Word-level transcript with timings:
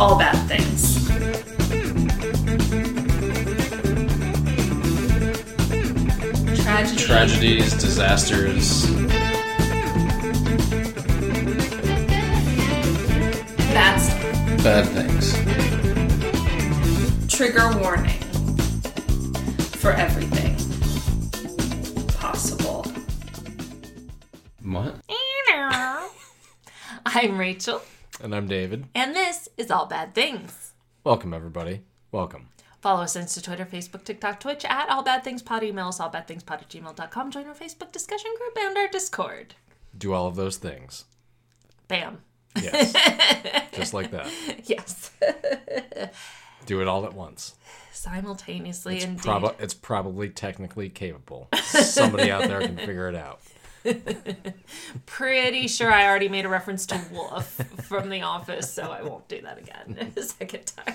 all 0.00 0.18
bad 0.18 0.34
things. 0.48 0.98
Tragedy. 6.62 6.96
Tragedies, 7.04 7.72
disasters. 7.74 8.86
That's 13.72 14.08
Bad 14.62 14.86
things. 14.88 15.32
trigger 17.32 17.70
warning 17.80 18.18
for 19.78 19.92
everything 19.92 20.56
possible. 22.18 22.84
What? 24.62 24.94
I'm 27.06 27.38
Rachel, 27.38 27.80
And 28.22 28.34
I'm 28.34 28.46
David. 28.46 28.84
and 28.94 29.14
this 29.16 29.19
is 29.60 29.70
All 29.70 29.84
Bad 29.84 30.14
Things. 30.14 30.72
Welcome, 31.04 31.34
everybody. 31.34 31.82
Welcome. 32.10 32.48
Follow 32.80 33.02
us 33.02 33.14
on 33.14 33.24
Insta, 33.24 33.42
Twitter, 33.42 33.66
Facebook, 33.66 34.04
TikTok, 34.04 34.40
Twitch 34.40 34.64
at 34.64 34.88
All 34.88 35.02
Bad 35.02 35.22
Things 35.22 35.42
Pod. 35.42 35.62
Email 35.62 35.88
us 35.88 35.98
allbadthingspod 35.98 36.50
at 36.62 36.70
gmail.com. 36.70 37.30
Join 37.30 37.46
our 37.46 37.54
Facebook 37.54 37.92
discussion 37.92 38.30
group 38.38 38.56
and 38.58 38.78
our 38.78 38.88
Discord. 38.88 39.54
Do 39.96 40.14
all 40.14 40.26
of 40.26 40.34
those 40.34 40.56
things. 40.56 41.04
Bam. 41.88 42.22
Yes. 42.56 42.94
Just 43.74 43.92
like 43.92 44.10
that. 44.12 44.32
Yes. 44.64 45.10
Do 46.66 46.80
it 46.80 46.88
all 46.88 47.04
at 47.04 47.12
once. 47.12 47.54
Simultaneously, 47.92 48.96
It's, 48.96 49.22
prob- 49.22 49.56
it's 49.58 49.74
probably 49.74 50.30
technically 50.30 50.88
capable. 50.88 51.48
Somebody 51.62 52.30
out 52.30 52.48
there 52.48 52.60
can 52.62 52.78
figure 52.78 53.10
it 53.10 53.14
out. 53.14 53.40
Pretty 55.06 55.68
sure 55.68 55.90
I 55.92 56.06
already 56.06 56.28
made 56.28 56.44
a 56.44 56.48
reference 56.48 56.86
to 56.86 57.00
Wolf 57.12 57.52
from 57.84 58.08
The 58.10 58.22
Office, 58.22 58.72
so 58.72 58.82
I 58.90 59.02
won't 59.02 59.28
do 59.28 59.40
that 59.42 59.58
again 59.58 60.12
a 60.16 60.22
second 60.22 60.66
time. 60.76 60.94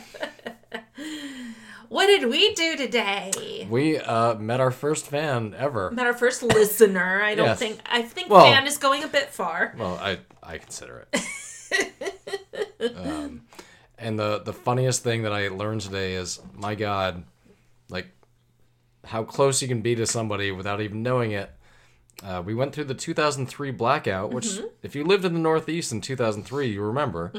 what 1.89 2.07
did 2.07 2.29
we 2.29 2.53
do 2.53 2.75
today? 2.77 3.67
We 3.69 3.97
uh, 3.97 4.35
met 4.35 4.59
our 4.59 4.71
first 4.71 5.07
fan 5.07 5.55
ever. 5.57 5.91
Met 5.91 6.05
our 6.07 6.13
first 6.13 6.43
listener. 6.43 7.21
I 7.21 7.35
don't 7.35 7.47
Yes. 7.47 7.59
think 7.59 7.79
I 7.85 8.01
think 8.01 8.29
Well- 8.29 8.45
fan 8.45 8.67
is 8.67 8.77
going 8.77 9.03
a 9.03 9.07
bit 9.07 9.29
far. 9.29 9.73
Well, 9.77 9.97
I 10.01 10.19
I 10.43 10.57
consider 10.57 11.07
it. 11.13 11.21
um, 12.95 13.41
and 13.97 14.19
the 14.19 14.39
the 14.39 14.53
funniest 14.53 15.03
thing 15.03 15.23
that 15.23 15.33
I 15.33 15.47
learned 15.47 15.81
today 15.81 16.13
is, 16.13 16.39
my 16.53 16.75
God, 16.75 17.23
like 17.89 18.07
how 19.05 19.23
close 19.23 19.61
you 19.61 19.67
can 19.67 19.81
be 19.81 19.95
to 19.95 20.05
somebody 20.05 20.51
without 20.51 20.81
even 20.81 21.01
knowing 21.03 21.31
it. 21.31 21.51
Uh, 22.23 22.41
we 22.45 22.53
went 22.53 22.73
through 22.73 22.85
the 22.85 22.93
2003 22.93 23.71
blackout, 23.71 24.31
which, 24.31 24.45
Mm-hmm. 24.45 24.65
if 24.83 24.95
you 24.95 25.03
lived 25.03 25.25
in 25.25 25.33
the 25.33 25.39
Northeast 25.39 25.91
in 25.91 26.01
2003, 26.01 26.67
you 26.67 26.81
remember. 26.81 27.31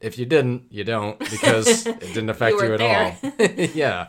If 0.00 0.18
you 0.18 0.26
didn't, 0.26 0.64
you 0.70 0.84
don't 0.84 1.18
because 1.30 1.86
it 1.86 2.00
didn't 2.00 2.28
affect 2.30 2.56
You 2.60 2.66
you, 2.66 2.74
at 2.74 2.80
all. 2.80 3.32
yeah. 3.74 4.08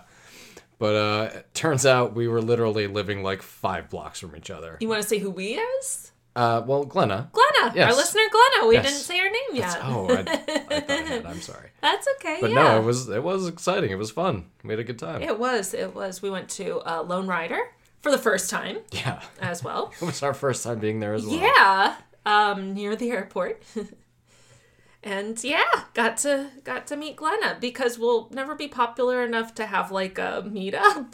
But 0.79 0.95
uh, 0.95 1.29
it 1.35 1.53
turns 1.53 1.85
out 1.85 2.15
we 2.15 2.27
were 2.27 2.41
literally 2.41 2.87
living 2.87 3.21
like 3.21 3.41
five 3.41 3.89
blocks 3.89 4.19
from 4.19 4.35
each 4.35 4.49
other. 4.49 4.77
You 4.79 4.87
want 4.89 5.01
to 5.03 5.07
say 5.07 5.19
who 5.19 5.29
we 5.29 5.55
is? 5.55 6.11
Uh, 6.35 6.61
well, 6.65 6.85
Glenna. 6.85 7.29
Glenna, 7.33 7.85
our 7.85 7.93
listener 7.93 8.21
Glenna. 8.31 8.67
We 8.67 8.75
Yes. 8.75 8.85
didn't 8.85 8.99
say 8.99 9.17
her 9.19 9.29
name 9.29 9.55
yet. 9.55 9.77
Oh, 9.83 10.07
I, 10.09 10.19
I 10.19 10.79
thought 10.79 10.91
I. 10.91 11.23
I'm 11.29 11.41
sorry. 11.41 11.69
That's 11.81 12.07
okay. 12.15 12.37
But 12.39 12.51
yeah. 12.51 12.55
no, 12.63 12.77
it 12.79 12.83
was 12.85 13.09
it 13.09 13.21
was 13.23 13.47
exciting. 13.47 13.91
It 13.91 13.97
was 13.97 14.09
fun. 14.11 14.45
We 14.63 14.69
had 14.69 14.79
a 14.79 14.83
good 14.85 14.99
time. 14.99 15.21
It 15.21 15.37
was. 15.37 15.73
It 15.73 15.93
was. 15.93 16.21
We 16.21 16.29
went 16.29 16.47
to 16.51 16.79
uh, 16.81 17.01
Lone 17.03 17.27
Rider 17.27 17.59
for 18.01 18.11
the 18.11 18.17
first 18.17 18.49
time 18.49 18.77
Yeah, 18.91 19.21
as 19.41 19.63
well. 19.63 19.93
it 20.01 20.05
was 20.05 20.23
our 20.23 20.33
first 20.33 20.63
time 20.63 20.79
being 20.79 20.99
there 20.99 21.13
as 21.13 21.25
well. 21.25 21.35
Yeah, 21.35 21.95
um, 22.25 22.73
near 22.73 22.95
the 22.95 23.11
airport. 23.11 23.63
and 25.03 25.41
yeah, 25.43 25.63
got 25.93 26.17
to 26.17 26.49
got 26.63 26.87
to 26.87 26.95
meet 26.97 27.15
Glenna 27.15 27.57
because 27.59 27.97
we'll 27.97 28.29
never 28.31 28.55
be 28.55 28.67
popular 28.67 29.23
enough 29.23 29.55
to 29.55 29.65
have 29.65 29.91
like 29.91 30.17
a 30.17 30.43
meetup. 30.45 31.13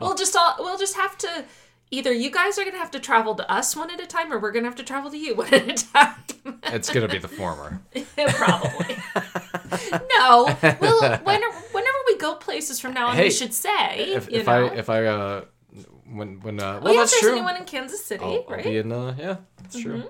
We'll 0.00 0.14
just 0.14 0.36
all 0.36 0.56
we'll 0.58 0.78
just 0.78 0.96
have 0.96 1.16
to 1.18 1.44
either 1.90 2.12
you 2.12 2.30
guys 2.30 2.58
are 2.58 2.64
gonna 2.64 2.78
have 2.78 2.90
to 2.90 3.00
travel 3.00 3.34
to 3.34 3.50
us 3.52 3.76
one 3.76 3.90
at 3.90 4.00
a 4.00 4.06
time, 4.06 4.32
or 4.32 4.38
we're 4.38 4.50
gonna 4.52 4.66
have 4.66 4.76
to 4.76 4.82
travel 4.82 5.10
to 5.10 5.18
you 5.18 5.34
one 5.36 5.52
at 5.54 5.68
a 5.68 5.86
time. 5.92 6.60
It's 6.64 6.90
gonna 6.90 7.08
be 7.08 7.18
the 7.18 7.28
former. 7.28 7.80
Probably. 8.16 8.96
no. 10.10 10.56
Well, 10.80 11.20
when, 11.22 11.42
whenever 11.72 11.98
we 12.06 12.16
go 12.16 12.34
places 12.34 12.80
from 12.80 12.94
now 12.94 13.08
on, 13.08 13.16
Hey, 13.16 13.24
we 13.24 13.30
should 13.30 13.52
say. 13.54 14.12
If, 14.14 14.30
you 14.30 14.40
if 14.40 14.46
know. 14.46 14.66
I 14.68 14.74
if 14.74 14.90
I 14.90 15.04
uh 15.04 15.44
when 16.16 16.40
when 16.40 16.60
uh 16.60 16.78
oh, 16.80 16.84
well 16.84 16.94
yeah, 16.94 17.00
if 17.02 17.10
that's 17.10 17.12
there's 17.12 17.22
true. 17.22 17.32
anyone 17.32 17.56
in 17.56 17.64
Kansas 17.64 18.04
City, 18.04 18.24
I'll, 18.24 18.44
I'll 18.48 18.54
right? 18.56 18.64
be 18.64 18.76
in 18.78 18.92
uh 18.92 19.14
yeah 19.18 19.36
that's 19.58 19.78
true. 19.80 19.98
Mm-hmm. 19.98 20.06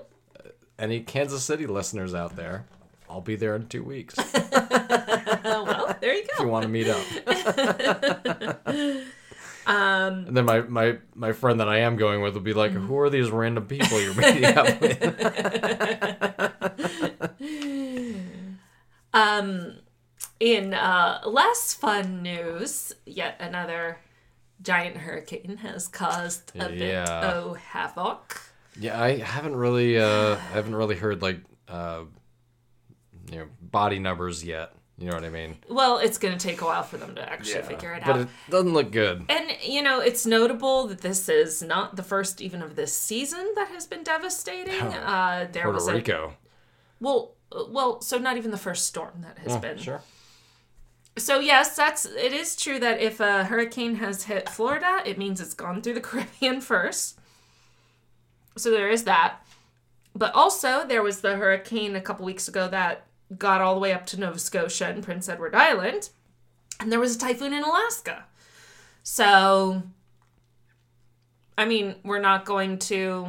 Uh, 0.47 0.49
Any 0.79 1.01
Kansas 1.01 1.43
City 1.43 1.65
listeners 1.67 2.13
out 2.13 2.35
there? 2.35 2.65
I'll 3.09 3.21
be 3.21 3.35
there 3.35 3.55
in 3.55 3.67
two 3.67 3.83
weeks 3.83 4.15
Oh, 4.17 5.63
well, 5.67 5.95
there 6.01 6.13
you 6.15 6.23
go. 6.23 6.29
If 6.33 6.39
you 6.39 6.47
want 6.47 6.63
to 6.63 6.69
meet 6.69 6.87
up. 6.87 7.03
Um, 9.65 10.25
And 10.27 10.35
then 10.35 10.43
my, 10.43 10.59
my, 10.59 10.97
my 11.15 11.31
friend 11.31 11.61
that 11.61 11.69
I 11.69 11.77
am 11.79 11.95
going 11.95 12.21
with 12.21 12.33
will 12.33 12.41
be 12.41 12.51
like, 12.53 12.71
"Who 12.73 12.99
are 12.99 13.09
these 13.09 13.31
random 13.31 13.65
people 13.65 13.97
you're 14.01 14.13
meeting 14.13 14.43
up 14.43 14.81
with?" 14.81 15.01
um, 19.13 19.75
in 20.39 20.73
uh, 20.73 21.21
less 21.25 21.73
fun 21.73 22.21
news, 22.21 22.93
yet 23.05 23.37
another 23.39 23.99
giant 24.63 24.97
hurricane 24.97 25.57
has 25.57 25.87
caused 25.87 26.51
a 26.55 26.69
bit 26.69 26.79
Yeah. 26.81 27.31
of 27.33 27.57
havoc. 27.57 28.41
Yeah, 28.79 28.99
I 28.99 29.17
haven't 29.17 29.55
really 29.55 29.99
uh 29.99 30.35
I 30.35 30.53
haven't 30.53 30.75
really 30.75 30.95
heard 30.95 31.21
like 31.21 31.41
uh 31.67 32.03
you 33.31 33.37
know 33.39 33.45
body 33.61 33.99
numbers 33.99 34.43
yet. 34.43 34.73
You 34.97 35.09
know 35.09 35.15
what 35.15 35.25
I 35.25 35.29
mean? 35.29 35.57
Well, 35.69 35.97
it's 35.97 36.19
going 36.19 36.37
to 36.37 36.39
take 36.47 36.61
a 36.61 36.65
while 36.65 36.83
for 36.83 36.97
them 36.97 37.15
to 37.15 37.27
actually 37.29 37.63
figure 37.63 37.93
it 37.93 38.03
out. 38.03 38.13
but 38.13 38.19
it 38.21 38.27
doesn't 38.51 38.73
look 38.73 38.91
good. 38.91 39.25
And 39.27 39.51
you 39.63 39.81
know, 39.81 39.99
it's 39.99 40.23
notable 40.25 40.85
that 40.87 41.01
this 41.01 41.27
is 41.27 41.63
not 41.63 41.95
the 41.95 42.03
first 42.03 42.41
even 42.41 42.61
of 42.61 42.75
this 42.75 42.95
season 42.95 43.53
that 43.55 43.69
has 43.69 43.87
been 43.87 44.03
devastating. 44.03 44.79
Uh, 44.81 45.47
there 45.51 45.69
was 45.71 45.83
Puerto 45.85 45.95
a 45.95 45.99
Rico. 45.99 46.33
well, 46.99 47.33
uh, 47.51 47.63
well, 47.69 48.01
so 48.01 48.19
not 48.19 48.37
even 48.37 48.51
the 48.51 48.57
first 48.57 48.85
storm 48.85 49.21
that 49.21 49.39
has 49.39 49.53
Oh, 49.53 49.59
been. 49.59 49.77
sure. 49.79 50.01
So 51.17 51.39
yes, 51.39 51.75
that's 51.75 52.05
it 52.05 52.33
is 52.33 52.55
true 52.55 52.79
that 52.79 52.99
if 52.99 53.19
a 53.19 53.43
hurricane 53.45 53.95
has 53.95 54.23
hit 54.23 54.49
Florida, 54.49 55.01
it 55.05 55.17
means 55.17 55.39
it's 55.39 55.53
gone 55.53 55.81
through 55.81 55.93
the 55.93 56.01
Caribbean 56.01 56.61
first. 56.61 57.19
So 58.57 58.71
there 58.71 58.89
is 58.89 59.03
that. 59.03 59.45
But 60.15 60.33
also 60.33 60.85
there 60.85 61.03
was 61.03 61.21
the 61.21 61.35
hurricane 61.35 61.95
a 61.95 62.01
couple 62.01 62.25
weeks 62.25 62.47
ago 62.47 62.67
that 62.67 63.05
got 63.37 63.61
all 63.61 63.73
the 63.73 63.79
way 63.79 63.93
up 63.93 64.05
to 64.07 64.19
Nova 64.19 64.39
Scotia 64.39 64.87
and 64.87 65.03
Prince 65.03 65.29
Edward 65.29 65.55
Island, 65.55 66.09
and 66.79 66.91
there 66.91 66.99
was 66.99 67.15
a 67.15 67.19
typhoon 67.19 67.53
in 67.53 67.63
Alaska. 67.63 68.25
So 69.03 69.83
I 71.57 71.65
mean, 71.65 71.95
we're 72.03 72.19
not 72.19 72.45
going 72.45 72.79
to 72.79 73.27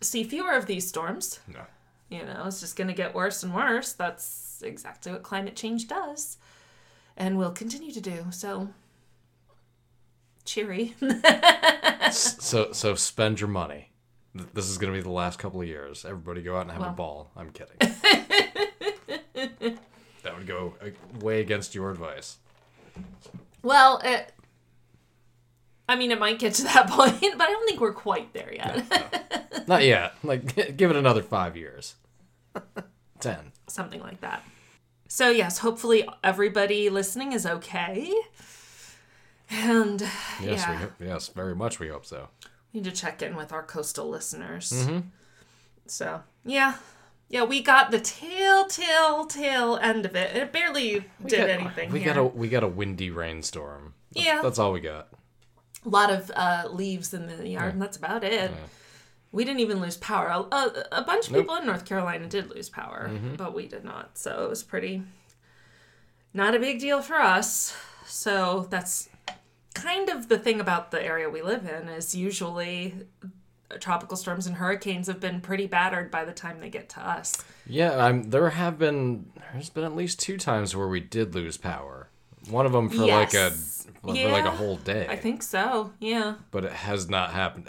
see 0.00 0.22
fewer 0.22 0.52
of 0.52 0.66
these 0.66 0.86
storms. 0.86 1.40
No. 1.48 1.62
You 2.08 2.24
know, 2.24 2.44
it's 2.46 2.60
just 2.60 2.76
going 2.76 2.88
to 2.88 2.94
get 2.94 3.14
worse 3.14 3.42
and 3.42 3.52
worse. 3.52 3.92
That's 3.92 4.62
exactly 4.64 5.10
what 5.10 5.24
climate 5.24 5.56
change 5.56 5.88
does 5.88 6.38
and 7.18 7.36
will 7.36 7.50
continue 7.50 7.92
to 7.92 8.00
do. 8.00 8.24
So 8.30 8.70
cheery. 10.46 10.94
So 12.10 12.72
so 12.72 12.94
spend 12.94 13.38
your 13.38 13.50
money. 13.50 13.90
This 14.54 14.70
is 14.70 14.78
gonna 14.78 14.94
be 14.94 15.02
the 15.02 15.10
last 15.10 15.38
couple 15.38 15.60
of 15.60 15.66
years. 15.66 16.06
Everybody 16.06 16.40
go 16.42 16.56
out 16.56 16.62
and 16.62 16.70
have 16.70 16.80
Well. 16.80 16.90
a 16.90 16.94
ball. 16.94 17.30
I'm 17.36 17.50
kidding. 17.50 17.76
that 20.22 20.36
would 20.36 20.46
go 20.46 20.74
uh, 20.82 20.88
way 21.20 21.42
against 21.42 21.74
your 21.74 21.90
advice. 21.90 22.38
well, 23.62 24.00
it, 24.02 24.32
I 25.86 25.96
mean, 25.96 26.10
it 26.12 26.18
might 26.18 26.38
get 26.38 26.54
to 26.54 26.62
that 26.62 26.88
point, 26.90 27.20
but 27.20 27.42
I 27.42 27.50
don't 27.50 27.66
think 27.68 27.78
we're 27.80 27.92
quite 27.92 28.32
there 28.32 28.54
yet. 28.54 29.68
Not 29.68 29.84
yet. 29.84 30.14
Like 30.24 30.76
give 30.78 30.90
it 30.90 30.96
another 30.96 31.22
five 31.22 31.58
years. 31.58 31.96
Ten. 33.20 33.52
Something 33.66 34.00
like 34.00 34.22
that. 34.22 34.42
So, 35.08 35.30
yes, 35.30 35.58
hopefully 35.58 36.06
everybody 36.22 36.90
listening 36.90 37.32
is 37.32 37.46
okay. 37.46 38.12
And 39.50 40.00
Yes, 40.42 40.60
yeah, 40.66 40.86
we 41.00 41.06
yes, 41.06 41.28
very 41.28 41.54
much. 41.54 41.80
We 41.80 41.88
hope 41.88 42.04
so. 42.04 42.28
we 42.72 42.80
need 42.80 42.84
to 42.84 42.92
check 42.94 43.22
in 43.22 43.34
with 43.34 43.50
our 43.52 43.62
coastal 43.62 44.08
listeners. 44.08 44.70
Mm-hmm. 44.70 44.98
So, 45.86 46.22
yeah. 46.44 46.74
Yeah, 47.30 47.44
we 47.44 47.62
got 47.62 47.90
the 47.90 48.00
tail, 48.00 48.66
tail, 48.66 49.24
tail 49.26 49.76
end 49.80 50.04
of 50.06 50.14
it. 50.16 50.36
It 50.36 50.52
barely 50.52 51.04
did 51.24 51.38
got- 51.38 51.48
anything. 51.50 51.90
We 51.92 52.00
here. 52.00 52.14
got 52.14 52.20
a 52.20 52.24
we 52.24 52.48
got 52.48 52.62
a 52.62 52.68
windy 52.68 53.10
rainstorm. 53.10 53.94
That's, 54.12 54.26
Yeah. 54.26 54.42
that's 54.42 54.58
all 54.58 54.72
we 54.72 54.80
got. 54.80 55.08
a 55.84 55.88
lot 55.88 56.10
of 56.10 56.30
uh, 56.34 56.68
leaves 56.70 57.12
in 57.14 57.26
the 57.26 57.46
yard, 57.48 57.72
and 57.74 57.80
that's 57.82 57.96
about 57.96 58.24
it. 58.24 58.50
We 59.32 59.44
didn't 59.44 59.60
even 59.60 59.80
lose 59.80 59.96
power. 59.98 60.28
A, 60.28 60.40
a, 60.54 60.84
a 60.92 61.02
bunch 61.02 61.28
of 61.28 61.34
people 61.34 61.54
in 61.56 61.66
North 61.66 61.84
Carolina 61.84 62.26
did 62.26 62.50
lose 62.50 62.68
power, 62.68 63.10
Mm-hmm. 63.12 63.34
but 63.36 63.54
we 63.54 63.66
did 63.68 63.84
not. 63.84 64.16
So 64.16 64.44
it 64.44 64.48
was 64.50 64.62
pretty 64.62 65.02
not 66.34 66.54
a 66.54 66.58
big 66.58 66.80
deal 66.80 67.02
for 67.02 67.16
us. 67.16 67.76
So 68.06 68.66
that's 68.70 69.08
kind 69.74 70.08
of 70.08 70.28
the 70.28 70.38
thing 70.38 70.60
about 70.60 70.90
the 70.90 71.02
area 71.04 71.28
we 71.28 71.42
live 71.42 71.66
in 71.66 71.88
is 71.88 72.14
usually 72.14 72.94
tropical 73.80 74.16
storms 74.16 74.46
and 74.46 74.56
hurricanes 74.56 75.08
have 75.08 75.20
been 75.20 75.40
pretty 75.42 75.66
battered 75.66 76.10
by 76.10 76.24
the 76.24 76.32
time 76.32 76.60
they 76.60 76.70
get 76.70 76.88
to 76.90 77.06
us. 77.06 77.36
Yeah, 77.66 78.02
I'm, 78.02 78.30
there 78.30 78.48
have 78.50 78.78
been 78.78 79.30
there's 79.52 79.68
been 79.68 79.84
at 79.84 79.94
least 79.94 80.20
two 80.20 80.38
times 80.38 80.74
where 80.74 80.88
we 80.88 81.00
did 81.00 81.34
lose 81.34 81.58
power. 81.58 82.08
One 82.48 82.64
of 82.64 82.72
them 82.72 82.88
for 82.88 83.04
like 83.06 83.34
a 83.34 83.50
Yes. 83.52 83.86
for 84.02 84.14
like 84.14 84.46
a 84.46 84.50
whole 84.50 84.76
day. 84.76 85.06
I 85.08 85.16
think 85.16 85.42
so. 85.42 85.92
Yeah. 86.00 86.36
but 86.50 86.64
it 86.64 86.72
has 86.72 87.10
not 87.10 87.32
happened. 87.32 87.68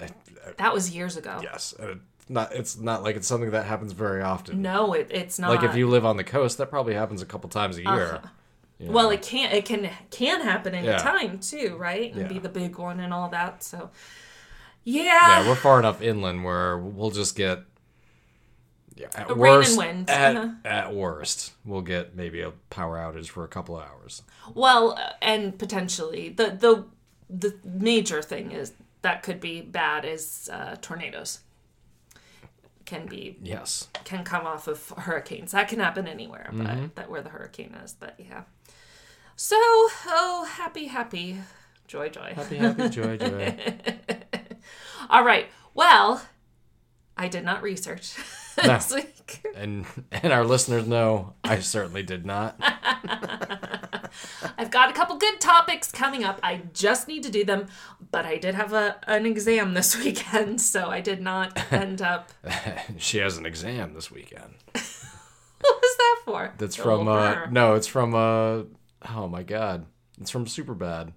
That 0.57 0.73
was 0.73 0.93
years 0.95 1.17
ago. 1.17 1.39
Yes, 1.41 1.73
and 1.79 1.89
it, 1.91 1.97
not 2.27 2.53
it's 2.55 2.77
not 2.77 3.03
like 3.03 3.15
it's 3.15 3.27
something 3.27 3.51
that 3.51 3.65
happens 3.65 3.91
very 3.91 4.21
often. 4.21 4.61
No, 4.61 4.93
it, 4.93 5.07
it's 5.11 5.39
not. 5.39 5.49
Like 5.49 5.63
if 5.63 5.75
you 5.75 5.87
live 5.89 6.05
on 6.05 6.17
the 6.17 6.23
coast, 6.23 6.57
that 6.59 6.69
probably 6.69 6.93
happens 6.93 7.21
a 7.21 7.25
couple 7.25 7.49
times 7.49 7.77
a 7.77 7.81
year. 7.81 7.89
Uh-huh. 8.15 8.27
you 8.77 8.85
know. 8.87 8.91
Well, 8.93 9.09
it 9.09 9.21
can 9.21 9.51
it 9.51 9.65
can 9.65 9.89
can 10.11 10.41
happen 10.41 10.73
any 10.75 10.87
Yeah. 10.87 10.97
time 10.97 11.39
too, 11.39 11.75
right? 11.77 12.13
And 12.13 12.29
be 12.29 12.39
the 12.39 12.49
big 12.49 12.77
one 12.77 12.99
and 12.99 13.13
all 13.13 13.29
that. 13.29 13.63
So, 13.63 13.89
yeah, 14.83 15.03
yeah, 15.41 15.47
we're 15.47 15.55
far 15.55 15.79
enough 15.79 16.01
inland 16.01 16.43
where 16.43 16.77
we'll 16.77 17.11
just 17.11 17.35
get 17.35 17.63
yeah, 18.95 19.07
at 19.15 19.35
rain 19.37 19.63
and 19.63 19.77
wind, 19.77 20.09
At, 20.09 20.35
uh-huh. 20.35 20.53
at 20.65 20.93
worst, 20.93 21.53
we'll 21.65 21.81
get 21.81 22.15
maybe 22.15 22.41
a 22.41 22.51
power 22.69 22.97
outage 22.97 23.27
for 23.29 23.43
a 23.43 23.47
couple 23.47 23.77
of 23.77 23.85
hours. 23.87 24.23
well, 24.53 24.97
and 25.21 25.57
potentially 25.57 26.29
the 26.29 26.51
the 26.51 26.85
the 27.29 27.55
major 27.63 28.21
thing 28.21 28.51
is 28.51 28.73
that 29.01 29.23
could 29.23 29.39
be 29.39 29.61
bad 29.61 30.05
is 30.05 30.49
uh, 30.51 30.75
tornadoes. 30.81 31.39
Can 32.85 33.05
be 33.05 33.37
Yes. 33.43 33.87
can 34.03 34.23
come 34.23 34.47
off 34.47 34.67
of 34.67 34.89
hurricanes. 34.97 35.51
That 35.51 35.67
can 35.67 35.79
happen 35.79 36.07
anywhere, 36.07 36.49
but 36.51 36.65
Mm-hmm. 36.67 36.85
that 36.95 37.09
where 37.09 37.21
the 37.21 37.29
hurricane 37.29 37.75
is. 37.83 37.93
But 37.93 38.15
yeah. 38.17 38.43
So 39.35 39.55
oh, 39.59 40.47
happy, 40.51 40.87
happy, 40.87 41.37
joy, 41.87 42.09
joy. 42.09 42.33
Happy, 42.35 42.57
happy, 42.57 42.89
joy, 42.89 43.17
joy. 43.17 43.55
All 45.09 45.23
right. 45.23 45.47
Well, 45.75 46.23
I 47.15 47.27
did 47.27 47.43
not 47.45 47.61
research 47.61 48.15
No. 48.57 48.63
this 48.73 48.91
week. 48.93 49.45
and 49.55 49.85
and 50.11 50.33
our 50.33 50.43
listeners 50.43 50.87
know 50.87 51.35
I 51.43 51.59
certainly 51.59 52.01
did 52.03 52.25
not. 52.25 52.59
I've 54.59 54.71
got 54.71 54.89
a 54.89 54.93
couple 54.93 55.15
good 55.17 55.39
topics 55.39 55.89
coming 55.91 56.23
up. 56.25 56.39
I 56.43 56.61
just 56.73 57.07
need 57.07 57.23
to 57.23 57.31
do 57.31 57.45
them, 57.45 57.67
but 58.11 58.25
I 58.25 58.37
did 58.37 58.55
have 58.55 58.73
a 58.73 58.97
an 59.07 59.25
exam 59.25 59.73
this 59.73 59.97
weekend, 60.03 60.59
so 60.61 60.89
I 60.89 60.99
did 61.01 61.21
not 61.21 61.57
end 61.71 62.01
up. 62.01 62.29
she 62.97 63.17
has 63.19 63.37
an 63.37 63.45
exam 63.45 63.93
this 63.93 64.11
weekend. 64.11 64.53
What 65.61 65.81
was 65.81 65.97
that 65.97 66.15
for? 66.25 66.53
That's 66.57 66.79
Oh, 66.79 66.83
from 66.83 67.07
uh 67.09 67.45
no, 67.51 67.73
it's 67.75 67.87
from 67.87 68.15
uh 68.15 68.63
oh 69.15 69.27
my 69.27 69.43
god. 69.43 69.85
It's 70.21 70.31
from 70.31 70.45
Superbad. 70.45 71.11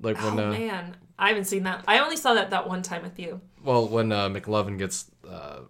Like 0.00 0.20
Oh 0.20 0.34
when 0.34 0.44
uh 0.44 0.50
man, 0.50 0.96
I 1.16 1.28
haven't 1.28 1.44
seen 1.44 1.62
that. 1.62 1.84
I 1.86 2.00
only 2.00 2.16
saw 2.16 2.34
that 2.34 2.50
that 2.50 2.68
one 2.68 2.82
time 2.82 3.02
with 3.02 3.18
you. 3.20 3.40
well 3.62 3.86
when 3.88 4.10
uh 4.10 4.28
McLovin 4.28 4.78
gets 4.78 5.10
uh 5.28 5.60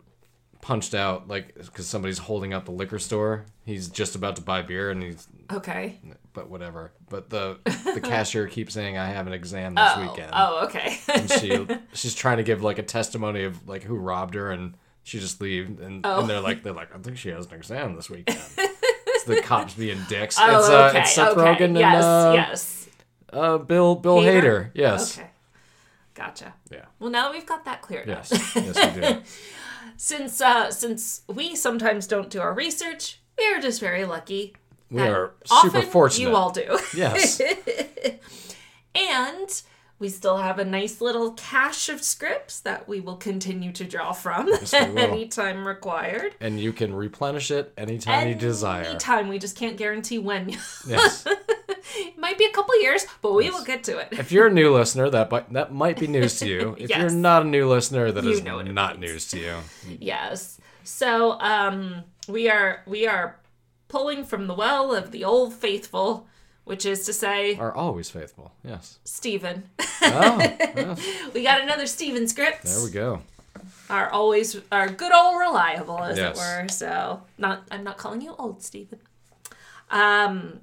punched 0.62 0.94
out 0.94 1.28
like 1.28 1.54
cuz 1.74 1.86
somebody's 1.86 2.18
holding 2.18 2.54
up 2.54 2.64
the 2.64 2.72
liquor 2.72 2.98
store. 2.98 3.44
He's 3.66 3.88
just 3.88 4.14
about 4.14 4.36
to 4.36 4.42
buy 4.42 4.62
beer 4.62 4.90
and 4.90 5.02
he's 5.02 5.28
Okay. 5.52 6.00
But 6.36 6.48
whatever. 6.50 6.92
But 7.08 7.30
the 7.30 7.58
the 7.94 8.00
cashier 8.04 8.46
keeps 8.46 8.74
saying 8.74 8.96
I 8.96 9.06
have 9.06 9.26
an 9.26 9.32
exam 9.32 9.74
this 9.74 9.90
Oh, 9.96 10.00
weekend. 10.02 10.30
oh, 10.32 10.64
okay. 10.66 10.98
And 11.12 11.28
she 11.28 11.66
she's 11.94 12.14
trying 12.14 12.36
to 12.36 12.44
give 12.44 12.62
like 12.62 12.78
a 12.78 12.82
testimony 12.84 13.42
of 13.42 13.66
like 13.66 13.82
who 13.82 13.96
robbed 13.96 14.34
her 14.34 14.52
and 14.52 14.74
she 15.02 15.18
just 15.18 15.40
leaves 15.40 15.80
and, 15.80 16.04
Oh. 16.04 16.20
and 16.20 16.28
they're 16.30 16.40
like 16.40 16.62
they're 16.62 16.74
like 16.74 16.94
I 16.94 16.98
think 16.98 17.16
she 17.16 17.30
has 17.30 17.46
an 17.46 17.54
exam 17.54 17.96
this 17.96 18.08
weekend. 18.10 18.38
it's 18.58 19.24
the 19.24 19.40
cops 19.42 19.74
being 19.74 19.98
dicks. 20.08 20.36
oh, 20.38 20.58
it's 20.58 20.68
uh, 20.68 20.88
okay. 20.90 21.00
it's 21.00 21.14
Seth 21.14 21.36
okay. 21.36 21.40
Rogen 21.40 21.64
and 21.70 21.78
yes, 21.78 22.04
uh, 22.04 22.32
yes. 22.36 22.88
uh 23.32 23.58
Bill 23.58 23.96
Bill 23.96 24.18
Hader? 24.18 24.42
Hader. 24.42 24.70
Yes. 24.74 25.18
Okay. 25.18 25.30
Gotcha. 26.14 26.54
Yeah. 26.70 26.84
Well, 26.98 27.10
now 27.10 27.32
we've 27.32 27.44
got 27.46 27.64
that 27.64 27.82
cleared 27.82 28.08
up. 28.10 28.26
Yes. 28.30 28.56
Yes 28.56 28.94
we 28.94 29.00
do. 29.00 29.22
Since 29.96 30.40
uh, 30.42 30.70
since 30.70 31.22
we 31.28 31.54
sometimes 31.56 32.06
don't 32.06 32.28
do 32.28 32.40
our 32.40 32.52
research, 32.52 33.20
we 33.38 33.46
are 33.54 33.60
just 33.60 33.80
very 33.80 34.04
lucky. 34.04 34.54
We 34.90 35.02
are 35.02 35.32
super 35.44 35.82
fortunate. 35.82 36.28
You 36.28 36.36
all 36.36 36.50
do. 36.50 36.78
Yes. 36.94 37.40
and 38.94 39.62
we 39.98 40.08
still 40.10 40.36
have 40.36 40.58
a 40.58 40.64
nice 40.64 41.00
little 41.00 41.32
cache 41.32 41.88
of 41.88 42.02
scripts 42.02 42.60
that 42.60 42.86
we 42.86 43.00
will 43.00 43.16
continue 43.16 43.72
to 43.72 43.84
draw 43.84 44.12
from 44.12 44.46
will. 44.72 44.98
anytime 44.98 45.66
required. 45.66 46.34
And 46.40 46.60
you 46.60 46.72
can 46.72 46.94
replenish 46.94 47.50
it 47.50 47.72
anytime 47.78 48.28
you 48.28 48.34
desire. 48.34 48.84
Anytime. 48.84 49.28
We 49.28 49.38
just 49.38 49.56
can't 49.56 49.76
guarantee 49.76 50.18
when. 50.18 50.50
Yes. 50.86 51.26
it 51.96 52.18
might 52.18 52.36
be 52.36 52.44
a 52.44 52.52
couple 52.52 52.78
years, 52.82 53.06
but 53.22 53.32
we 53.32 53.48
will 53.50 53.64
get 53.64 53.84
to 53.84 53.98
it. 53.98 54.08
If 54.12 54.30
you're 54.32 54.48
a 54.48 54.52
new 54.52 54.74
listener, 54.74 55.08
that 55.10 55.30
might, 55.30 55.50
that 55.54 55.72
might 55.72 55.98
be 55.98 56.06
news 56.06 56.38
to 56.40 56.46
you. 56.46 56.76
If 56.78 56.90
Yes. 56.90 56.98
you're 57.00 57.10
not 57.10 57.42
a 57.42 57.46
new 57.46 57.66
listener, 57.68 58.12
that 58.12 58.22
You 58.24 58.30
is 58.32 58.42
not 58.44 58.98
means. 58.98 59.10
news 59.12 59.28
to 59.28 59.38
you. 59.40 59.56
Yes. 59.98 60.58
So 60.84 61.40
um, 61.40 62.04
we 62.28 62.48
are 62.50 62.82
we 62.86 63.06
are 63.08 63.36
pulling 63.88 64.24
from 64.24 64.46
the 64.46 64.54
well 64.54 64.94
of 64.94 65.10
the 65.12 65.24
old 65.24 65.54
faithful, 65.54 66.26
which 66.64 66.84
is 66.86 67.04
to 67.06 67.12
say, 67.12 67.56
Are 67.56 67.74
always 67.74 68.10
faithful. 68.10 68.52
Yes. 68.64 68.98
Stephen. 69.04 69.64
Oh, 70.02 70.38
yes. 70.40 71.00
we 71.34 71.42
got 71.42 71.60
another 71.62 71.86
Stephen 71.86 72.26
script. 72.28 72.62
there 72.64 72.82
we 72.84 72.90
go. 72.90 73.22
Are 73.88 74.10
always 74.10 74.60
are 74.70 74.88
good 74.88 75.12
old 75.12 75.38
reliable, 75.38 75.98
as 76.00 76.18
Yes. 76.18 76.36
it 76.36 76.38
were. 76.38 76.68
So 76.68 77.22
not 77.38 77.62
I'm 77.70 77.84
not 77.84 77.96
calling 77.98 78.20
you 78.20 78.34
old, 78.38 78.62
Stephen. 78.62 78.98
Um, 79.90 80.60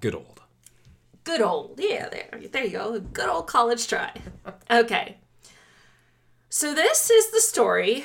Good 0.00 0.14
old. 0.14 0.40
good 1.24 1.40
old. 1.42 1.78
Yeah, 1.78 2.08
there 2.08 2.40
there 2.50 2.64
you 2.64 2.70
go. 2.70 2.98
Good 3.00 3.28
old 3.28 3.46
college 3.46 3.86
try. 3.88 4.12
Okay. 4.70 5.16
So 6.48 6.74
this 6.74 7.10
is 7.10 7.30
the 7.32 7.40
story 7.40 8.04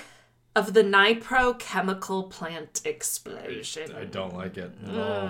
of 0.58 0.74
the 0.74 0.84
Nypro 0.84 1.60
chemical 1.60 2.24
plant 2.24 2.82
explosion. 2.84 3.94
I 3.96 4.06
don't 4.06 4.36
like 4.36 4.58
it 4.58 4.72
at 4.84 4.90
hmm. 4.90 5.00
all. 5.00 5.30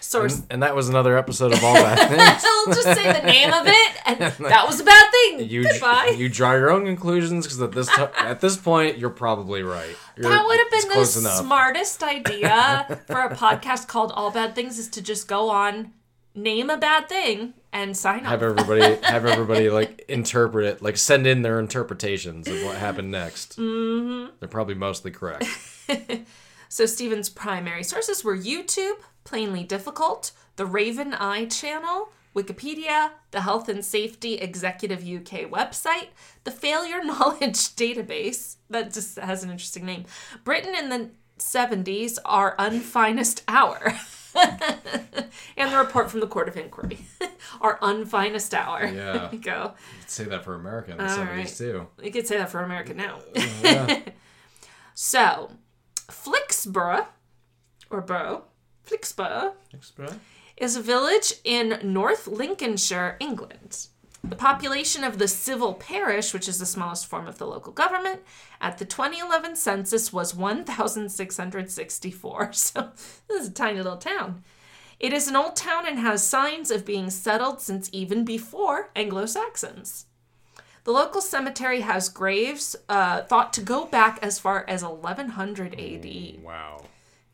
Source 0.00 0.38
And, 0.38 0.46
and 0.50 0.62
that 0.64 0.74
was 0.74 0.88
another 0.88 1.16
episode 1.16 1.52
of 1.52 1.62
All 1.62 1.74
Bad 1.74 2.08
Things. 2.08 2.44
I'll 2.44 2.74
just 2.74 2.82
say 2.82 3.12
the 3.12 3.24
name 3.24 3.52
of 3.52 3.66
it, 3.66 3.92
and 4.06 4.18
that 4.50 4.66
was 4.66 4.80
a 4.80 4.84
bad 4.84 5.10
thing. 5.12 5.48
You 5.48 5.62
Goodbye. 5.62 6.16
you 6.18 6.28
draw 6.28 6.54
your 6.54 6.72
own 6.72 6.84
conclusions 6.84 7.46
because 7.46 7.62
at 7.62 7.70
this 7.70 7.86
t- 7.86 8.06
at 8.18 8.40
this 8.40 8.56
point 8.56 8.98
you're 8.98 9.10
probably 9.10 9.62
right. 9.62 9.94
You're, 10.16 10.30
that 10.30 10.44
would 10.44 10.58
have 10.58 10.70
been 10.70 10.98
the 10.98 11.04
smartest 11.04 12.02
idea 12.02 13.00
for 13.06 13.20
a 13.20 13.36
podcast 13.36 13.86
called 13.86 14.10
All 14.12 14.32
Bad 14.32 14.56
Things 14.56 14.78
is 14.78 14.88
to 14.88 15.02
just 15.02 15.28
go 15.28 15.48
on, 15.48 15.92
name 16.34 16.70
a 16.70 16.76
bad 16.76 17.08
thing, 17.08 17.54
and 17.72 17.96
sign 17.96 18.24
Have 18.24 18.42
everybody 18.42 18.82
have 19.02 19.26
everybody 19.26 19.70
like 19.70 20.04
interpret 20.08 20.66
it, 20.66 20.82
like 20.82 20.96
send 20.96 21.26
in 21.26 21.42
their 21.42 21.58
interpretations 21.58 22.48
of 22.48 22.62
what 22.64 22.76
happened 22.76 23.10
next. 23.10 23.56
Mm-hmm. 23.58 24.34
They're 24.38 24.48
probably 24.48 24.74
mostly 24.74 25.10
correct. 25.10 25.46
So 26.72 26.86
Steven's 26.86 27.28
primary 27.28 27.82
sources 27.82 28.22
were 28.22 28.38
YouTube, 28.38 29.00
Plainly 29.24 29.64
Difficult, 29.64 30.30
the 30.54 30.64
Raven 30.64 31.12
Eye 31.12 31.46
channel, 31.46 32.10
Wikipedia, 32.32 33.10
the 33.32 33.40
Health 33.40 33.68
and 33.68 33.84
Safety 33.84 34.34
Executive 34.34 35.00
UK 35.00 35.50
website, 35.50 36.10
the 36.44 36.52
Failure 36.52 37.02
Knowledge 37.04 37.74
Database, 37.74 38.54
that 38.70 38.92
just 38.92 39.18
has 39.18 39.42
an 39.42 39.50
interesting 39.50 39.84
name, 39.84 40.04
Britain 40.44 40.76
in 40.76 40.90
the 40.90 41.10
70s, 41.40 42.18
Our 42.24 42.54
Unfinest 42.56 43.42
Hour, 43.48 43.98
and 45.56 45.72
the 45.72 45.76
report 45.78 46.10
from 46.10 46.20
the 46.20 46.26
Court 46.26 46.48
of 46.48 46.56
Inquiry, 46.56 46.98
Our 47.60 47.78
Unfinest 47.80 48.54
Hour. 48.54 48.86
Yeah. 48.86 49.30
Go. 49.40 49.74
Say 50.06 50.24
that 50.24 50.44
for 50.44 50.54
America 50.54 50.92
in 50.92 50.98
the 50.98 51.04
All 51.04 51.08
seventies 51.10 51.56
too. 51.56 51.86
You 52.02 52.10
could 52.10 52.26
say 52.26 52.38
that 52.38 52.50
for 52.50 52.60
America 52.62 52.94
now. 52.94 53.20
Yeah. 53.34 54.00
So, 54.94 55.52
Flixborough, 56.08 57.06
or 57.88 58.00
Borough, 58.02 58.44
Flixborough, 58.86 59.54
is 60.56 60.76
a 60.76 60.82
village 60.82 61.34
in 61.44 61.78
North 61.82 62.26
Lincolnshire, 62.26 63.16
England. 63.18 63.86
The 64.22 64.36
population 64.36 65.02
of 65.02 65.18
the 65.18 65.28
civil 65.28 65.74
parish, 65.74 66.34
which 66.34 66.46
is 66.46 66.58
the 66.58 66.66
smallest 66.66 67.06
form 67.06 67.26
of 67.26 67.38
the 67.38 67.46
local 67.46 67.72
government, 67.72 68.20
at 68.60 68.76
the 68.78 68.84
2011 68.84 69.56
census 69.56 70.12
was 70.12 70.34
1,664. 70.34 72.52
So, 72.60 72.90
this 73.28 73.42
is 73.42 73.48
a 73.48 73.52
tiny 73.52 73.78
little 73.78 73.96
town. 73.96 74.44
It 74.98 75.14
is 75.14 75.28
an 75.28 75.36
old 75.36 75.56
town 75.56 75.86
and 75.86 75.98
has 75.98 76.22
signs 76.22 76.70
of 76.70 76.84
being 76.84 77.08
settled 77.08 77.62
since 77.62 77.88
even 77.92 78.24
before 78.24 78.90
Anglo 78.94 79.24
Saxons. 79.24 80.04
The 80.84 80.92
local 80.92 81.22
cemetery 81.22 81.80
has 81.80 82.08
graves 82.08 82.76
uh, 82.88 83.22
thought 83.22 83.52
to 83.54 83.62
go 83.62 83.86
back 83.86 84.18
as 84.22 84.38
far 84.38 84.64
as 84.68 84.84
1100 84.84 85.74
AD. 85.74 86.42
Wow. 86.42 86.82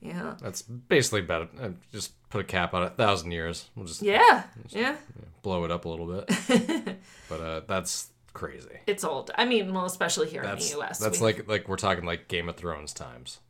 Yeah. 0.07 0.35
That's 0.41 0.63
basically 0.63 1.21
about 1.21 1.51
uh, 1.61 1.71
just 1.93 2.13
put 2.31 2.41
a 2.41 2.45
cap 2.45 2.75
on 2.75 2.83
it. 2.85 2.97
Thousand 2.97 3.33
years. 3.33 3.69
We'll 3.75 3.87
just 3.87 4.03
Yeah. 4.03 4.45
Yeah. 4.71 4.97
blow 5.43 5.65
it 5.65 5.71
up 5.71 5.85
a 5.85 5.89
little 5.89 6.07
bit. 6.07 6.97
but 7.29 7.41
uh, 7.41 7.61
that's 7.67 8.09
crazy. 8.33 8.79
It's 8.87 9.05
old. 9.05 9.31
I 9.37 9.45
mean, 9.47 9.73
well, 9.75 9.85
especially 9.87 10.29
here 10.29 10.43
That's 10.43 10.71
in 10.73 10.79
the 10.79 10.85
US. 10.85 10.99
that's 10.99 11.21
we- 11.21 11.27
like 11.27 11.49
like 11.49 11.69
we're 11.69 11.77
talking 11.77 12.05
like 12.05 12.29
Game 12.29 12.49
of 12.49 12.57
Thrones 12.57 12.93
times. 12.93 13.41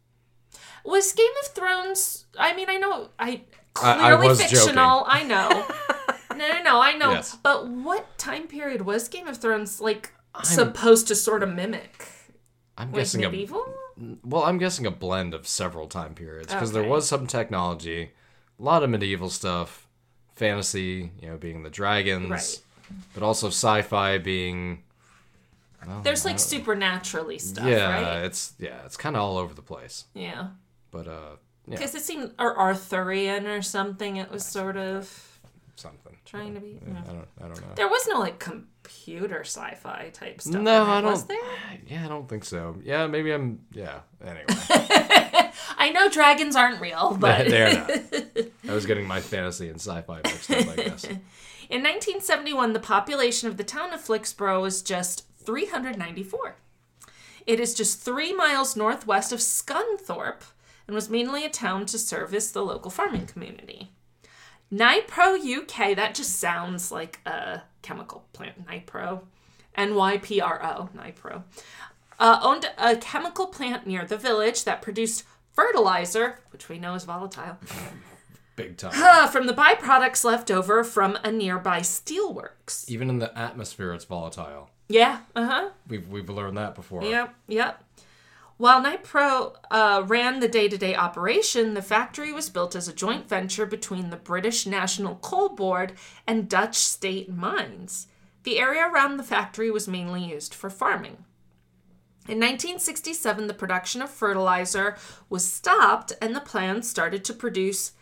Was 0.84 1.12
Game 1.12 1.26
of 1.44 1.48
Thrones. 1.52 2.26
I 2.38 2.54
mean, 2.54 2.70
I 2.70 2.76
know. 2.76 3.08
I. 3.18 3.28
I- 3.28 3.40
I 3.78 3.96
Clearly 4.16 4.28
was 4.28 4.42
fictional. 4.42 5.04
I 5.06 5.22
know. 5.22 5.48
no, 6.36 6.48
no, 6.48 6.62
no. 6.62 6.80
I 6.80 6.94
know. 6.96 7.12
Yes. 7.12 7.36
But 7.42 7.68
what 7.68 8.16
time 8.16 8.46
period 8.46 8.82
was 8.82 9.08
Game 9.08 9.26
of 9.28 9.36
Thrones? 9.36 9.80
Like, 9.82 10.12
supposed 10.42 11.08
to 11.08 11.14
sort 11.14 11.42
of 11.42 11.52
mimic 11.54 12.06
I'm 12.78 12.88
like 12.92 13.00
guessing 13.00 13.24
a 13.24 13.28
medieval? 13.30 13.66
Well, 14.24 14.42
I'm 14.44 14.58
guessing 14.58 14.86
a 14.86 14.90
blend 14.90 15.34
of 15.34 15.46
several 15.46 15.86
time 15.86 16.14
periods 16.14 16.52
because 16.52 16.72
there 16.72 16.82
was 16.84 17.08
some 17.08 17.26
technology, 17.26 18.10
a 18.58 18.62
lot 18.62 18.82
of 18.82 18.90
medieval 18.90 19.30
stuff, 19.30 19.86
fantasy, 20.34 21.10
you 21.20 21.28
know, 21.28 21.36
being 21.36 21.62
the 21.62 21.70
dragons, 21.70 22.30
Right. 22.30 22.60
but 23.14 23.22
also 23.22 23.48
sci-fi 23.48 24.18
being 24.18 24.82
There's 26.02 26.24
like 26.24 26.38
supernaturally 26.38 27.38
stuff, 27.38 27.66
yeah, 27.66 27.90
right? 28.16 28.24
it's 28.24 28.54
yeah, 28.58 28.84
it's 28.84 28.96
kind 28.96 29.16
of 29.16 29.22
all 29.22 29.38
over 29.38 29.54
the 29.54 29.62
place. 29.62 30.04
Yeah. 30.14 30.48
But 30.90 31.06
uh, 31.08 31.36
yeah, 31.66 31.76
Because 31.76 31.94
it 31.94 32.02
seemed, 32.02 32.32
or 32.38 32.58
Arthurian 32.58 33.46
or 33.46 33.62
something, 33.62 34.16
it 34.16 34.30
was 34.30 34.44
sort 34.44 34.76
of 34.76 35.35
something. 35.76 36.16
trying 36.24 36.54
to 36.54 36.60
be. 36.60 36.78
I 36.84 37.06
don't, 37.06 37.28
I 37.40 37.42
don't 37.42 37.60
know. 37.60 37.74
There 37.74 37.88
was 37.88 38.06
no 38.08 38.18
like 38.18 38.38
computer 38.38 39.40
sci 39.40 39.74
fi 39.74 40.10
type 40.12 40.40
stuff. 40.40 40.60
No, 40.60 40.84
I 40.84 41.00
don't. 41.00 41.10
Was 41.12 41.24
there? 41.26 41.38
Yeah, 41.86 42.04
I 42.04 42.08
don't 42.08 42.28
think 42.28 42.44
so. 42.44 42.76
Yeah, 42.82 43.06
maybe 43.06 43.32
I'm. 43.32 43.60
Yeah. 43.72 44.00
Anyway, 44.20 44.44
I 44.48 45.90
know 45.94 46.08
dragons 46.08 46.56
aren't 46.56 46.80
real, 46.80 47.16
but. 47.20 47.48
they're 47.48 47.74
not. 47.74 47.90
I 48.68 48.74
was 48.74 48.86
getting 48.86 49.06
my 49.06 49.20
fantasy 49.20 49.68
and 49.68 49.80
sci-fi 49.80 50.16
mixed 50.24 50.50
up. 50.50 50.68
I 50.68 50.76
guess. 50.76 51.04
In 51.68 51.82
1971, 51.82 52.72
the 52.72 52.80
population 52.80 53.48
of 53.48 53.56
the 53.56 53.64
town 53.64 53.92
of 53.92 54.00
Flixborough 54.00 54.62
was 54.62 54.82
just 54.82 55.26
394. 55.44 56.56
It 57.46 57.60
is 57.60 57.74
just 57.74 58.00
three 58.00 58.32
miles 58.32 58.76
northwest 58.76 59.32
of 59.32 59.38
Scunthorpe 59.40 60.42
and 60.86 60.94
was 60.94 61.10
mainly 61.10 61.44
a 61.44 61.48
town 61.48 61.86
to 61.86 61.98
service 61.98 62.50
the 62.50 62.64
local 62.64 62.90
farming 62.90 63.26
community. 63.26 63.90
Nypro 64.72 65.36
UK, 65.36 65.96
that 65.96 66.14
just 66.14 66.36
sounds 66.38 66.90
like 66.90 67.20
a 67.26 67.62
chemical 67.82 68.24
plant. 68.32 68.66
Nypro. 68.66 69.22
N 69.76 69.94
Y 69.94 70.16
P 70.18 70.40
R 70.40 70.60
O, 70.64 70.88
Nypro. 70.96 71.42
Uh, 72.18 72.40
owned 72.42 72.70
a 72.78 72.96
chemical 72.96 73.46
plant 73.46 73.86
near 73.86 74.04
the 74.06 74.16
village 74.16 74.64
that 74.64 74.80
produced 74.82 75.24
fertilizer, 75.52 76.40
which 76.50 76.68
we 76.68 76.78
know 76.78 76.94
is 76.94 77.04
volatile, 77.04 77.58
Big 78.56 78.78
time. 78.78 78.92
uh, 78.94 79.26
from 79.28 79.46
the 79.46 79.52
byproducts 79.52 80.24
left 80.24 80.50
over 80.50 80.82
from 80.82 81.18
a 81.22 81.30
nearby 81.30 81.80
steelworks. 81.80 82.88
Even 82.88 83.10
in 83.10 83.18
the 83.18 83.36
atmosphere, 83.38 83.92
it's 83.92 84.06
volatile. 84.06 84.70
Yeah, 84.88 85.20
uh 85.34 85.46
huh. 85.46 85.68
We've 85.88 86.08
we've 86.08 86.28
learned 86.30 86.56
that 86.56 86.74
before. 86.74 87.02
Yep, 87.04 87.34
yep. 87.48 87.82
While 88.58 88.82
Nypro 88.82 89.54
uh, 89.70 90.04
ran 90.06 90.40
the 90.40 90.48
day 90.48 90.66
to 90.68 90.78
day 90.78 90.94
operation, 90.94 91.74
the 91.74 91.82
factory 91.82 92.32
was 92.32 92.48
built 92.48 92.74
as 92.74 92.88
a 92.88 92.92
joint 92.94 93.28
venture 93.28 93.66
between 93.66 94.08
the 94.08 94.16
British 94.16 94.66
National 94.66 95.16
Coal 95.16 95.50
Board 95.50 95.92
and 96.26 96.48
Dutch 96.48 96.76
State 96.76 97.30
Mines. 97.30 98.06
The 98.44 98.58
area 98.58 98.88
around 98.88 99.18
the 99.18 99.22
factory 99.24 99.70
was 99.70 99.86
mainly 99.88 100.24
used 100.24 100.54
for 100.54 100.70
farming. 100.70 101.18
In 102.28 102.38
1967, 102.40 103.46
the 103.46 103.54
production 103.54 104.00
of 104.02 104.10
fertilizer 104.10 104.96
was 105.28 105.44
stopped 105.50 106.12
and 106.22 106.34
the 106.34 106.40
plant 106.40 106.84
started 106.84 107.24
to 107.26 107.34
produce 107.34 107.92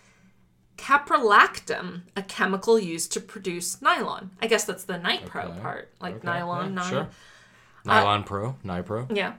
caprolactam, 0.77 2.03
a 2.17 2.23
chemical 2.23 2.79
used 2.79 3.13
to 3.13 3.21
produce 3.21 3.83
nylon. 3.83 4.31
I 4.41 4.47
guess 4.47 4.65
that's 4.65 4.85
the 4.85 4.99
nitro 4.99 5.43
Okay. 5.45 5.61
part, 5.61 5.93
like 6.01 6.17
Okay, 6.17 6.27
nylon, 6.27 6.69
yeah, 6.69 6.75
nylon. 6.75 6.91
Sure. 6.91 7.09
Nylon 7.85 8.25
Pro, 8.25 8.57
Nypro. 8.65 9.15
Yeah. 9.15 9.35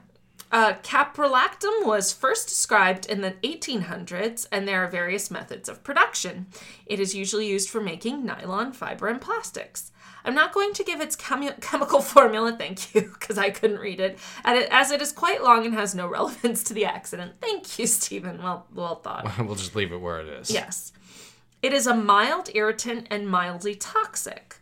Uh, 0.56 0.72
caprolactam 0.82 1.84
was 1.84 2.14
first 2.14 2.48
described 2.48 3.04
in 3.04 3.20
the 3.20 3.32
1800s, 3.42 4.46
and 4.50 4.66
there 4.66 4.82
are 4.82 4.88
various 4.88 5.30
methods 5.30 5.68
of 5.68 5.84
production. 5.84 6.46
It 6.86 6.98
is 6.98 7.14
usually 7.14 7.46
used 7.46 7.68
for 7.68 7.78
making 7.78 8.24
nylon, 8.24 8.72
fiber, 8.72 9.06
and 9.06 9.20
plastics. 9.20 9.92
I'm 10.24 10.34
not 10.34 10.54
going 10.54 10.72
to 10.72 10.82
give 10.82 11.02
its 11.02 11.14
chemi- 11.14 11.60
chemical 11.60 12.00
formula, 12.00 12.56
thank 12.56 12.94
you, 12.94 13.02
because 13.02 13.36
I 13.36 13.50
couldn't 13.50 13.80
read 13.80 14.00
it, 14.00 14.18
as 14.46 14.90
it 14.90 15.02
is 15.02 15.12
quite 15.12 15.42
long 15.42 15.66
and 15.66 15.74
has 15.74 15.94
no 15.94 16.08
relevance 16.08 16.64
to 16.64 16.72
the 16.72 16.86
accident. 16.86 17.34
Thank 17.38 17.78
you, 17.78 17.86
Stephen. 17.86 18.42
Well, 18.42 18.66
well 18.74 18.94
thought. 18.94 19.30
we'll 19.44 19.56
just 19.56 19.76
leave 19.76 19.92
it 19.92 20.00
where 20.00 20.20
it 20.20 20.28
is. 20.28 20.50
Yes. 20.50 20.90
It 21.60 21.74
is 21.74 21.86
a 21.86 21.94
mild 21.94 22.48
irritant 22.54 23.08
and 23.10 23.28
mildly 23.28 23.74
toxic. 23.74 24.56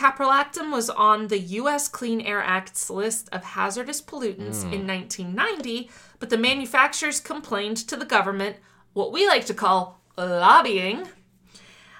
Caprolactam 0.00 0.72
was 0.72 0.88
on 0.88 1.28
the 1.28 1.38
U.S. 1.38 1.86
Clean 1.86 2.22
Air 2.22 2.40
Act's 2.40 2.88
list 2.88 3.28
of 3.32 3.44
hazardous 3.44 4.00
pollutants 4.00 4.62
in 4.72 4.86
1990, 4.86 5.90
but 6.18 6.30
the 6.30 6.38
manufacturers 6.38 7.20
complained 7.20 7.76
to 7.76 7.96
the 7.96 8.06
government, 8.06 8.56
what 8.94 9.12
we 9.12 9.26
like 9.26 9.44
to 9.44 9.52
call 9.52 10.00
lobbying. 10.16 11.06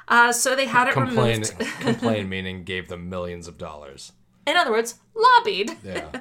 Uh, 0.09 0.33
so 0.33 0.57
they 0.57 0.65
had 0.65 0.89
it 0.89 0.95
Complain, 0.95 1.43
removed. 1.43 1.59
complain 1.81 2.29
meaning 2.31 2.65
gave 2.65 2.89
them 2.89 3.11
millions 3.11 3.47
of 3.47 3.59
dollars. 3.59 4.13
In 4.47 4.57
other 4.57 4.71
words, 4.71 4.95
lobbied. 5.15 5.77
Yeah. 5.85 6.09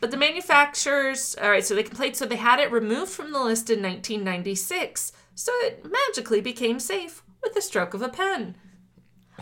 But 0.00 0.12
the 0.12 0.16
manufacturers, 0.16 1.34
all 1.42 1.50
right, 1.50 1.64
so 1.64 1.74
they 1.74 1.82
complained, 1.82 2.14
so 2.14 2.24
they 2.24 2.36
had 2.36 2.60
it 2.60 2.70
removed 2.70 3.10
from 3.10 3.32
the 3.32 3.42
list 3.42 3.68
in 3.68 3.82
1996, 3.82 5.10
so 5.34 5.50
it 5.62 5.84
magically 5.84 6.40
became 6.40 6.78
safe 6.78 7.24
with 7.42 7.52
the 7.52 7.60
stroke 7.60 7.94
of 7.94 8.02
a 8.02 8.08
pen. 8.08 8.54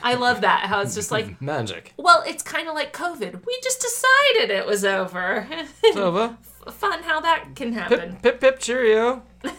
I 0.03 0.15
love 0.15 0.43
that, 0.43 0.67
how 0.67 0.81
it's 0.81 0.95
just 0.95 1.11
like, 1.11 1.41
Magic. 1.43 1.95
well, 1.97 2.23
it's 2.26 2.43
kind 2.43 2.69
of 2.69 2.75
like 2.75 2.93
COVID. 2.93 3.45
We 3.47 3.59
just 3.62 3.81
decided 3.81 4.50
it 4.57 4.67
was 4.67 4.85
over. 4.85 5.49
It's 5.83 5.97
over. 5.97 6.37
Fun 6.71 7.03
how 7.05 7.21
that 7.21 7.50
can 7.55 7.73
happen. 7.73 8.12
Pip, 8.17 8.23
pip, 8.23 8.41
pip, 8.41 8.59
cheerio. 8.59 9.23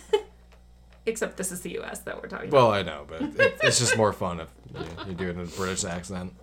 Except 1.05 1.37
this 1.37 1.51
is 1.53 1.61
the 1.61 1.79
US 1.79 1.99
that 1.99 2.21
we're 2.21 2.27
talking 2.27 2.49
about. 2.49 2.57
Well, 2.57 2.71
I 2.71 2.83
know, 2.83 3.05
but 3.07 3.21
it, 3.21 3.57
it's 3.63 3.79
just 3.79 3.95
more 3.95 4.11
fun 4.11 4.41
if 4.41 4.49
you, 4.75 4.85
you 5.07 5.13
do 5.13 5.27
it 5.29 5.37
in 5.37 5.39
a 5.39 5.45
British 5.45 5.85
accent. 5.85 6.33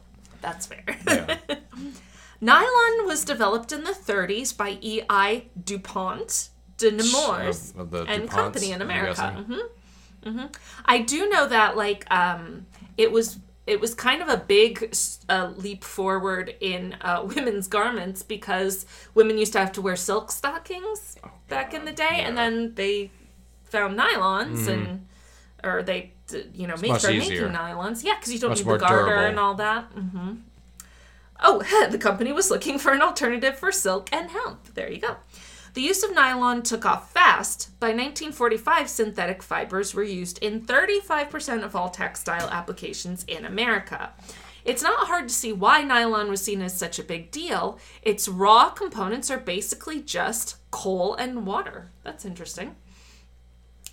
That's 0.40 0.66
fair. 0.66 0.84
Yeah. 1.06 1.36
Nylon 2.40 3.06
was 3.06 3.24
developed 3.24 3.72
in 3.72 3.84
the 3.84 3.92
30s 3.92 4.56
by 4.56 4.78
E.I. 4.80 5.44
DuPont 5.62 6.48
de 6.78 6.90
Nemours. 6.90 7.72
Of- 7.76 7.92
of 7.92 8.08
and 8.08 8.24
DuPonts, 8.24 8.30
company 8.30 8.72
in 8.72 8.82
America. 8.82 9.44
guessing. 9.46 10.38
hmm 10.38 10.46
I 10.84 10.98
do 11.00 11.28
know 11.28 11.46
that 11.46 11.76
like 11.76 12.10
um, 12.10 12.66
it 12.96 13.12
was 13.12 13.38
it 13.66 13.80
was 13.80 13.94
kind 13.94 14.20
of 14.20 14.28
a 14.28 14.36
big 14.36 14.94
uh, 15.28 15.52
leap 15.56 15.84
forward 15.84 16.54
in 16.60 16.96
uh, 17.00 17.22
women's 17.34 17.66
garments 17.66 18.22
because 18.22 18.86
women 19.14 19.38
used 19.38 19.52
to 19.54 19.58
have 19.58 19.72
to 19.72 19.82
wear 19.82 19.96
silk 19.96 20.30
stockings 20.30 21.16
back 21.48 21.74
in 21.74 21.84
the 21.84 21.92
day, 21.92 22.20
and 22.20 22.36
then 22.36 22.74
they 22.74 23.10
found 23.64 23.98
nylons 23.98 24.68
and 24.68 25.06
or 25.64 25.82
they 25.82 26.12
you 26.52 26.66
know 26.66 26.76
made 26.76 26.90
much 26.90 27.00
started 27.00 27.18
making 27.18 27.48
nylons. 27.48 28.04
Yeah, 28.04 28.14
because 28.18 28.32
you 28.32 28.38
don't 28.38 28.50
Much 28.50 28.58
need 28.64 28.66
the 28.66 28.78
garter 28.78 29.04
durable. 29.06 29.24
and 29.24 29.38
all 29.38 29.54
that. 29.54 29.94
Mm-hmm. 29.94 30.32
Oh, 31.42 31.86
the 31.90 31.98
company 31.98 32.32
was 32.32 32.50
looking 32.50 32.78
for 32.78 32.92
an 32.92 33.02
alternative 33.02 33.58
for 33.58 33.72
silk 33.72 34.08
and 34.12 34.30
hemp. 34.30 34.74
There 34.74 34.90
you 34.90 35.00
go. 35.00 35.16
The 35.74 35.82
use 35.82 36.04
of 36.04 36.14
nylon 36.14 36.62
took 36.62 36.86
off 36.86 37.10
fast. 37.10 37.68
By 37.80 37.88
1945, 37.88 38.88
synthetic 38.88 39.42
fibers 39.42 39.92
were 39.92 40.04
used 40.04 40.38
in 40.38 40.60
35% 40.62 41.64
of 41.64 41.74
all 41.74 41.90
textile 41.90 42.48
applications 42.48 43.24
in 43.24 43.44
America. 43.44 44.12
It's 44.64 44.84
not 44.84 45.08
hard 45.08 45.28
to 45.28 45.34
see 45.34 45.52
why 45.52 45.82
nylon 45.82 46.30
was 46.30 46.40
seen 46.40 46.62
as 46.62 46.78
such 46.78 47.00
a 47.00 47.04
big 47.04 47.32
deal. 47.32 47.80
Its 48.02 48.28
raw 48.28 48.70
components 48.70 49.32
are 49.32 49.38
basically 49.38 50.00
just 50.00 50.56
coal 50.70 51.16
and 51.16 51.44
water. 51.44 51.90
That's 52.04 52.24
interesting. 52.24 52.76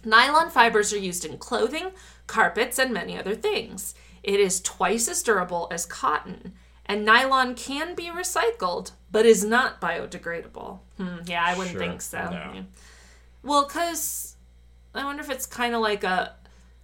Nylon 0.06 0.52
fibers 0.52 0.94
are 0.94 1.00
used 1.00 1.26
in 1.26 1.40
clothing, 1.40 1.92
carpets, 2.28 2.78
and 2.78 2.94
many 2.94 3.18
other 3.18 3.36
things. 3.36 3.96
It 4.22 4.40
is 4.40 4.62
twice 4.62 5.08
as 5.08 5.24
durable 5.24 5.68
as 5.72 5.88
cotton, 5.88 6.54
and 6.92 7.06
nylon 7.06 7.56
can 7.56 7.96
be 7.96 8.06
recycled, 8.06 8.92
but 9.12 9.26
is 9.26 9.44
not 9.44 9.80
biodegradable. 9.82 10.80
Hmm, 10.98 11.18
yeah, 11.26 11.44
I 11.46 11.58
wouldn't 11.58 11.72
Sure, 11.74 11.80
think 11.80 12.02
so. 12.02 12.24
no. 12.26 12.32
Yeah. 12.32 12.62
Well, 13.44 13.66
because 13.66 14.36
I 14.94 15.04
wonder 15.06 15.22
if 15.24 15.30
it's 15.30 15.46
kind 15.46 15.74
of 15.76 15.82
like 15.82 16.04
a. 16.04 16.36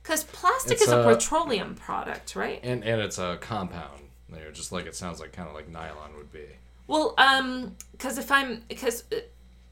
Because 0.01 0.23
plastic 0.23 0.73
It's 0.73 0.83
is 0.83 0.89
a 0.89 0.99
a- 1.01 1.03
petroleum 1.15 1.75
product, 1.75 2.35
right? 2.35 2.59
And 2.63 2.83
and 2.83 3.01
it's 3.01 3.17
a 3.17 3.37
compound. 3.41 4.03
You 4.29 4.37
know, 4.37 4.51
just 4.51 4.71
like 4.71 4.85
it 4.85 4.95
sounds 4.95 5.19
like 5.19 5.33
kind 5.33 5.47
of 5.49 5.53
like 5.55 5.67
nylon 5.69 6.15
would 6.17 6.31
be. 6.31 6.45
Well, 6.87 7.13
um, 7.17 7.75
because 7.91 8.17
if 8.17 8.31
I'm 8.31 8.63
because 8.69 9.03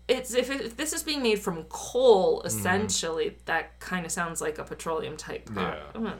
it's 0.07 0.33
if, 0.33 0.49
if 0.51 0.77
this 0.77 0.93
is 0.93 1.01
being 1.03 1.23
made 1.23 1.39
from 1.39 1.63
coal, 1.69 2.37
Mm-hmm. 2.39 2.47
essentially, 2.47 3.37
that 3.45 3.79
kind 3.79 4.05
of 4.05 4.11
sounds 4.11 4.39
like 4.41 4.57
a 4.59 4.63
petroleum 4.63 5.17
type. 5.17 5.49
Yeah. 5.55 5.75
Mm. 5.95 6.13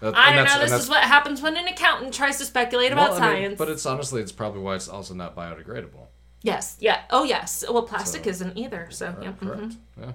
That- 0.00 0.16
I 0.16 0.34
don't 0.34 0.44
know. 0.46 0.58
This 0.60 0.72
is 0.72 0.88
what 0.88 1.02
happens 1.04 1.42
when 1.42 1.56
an 1.56 1.66
accountant 1.68 2.14
tries 2.14 2.38
to 2.38 2.44
speculate 2.44 2.92
about 2.92 3.10
well, 3.12 3.22
I 3.22 3.32
mean, 3.34 3.42
science. 3.42 3.58
but 3.58 3.68
it's 3.68 3.84
honestly, 3.86 4.22
it's 4.22 4.32
probably 4.32 4.60
why 4.62 4.76
it's 4.76 4.88
also 4.88 5.12
not 5.14 5.36
biodegradable. 5.36 6.06
yes, 6.42 6.76
yeah, 6.80 7.02
oh 7.10 7.24
yes. 7.24 7.64
Well, 7.68 7.82
plastic 7.82 8.24
So- 8.24 8.30
isn't 8.30 8.56
either. 8.56 8.88
So 8.90 9.14
yeah. 9.20 9.32
Correct. 9.32 9.60
mhm. 9.62 9.76
Yeah. 10.00 10.12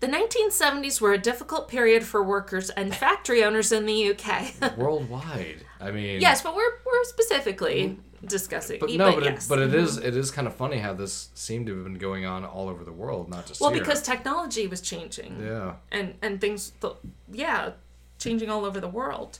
The 0.00 0.08
1970s 0.08 1.00
were 1.00 1.12
a 1.14 1.18
difficult 1.18 1.68
period 1.68 2.04
for 2.04 2.22
workers 2.22 2.68
and 2.70 2.94
factory 2.94 3.42
owners 3.42 3.72
in 3.72 3.86
the 3.86 4.10
UK. 4.10 4.76
Worldwide. 4.76 5.64
I 5.80 5.90
mean. 5.92 6.20
yes, 6.20 6.42
but 6.42 6.54
we're 6.56 6.72
we're 6.86 7.04
specifically 7.04 7.98
discussing. 8.28 8.78
But 8.80 8.90
no, 8.90 9.14
but, 9.14 9.24
yes. 9.24 9.46
it, 9.46 9.48
but 9.48 9.58
it 9.58 9.74
is 9.74 9.96
it 9.98 10.16
is 10.16 10.30
kind 10.30 10.46
of 10.46 10.54
funny 10.54 10.78
how 10.78 10.92
this 10.94 11.28
seemed 11.34 11.66
to 11.66 11.74
have 11.76 11.84
been 11.84 11.98
going 11.98 12.24
on 12.26 12.44
all 12.44 12.68
over 12.68 12.84
the 12.84 12.92
world, 12.92 13.28
not 13.28 13.46
just 13.46 13.60
well, 13.60 13.70
here. 13.70 13.80
because 13.80 14.02
technology 14.02 14.66
was 14.66 14.80
changing. 14.80 15.40
yeah, 15.44 15.74
and 15.92 16.14
and 16.22 16.40
things 16.40 16.72
th- 16.80 16.94
yeah 17.32 17.72
changing 18.18 18.48
all 18.50 18.64
over 18.64 18.80
the 18.80 18.88
world 18.88 19.38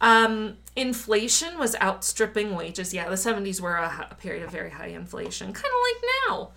Um, 0.00 0.56
inflation 0.76 1.58
was 1.58 1.76
outstripping 1.76 2.56
wages. 2.56 2.94
Yeah, 2.94 3.08
the 3.10 3.16
70s 3.16 3.60
were 3.60 3.76
a, 3.76 4.08
a 4.10 4.14
period 4.14 4.42
of 4.44 4.50
very 4.50 4.70
high 4.70 4.86
inflation, 4.88 5.52
kind 5.52 5.66
of 5.66 5.80
like 5.88 6.02
now. 6.28 6.50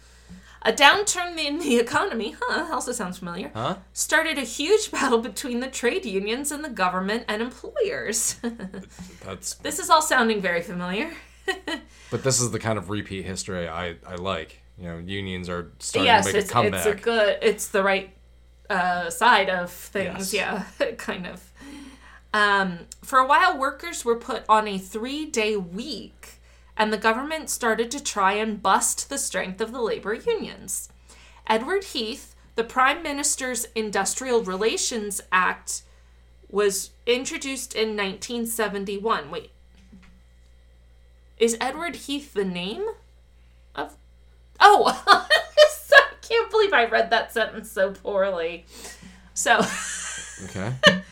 A 0.66 0.72
downturn 0.72 1.38
in 1.38 1.60
the 1.60 1.76
economy, 1.86 2.36
huh, 2.40 2.74
also 2.74 2.94
sounds 2.94 3.18
familiar, 3.20 3.52
Huh? 3.54 3.76
started 3.92 4.38
a 4.38 4.42
huge 4.58 4.92
battle 4.92 5.20
between 5.20 5.60
the 5.60 5.68
trade 5.68 6.06
unions 6.06 6.54
and 6.54 6.64
the 6.64 6.70
government 6.70 7.26
and 7.28 7.42
employers. 7.42 8.38
That's 9.26 9.56
this 9.56 9.78
is 9.80 9.90
all 9.90 10.02
sounding 10.02 10.40
very 10.42 10.62
familiar. 10.62 11.12
but 12.12 12.24
this 12.24 12.40
is 12.40 12.52
the 12.52 12.60
kind 12.60 12.78
of 12.78 12.90
repeat 12.90 13.26
history 13.26 13.68
I, 13.68 13.96
I 14.06 14.16
like. 14.16 14.62
You 14.78 14.86
know, 14.86 14.98
unions 14.98 15.50
are 15.50 15.72
starting 15.80 16.08
yes, 16.08 16.26
to 16.26 16.34
make 16.34 16.42
it's, 16.42 16.50
a 16.50 16.54
comeback. 16.54 16.86
it's 16.86 17.00
a 17.00 17.04
good, 17.04 17.38
it's 17.42 17.68
the 17.68 17.84
right 17.84 18.14
uh, 18.70 19.10
side 19.10 19.50
of 19.50 19.72
things. 19.72 20.34
Yes. 20.34 20.74
Yeah, 20.80 20.92
kind 20.98 21.28
of. 21.28 21.52
Um, 22.34 22.80
for 23.04 23.20
a 23.20 23.28
while, 23.28 23.58
workers 23.58 24.04
were 24.04 24.16
put 24.16 24.44
on 24.50 24.68
a 24.68 24.80
three 24.80 25.26
day 25.26 25.56
week, 25.56 26.40
and 26.76 26.92
the 26.92 26.98
government 26.98 27.50
started 27.50 27.92
to 27.92 28.04
try 28.04 28.34
and 28.34 28.62
bust 28.62 29.10
the 29.10 29.20
strength 29.20 29.62
of 29.62 29.72
the 29.72 29.82
labor 29.82 30.16
unions. 30.16 30.90
Edward 31.46 31.84
Heath, 31.86 32.36
the 32.56 32.64
Prime 32.64 33.04
Minister's 33.04 33.66
Industrial 33.76 34.42
Relations 34.42 35.22
Act, 35.32 35.84
was 36.50 36.92
introduced 37.06 37.76
in 37.76 37.90
1971. 37.90 39.30
Wait. 39.30 39.52
Is 41.38 41.58
Edward 41.60 41.96
Heath 41.96 42.34
the 42.34 42.46
name 42.46 42.86
of. 43.76 43.96
Oh! 44.60 45.02
I 45.08 46.16
can't 46.22 46.50
believe 46.52 46.74
I 46.74 46.86
read 46.86 47.10
that 47.10 47.34
sentence 47.34 47.70
so 47.72 47.92
poorly. 47.92 48.66
So, 49.34 49.60
okay. 50.46 50.74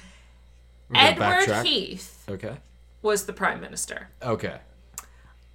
Edward 0.96 1.48
backtrack. 1.48 1.66
Heath 1.66 2.24
Okay. 2.30 2.56
was 3.02 3.26
the 3.26 3.34
prime 3.34 3.60
minister. 3.62 4.10
Okay. 4.24 4.58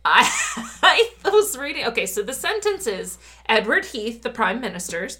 I, 0.05 0.31
I 0.83 1.11
was 1.31 1.57
reading. 1.59 1.87
Okay, 1.87 2.07
so 2.07 2.23
the 2.23 2.33
sentence 2.33 2.87
is 2.87 3.19
Edward 3.49 3.87
Heath, 3.87 4.23
the 4.23 4.31
Prime 4.31 4.61
Minister's 4.61 5.19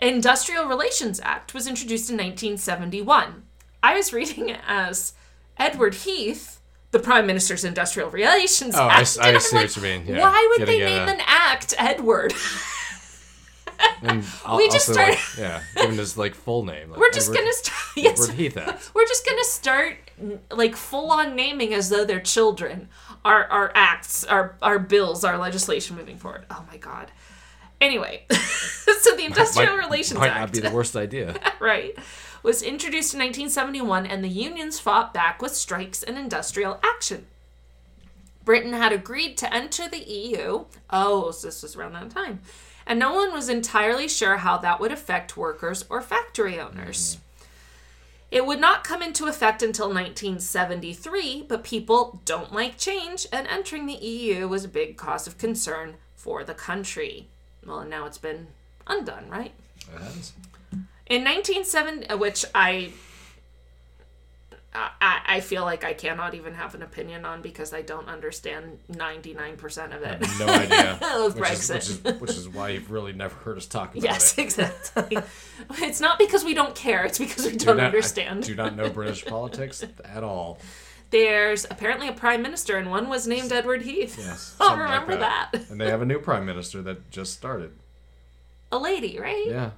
Industrial 0.00 0.64
Relations 0.66 1.20
Act 1.22 1.54
was 1.54 1.66
introduced 1.66 2.08
in 2.10 2.16
1971. 2.16 3.42
I 3.82 3.94
was 3.94 4.12
reading 4.12 4.48
it 4.48 4.60
as 4.66 5.12
Edward 5.58 5.94
Heath, 5.94 6.51
the 6.92 6.98
Prime 7.00 7.26
Minister's 7.26 7.64
Industrial 7.64 8.08
Relations 8.10 8.74
Oh, 8.76 8.88
Act. 8.88 9.18
I 9.20 9.34
I 9.34 9.38
see 9.38 9.56
what 9.56 9.76
you 9.76 9.82
mean, 9.82 10.06
yeah. 10.06 10.20
Why 10.20 10.46
would 10.50 10.66
Getting 10.66 10.80
they 10.80 10.86
name 10.86 11.08
a- 11.08 11.12
an 11.12 11.20
act 11.26 11.74
Edward? 11.78 12.32
And 14.02 14.18
We 14.56 14.68
just 14.68 14.88
also, 14.90 15.00
like, 15.00 15.18
started- 15.18 15.40
yeah, 15.40 15.62
given 15.82 15.96
his 15.98 16.16
like 16.16 16.34
full 16.34 16.64
name. 16.64 16.90
Like 16.90 17.00
We're 17.00 17.10
just 17.10 17.28
Edward- 17.30 17.40
gonna 17.42 17.52
start. 17.52 17.78
Yes, 17.96 18.22
Edward 18.22 18.34
Heath 18.38 18.56
Act. 18.56 18.90
we're 18.94 19.06
just 19.06 19.26
gonna 19.26 19.44
start 19.44 19.96
like 20.50 20.76
full 20.76 21.10
on 21.10 21.34
naming 21.36 21.74
as 21.74 21.88
though 21.88 22.04
they're 22.04 22.20
children. 22.20 22.88
Our 23.24 23.44
our 23.46 23.72
acts, 23.74 24.24
our 24.24 24.56
our 24.62 24.78
bills, 24.78 25.24
our 25.24 25.36
legislation 25.38 25.96
moving 25.96 26.16
forward. 26.16 26.44
Oh 26.50 26.64
my 26.70 26.76
god. 26.76 27.10
Anyway, 27.80 28.24
so 28.30 29.16
the 29.16 29.24
Industrial 29.24 29.74
Might- 29.76 29.84
Relations 29.84 30.18
might 30.20 30.26
Act, 30.28 30.34
might 30.36 30.40
not 30.40 30.52
be 30.52 30.60
the 30.60 30.70
worst 30.70 30.94
idea. 30.96 31.34
right, 31.60 31.96
was 32.42 32.62
introduced 32.62 33.14
in 33.14 33.20
1971, 33.20 34.06
and 34.06 34.22
the 34.22 34.28
unions 34.28 34.80
fought 34.80 35.14
back 35.14 35.40
with 35.40 35.54
strikes 35.54 36.02
and 36.02 36.18
industrial 36.18 36.80
action. 36.82 37.26
Britain 38.44 38.72
had 38.72 38.92
agreed 38.92 39.36
to 39.38 39.54
enter 39.54 39.88
the 39.88 40.02
EU. 40.02 40.64
Oh, 40.90 41.30
so 41.30 41.46
this 41.46 41.62
was 41.62 41.76
around 41.76 41.92
that 41.92 42.10
time. 42.10 42.40
And 42.86 42.98
no 42.98 43.14
one 43.14 43.32
was 43.32 43.48
entirely 43.48 44.08
sure 44.08 44.38
how 44.38 44.58
that 44.58 44.80
would 44.80 44.90
affect 44.90 45.36
workers 45.36 45.84
or 45.88 46.02
factory 46.02 46.58
owners. 46.58 47.18
It 48.32 48.46
would 48.46 48.60
not 48.60 48.82
come 48.82 49.02
into 49.02 49.26
effect 49.26 49.62
until 49.62 49.88
1973, 49.88 51.44
but 51.46 51.62
people 51.62 52.20
don't 52.24 52.52
like 52.52 52.78
change, 52.78 53.26
and 53.30 53.46
entering 53.46 53.86
the 53.86 53.92
EU 53.92 54.48
was 54.48 54.64
a 54.64 54.68
big 54.68 54.96
cause 54.96 55.26
of 55.26 55.38
concern 55.38 55.96
for 56.16 56.42
the 56.42 56.54
country. 56.54 57.28
Well, 57.64 57.80
and 57.80 57.90
now 57.90 58.06
it's 58.06 58.18
been 58.18 58.48
undone, 58.86 59.28
right? 59.28 59.52
It 59.94 60.00
has. 60.00 60.32
In 61.06 61.24
1970, 61.24 62.08
uh, 62.08 62.16
which 62.16 62.44
I, 62.54 62.92
I, 64.74 65.20
I 65.26 65.40
feel 65.40 65.62
like 65.62 65.84
I 65.84 65.92
cannot 65.92 66.34
even 66.34 66.54
have 66.54 66.74
an 66.74 66.82
opinion 66.82 67.24
on 67.24 67.42
because 67.42 67.74
I 67.74 67.82
don't 67.82 68.08
understand 68.08 68.78
99% 68.90 69.94
of 69.94 70.02
it. 70.02 70.26
No 70.38 70.46
idea. 70.46 70.98
Of 71.02 71.38
which, 71.38 71.52
is, 71.52 71.70
which, 71.70 71.90
is, 71.90 72.20
which 72.20 72.30
is 72.30 72.48
why 72.48 72.70
you've 72.70 72.90
really 72.90 73.12
never 73.12 73.34
heard 73.34 73.58
us 73.58 73.66
talk 73.66 73.92
about 73.94 74.02
yes, 74.02 74.32
it. 74.38 74.44
Yes, 74.44 74.58
exactly. 74.94 75.18
it's 75.82 76.00
not 76.00 76.18
because 76.18 76.44
we 76.44 76.54
don't 76.54 76.74
care, 76.74 77.04
it's 77.04 77.18
because 77.18 77.44
we 77.44 77.52
Do 77.52 77.66
don't 77.66 77.76
not- 77.76 77.84
I 77.84 77.86
understand. 77.86 78.44
do 78.44 78.54
not 78.54 78.74
know 78.74 78.88
British 78.88 79.24
politics 79.24 79.84
at 80.04 80.24
all. 80.24 80.58
There's 81.10 81.66
apparently 81.66 82.08
a 82.08 82.12
prime 82.14 82.40
minister, 82.40 82.78
and 82.78 82.90
one 82.90 83.10
was 83.10 83.26
named 83.26 83.52
Edward 83.52 83.82
Heath. 83.82 84.16
Yes. 84.18 84.56
I'll 84.58 84.68
something 84.68 84.86
like 84.86 85.02
remember 85.02 85.16
that. 85.18 85.50
And 85.68 85.78
they 85.78 85.90
have 85.90 86.00
a 86.00 86.06
new 86.06 86.18
prime 86.18 86.46
minister 86.46 86.80
that 86.82 87.10
just 87.10 87.34
started. 87.34 87.72
A 88.72 88.78
lady, 88.78 89.18
right? 89.20 89.44
Yeah. 89.46 89.70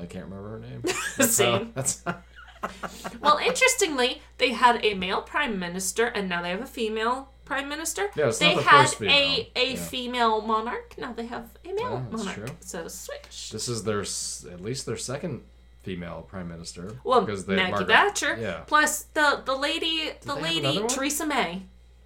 I 0.00 0.06
can't 0.06 0.24
remember 0.24 0.50
her 0.50 0.58
name. 0.60 0.82
Same. 1.28 1.72
That's 1.74 2.02
Well, 3.20 3.38
interestingly, 3.38 4.20
they 4.38 4.50
had 4.50 4.84
a 4.84 4.94
male 4.94 5.22
prime 5.22 5.58
minister, 5.58 6.06
and 6.06 6.28
now 6.28 6.42
they 6.42 6.50
have 6.50 6.60
a 6.60 6.66
female 6.66 7.30
prime 7.44 7.68
minister. 7.68 8.10
Yeah, 8.14 8.28
it's 8.28 8.38
they 8.38 8.54
not 8.54 8.64
the 8.64 8.70
had 8.70 8.82
first 8.82 8.98
female. 8.98 9.14
a 9.14 9.50
a 9.56 9.70
Yeah. 9.72 9.76
female 9.76 10.40
monarch. 10.42 10.94
Now 10.98 11.12
they 11.12 11.26
have 11.26 11.48
a 11.64 11.68
male 11.72 11.90
Yeah, 11.90 12.02
that's 12.10 12.24
monarch. 12.24 12.46
true. 12.46 12.56
So 12.60 12.88
switch. 12.88 13.50
this 13.50 13.68
is 13.68 13.84
their 13.84 14.00
at 14.00 14.60
least 14.60 14.84
their 14.86 14.96
second 14.98 15.42
female 15.82 16.22
prime 16.28 16.48
minister. 16.48 16.98
Well, 17.02 17.22
because 17.22 17.46
they 17.46 17.56
Maggie 17.56 17.70
Margaret- 17.72 17.88
Thatcher. 17.94 18.36
Yeah. 18.38 18.60
Plus 18.66 19.04
the 19.14 19.42
the 19.44 19.54
lady 19.54 20.12
the 20.22 20.34
lady? 20.34 20.84
Theresa 20.88 21.26
May. 21.26 21.62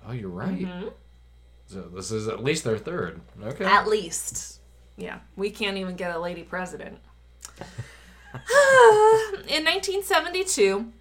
Oh, 0.07 0.13
you're 0.13 0.29
right. 0.31 0.61
Mm-hmm. 0.61 0.89
So 1.67 1.81
this 1.83 2.11
is 2.13 2.29
at 2.29 2.45
least 2.45 2.63
their 2.65 2.79
third. 2.79 3.21
Okay. 3.43 3.65
At 3.65 3.89
least. 3.89 4.61
Yeah, 4.97 5.19
we 5.35 5.51
can't 5.51 5.77
even 5.79 5.97
get 5.97 6.15
a 6.15 6.19
lady 6.21 6.43
president. 6.45 6.99
In 9.49 9.65
1972, 9.65 10.93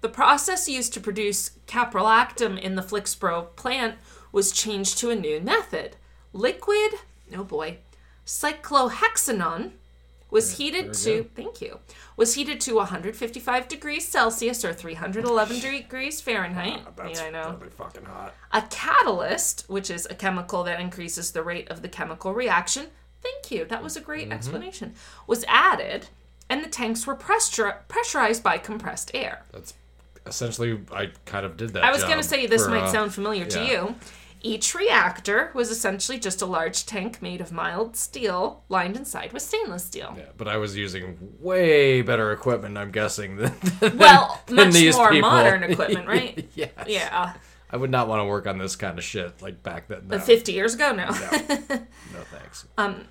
the 0.00 0.08
process 0.08 0.68
used 0.68 0.94
to 0.94 1.00
produce 1.00 1.50
caprolactam 1.66 2.58
in 2.58 2.74
the 2.74 2.82
Flixborough 2.82 3.54
plant 3.56 3.96
was 4.32 4.52
changed 4.52 4.98
to 4.98 5.10
a 5.10 5.16
new 5.16 5.40
method. 5.40 5.96
Liquid, 6.32 6.94
oh 7.36 7.44
boy, 7.44 7.78
cyclohexanone 8.24 9.72
was 10.30 10.58
heated 10.58 10.94
to 10.94 11.24
thank 11.34 11.60
you 11.60 11.80
was 12.20 12.34
heated 12.34 12.60
to 12.60 12.74
155 12.74 13.66
degrees 13.66 14.06
Celsius 14.06 14.62
or 14.62 14.74
311 14.74 15.58
degrees 15.60 16.20
Fahrenheit. 16.20 16.82
Ah, 16.86 16.90
that's 16.94 17.18
yeah, 17.18 17.26
I 17.26 17.30
know. 17.30 17.56
really 17.58 17.70
fucking 17.70 18.04
hot. 18.04 18.34
A 18.52 18.60
catalyst, 18.68 19.64
which 19.68 19.88
is 19.88 20.06
a 20.10 20.14
chemical 20.14 20.62
that 20.64 20.78
increases 20.80 21.32
the 21.32 21.42
rate 21.42 21.70
of 21.70 21.80
the 21.80 21.88
chemical 21.88 22.34
reaction, 22.34 22.88
thank 23.22 23.50
you, 23.50 23.64
that 23.66 23.82
was 23.82 23.96
a 23.96 24.00
great 24.00 24.32
explanation, 24.32 24.94
was 25.26 25.44
added, 25.48 26.08
and 26.48 26.64
the 26.64 26.68
tanks 26.68 27.06
were 27.06 27.16
pressur- 27.16 27.78
pressurized 27.88 28.42
by 28.42 28.58
compressed 28.58 29.10
air. 29.14 29.44
That's 29.52 29.74
essentially 30.26 30.80
I 30.92 31.10
kind 31.26 31.46
of 31.46 31.56
did 31.56 31.70
that. 31.70 31.84
I 31.84 31.90
was 31.92 32.04
going 32.04 32.18
to 32.18 32.22
say 32.22 32.46
this 32.46 32.64
for, 32.64 32.70
might 32.70 32.84
uh, 32.84 32.92
sound 32.92 33.14
familiar 33.14 33.46
to 33.46 33.64
you. 33.64 33.94
Each 34.42 34.74
reactor 34.74 35.50
was 35.54 35.70
essentially 35.70 36.18
just 36.18 36.40
a 36.40 36.46
large 36.46 36.86
tank 36.86 37.20
made 37.20 37.42
of 37.42 37.52
mild 37.52 37.94
steel, 37.94 38.62
lined 38.70 38.96
inside 38.96 39.34
with 39.34 39.42
stainless 39.42 39.84
steel. 39.84 40.14
Yeah, 40.16 40.24
but 40.38 40.48
I 40.48 40.56
was 40.56 40.74
using 40.74 41.34
way 41.40 42.00
better 42.00 42.32
equipment, 42.32 42.78
I'm 42.78 42.90
guessing, 42.90 43.36
than, 43.36 43.52
than, 43.80 43.98
Well, 43.98 44.40
than 44.46 44.56
much 44.72 44.94
more 44.94 45.10
people. 45.10 45.30
modern 45.30 45.62
equipment, 45.70 46.08
right? 46.08 46.48
yes. 46.54 46.70
Yeah. 46.86 47.34
I 47.72 47.76
would 47.76 47.90
not 47.90 48.08
want 48.08 48.20
to 48.20 48.24
work 48.24 48.46
on 48.46 48.58
this 48.58 48.76
kind 48.76 48.98
of 48.98 49.04
shit 49.04 49.40
like 49.40 49.62
back 49.62 49.88
then. 49.88 50.08
No, 50.08 50.18
50 50.18 50.52
years 50.52 50.74
ago, 50.74 50.92
no. 50.92 51.06
no 51.06 51.10
thanks. 52.32 52.66
Um, 52.76 53.06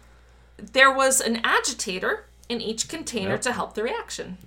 there 0.57 0.91
was 0.91 1.21
an 1.21 1.39
agitator 1.43 2.25
in 2.49 2.59
each 2.61 2.87
container 2.89 3.31
Yep. 3.31 3.41
to 3.41 3.53
help 3.53 3.73
the 3.73 3.83
reaction. 3.83 4.37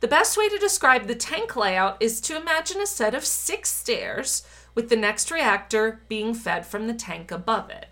The 0.00 0.08
best 0.08 0.36
way 0.36 0.48
to 0.48 0.58
describe 0.58 1.06
the 1.06 1.14
tank 1.14 1.54
layout 1.54 1.96
is 2.00 2.20
to 2.22 2.36
imagine 2.36 2.80
a 2.80 2.86
set 2.86 3.14
of 3.14 3.24
six 3.24 3.70
stairs 3.70 4.44
with 4.74 4.88
the 4.88 4.96
next 4.96 5.30
reactor 5.30 6.00
being 6.08 6.34
fed 6.34 6.66
from 6.66 6.86
the 6.88 6.94
tank 6.94 7.30
above 7.30 7.70
it. 7.70 7.86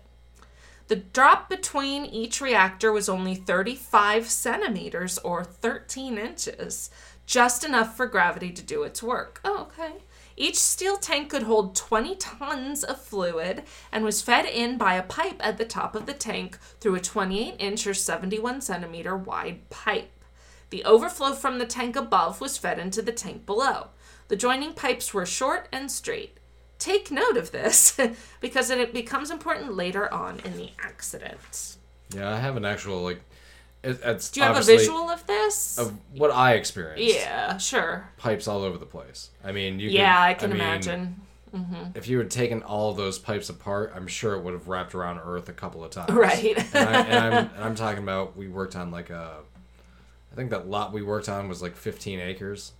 The 0.87 0.97
drop 0.97 1.47
between 1.47 2.03
each 2.05 2.41
reactor 2.41 2.91
was 2.91 3.07
only 3.07 3.35
35 3.35 4.27
centimeters 4.29 5.17
or 5.19 5.45
13 5.45 6.17
inches, 6.17 6.89
just 7.25 7.63
enough 7.63 7.95
for 7.95 8.07
gravity 8.07 8.51
to 8.51 8.61
do 8.61 8.83
its 8.83 9.01
work. 9.01 9.39
Oh, 9.45 9.69
okay. 9.71 9.93
Each 10.37 10.57
steel 10.57 10.97
tank 10.97 11.29
could 11.29 11.43
hold 11.43 11.75
20 11.75 12.15
tons 12.15 12.83
of 12.83 13.01
fluid 13.01 13.63
and 13.91 14.03
was 14.03 14.21
fed 14.21 14.45
in 14.45 14.77
by 14.77 14.95
a 14.95 15.03
pipe 15.03 15.39
at 15.39 15.57
the 15.57 15.65
top 15.65 15.95
of 15.95 16.05
the 16.05 16.13
tank 16.13 16.57
through 16.79 16.95
a 16.95 17.01
28 17.01 17.55
inch 17.59 17.85
or 17.85 17.93
71 17.93 18.61
centimeter 18.61 19.15
wide 19.15 19.69
pipe. 19.69 20.11
The 20.69 20.85
overflow 20.85 21.33
from 21.33 21.59
the 21.59 21.65
tank 21.65 21.95
above 21.95 22.39
was 22.39 22.57
fed 22.57 22.79
into 22.79 23.01
the 23.01 23.11
tank 23.11 23.45
below. 23.45 23.87
The 24.29 24.37
joining 24.37 24.73
pipes 24.73 25.13
were 25.13 25.25
short 25.25 25.67
and 25.71 25.91
straight. 25.91 26.37
Take 26.79 27.11
note 27.11 27.35
of 27.35 27.51
this 27.51 27.99
because 28.39 28.69
it 28.69 28.93
becomes 28.93 29.29
important 29.29 29.75
later 29.75 30.11
on 30.13 30.39
in 30.45 30.55
the 30.55 30.71
accident. 30.79 31.77
Yeah, 32.15 32.33
I 32.33 32.37
have 32.37 32.55
an 32.55 32.65
actual 32.65 33.01
like 33.03 33.21
it, 33.83 33.99
it's 34.03 34.29
Do 34.29 34.39
you 34.39 34.45
have 34.45 34.57
a 34.57 34.61
visual 34.63 35.09
of 35.09 35.25
this? 35.27 35.77
of 35.77 35.93
what 36.13 36.31
I 36.31 36.53
experienced. 36.53 37.13
yeah, 37.15 37.57
sure. 37.57 38.09
pipes 38.17 38.47
all 38.47 38.63
over 38.63 38.77
the 38.77 38.85
place. 38.85 39.29
I 39.43 39.51
mean, 39.51 39.79
you. 39.79 39.89
Yeah, 39.89 40.15
could- 40.15 40.23
I 40.23 40.33
can 40.33 40.49
mean, 40.51 40.59
imagine. 40.61 41.21
If 41.95 42.07
you 42.07 42.17
had 42.17 42.31
taken 42.31 42.63
all 42.63 42.93
those 42.93 43.19
pipes 43.19 43.49
apart, 43.49 43.91
I'm 43.93 44.07
sure 44.07 44.35
it 44.35 44.41
would 44.43 44.53
have 44.53 44.69
wrapped 44.69 44.95
around 44.95 45.19
Earth 45.19 45.49
a 45.49 45.53
couple 45.53 45.83
of 45.83 45.91
times. 45.91 46.09
Right. 46.13 46.57
and, 46.73 46.89
I, 46.89 47.01
and, 47.01 47.35
I'm, 47.35 47.49
and 47.55 47.63
I'm 47.65 47.75
talking 47.75 48.01
about 48.03 48.37
we 48.37 48.47
worked 48.47 48.77
on 48.77 48.89
like 48.89 49.09
a, 49.09 49.39
I 50.31 50.35
think 50.35 50.51
that 50.51 50.69
lot 50.69 50.93
we 50.93 51.01
worked 51.01 51.27
on 51.27 51.49
was 51.49 51.61
like 51.61 51.75
15 51.75 52.21
acres. 52.21 52.71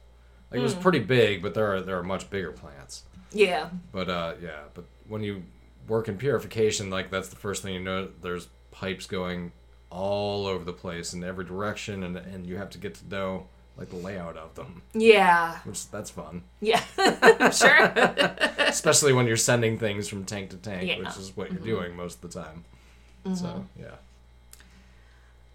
Like 0.49 0.59
it 0.61 0.63
was 0.63 0.73
Hmm. 0.73 0.81
pretty 0.81 0.99
big, 0.99 1.41
but 1.41 1.53
there 1.53 1.73
are 1.73 1.81
there 1.81 1.97
are 1.97 2.03
much 2.03 2.29
bigger 2.29 2.51
plants. 2.53 3.03
Yeah. 3.33 3.69
But 3.91 4.09
uh, 4.09 4.35
yeah, 4.41 4.61
but 4.73 4.85
when 5.07 5.21
you 5.21 5.43
work 5.89 6.07
in 6.07 6.17
purification, 6.17 6.89
like 6.89 7.09
that's 7.11 7.27
the 7.27 7.35
first 7.35 7.63
thing 7.63 7.73
you 7.73 7.79
know. 7.81 8.07
There's 8.21 8.47
pipes 8.71 9.05
going 9.05 9.51
all 9.91 10.47
over 10.47 10.63
the 10.63 10.73
place 10.73 11.13
in 11.13 11.23
every 11.23 11.45
direction, 11.45 12.03
and 12.03 12.17
and 12.17 12.47
you 12.47 12.57
have 12.57 12.69
to 12.71 12.77
get 12.79 12.95
to 12.95 13.07
know 13.07 13.47
like 13.77 13.89
the 13.89 13.95
layout 13.95 14.35
of 14.37 14.53
them, 14.55 14.81
Yeah. 14.93 15.59
which 15.63 15.89
that's 15.91 16.09
fun. 16.09 16.43
Yeah. 16.59 16.81
sure. 17.51 17.85
Especially 18.57 19.13
when 19.13 19.27
you're 19.27 19.37
sending 19.37 19.77
things 19.79 20.07
from 20.07 20.25
tank 20.25 20.49
to 20.51 20.57
tank, 20.57 20.87
Yeah. 20.87 20.95
Mm-hmm. 20.95 21.05
which 21.05 21.17
is 21.17 21.35
what 21.37 21.51
you're 21.51 21.61
doing 21.61 21.95
most 21.95 22.23
of 22.23 22.31
the 22.31 22.41
time. 22.41 22.65
So 23.35 23.65
yeah. 23.79 23.95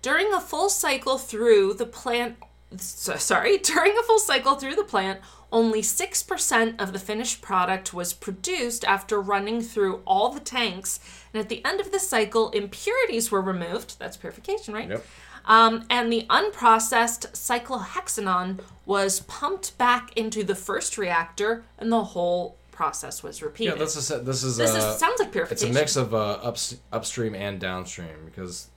During 0.03 0.33
a 0.33 0.40
full 0.40 0.68
cycle 0.68 1.18
through 1.18 1.75
the 1.75 1.87
plant, 1.87 2.37
so, 2.76 3.16
sorry, 3.16 3.59
during 3.62 3.96
a 3.96 4.02
full 4.02 4.18
cycle 4.18 4.57
through 4.57 4.74
the 4.74 4.85
plant, 4.85 5.20
only 5.52 5.81
6% 5.81 6.81
of 6.81 6.92
the 6.92 6.98
finished 6.98 7.40
product 7.40 7.94
was 7.94 8.12
produced 8.12 8.85
after 8.85 9.20
running 9.20 9.61
through 9.61 10.02
all 10.07 10.31
the 10.31 10.40
tanks. 10.40 11.00
And 11.33 11.40
at 11.40 11.48
the 11.48 11.64
end 11.64 11.81
of 11.81 11.92
the 11.92 12.00
cycle, 12.00 12.50
impurities 12.50 13.31
were 13.31 13.40
removed. 13.40 13.98
That's 13.98 14.16
purification, 14.16 14.74
right? 14.74 14.88
Yep. 14.88 15.07
Um, 15.46 15.85
and 15.88 16.12
the 16.12 16.26
unprocessed 16.29 17.31
cyclohexanone 17.33 18.61
was 18.85 19.20
pumped 19.20 19.79
back 19.79 20.12
into 20.16 20.42
the 20.42 20.57
first 20.57 20.98
reactor, 20.98 21.62
and 21.79 21.92
the 21.92 22.02
whole 22.02 22.57
process 22.72 23.22
was 23.22 23.42
repeated. 23.42 23.74
Yeah, 23.74 23.79
this 23.79 23.96
is 23.96 24.09
this 24.09 24.42
is 24.42 24.57
this 24.57 24.74
is, 24.74 24.98
sounds 24.98 25.20
like 25.20 25.31
purification. 25.31 25.68
it's 25.68 25.76
a 25.76 25.81
mix 25.81 25.96
of 25.96 26.14
uh, 26.14 26.38
ups, 26.42 26.76
upstream 26.92 27.35
and 27.35 27.61
downstream 27.61 28.24
because 28.24 28.68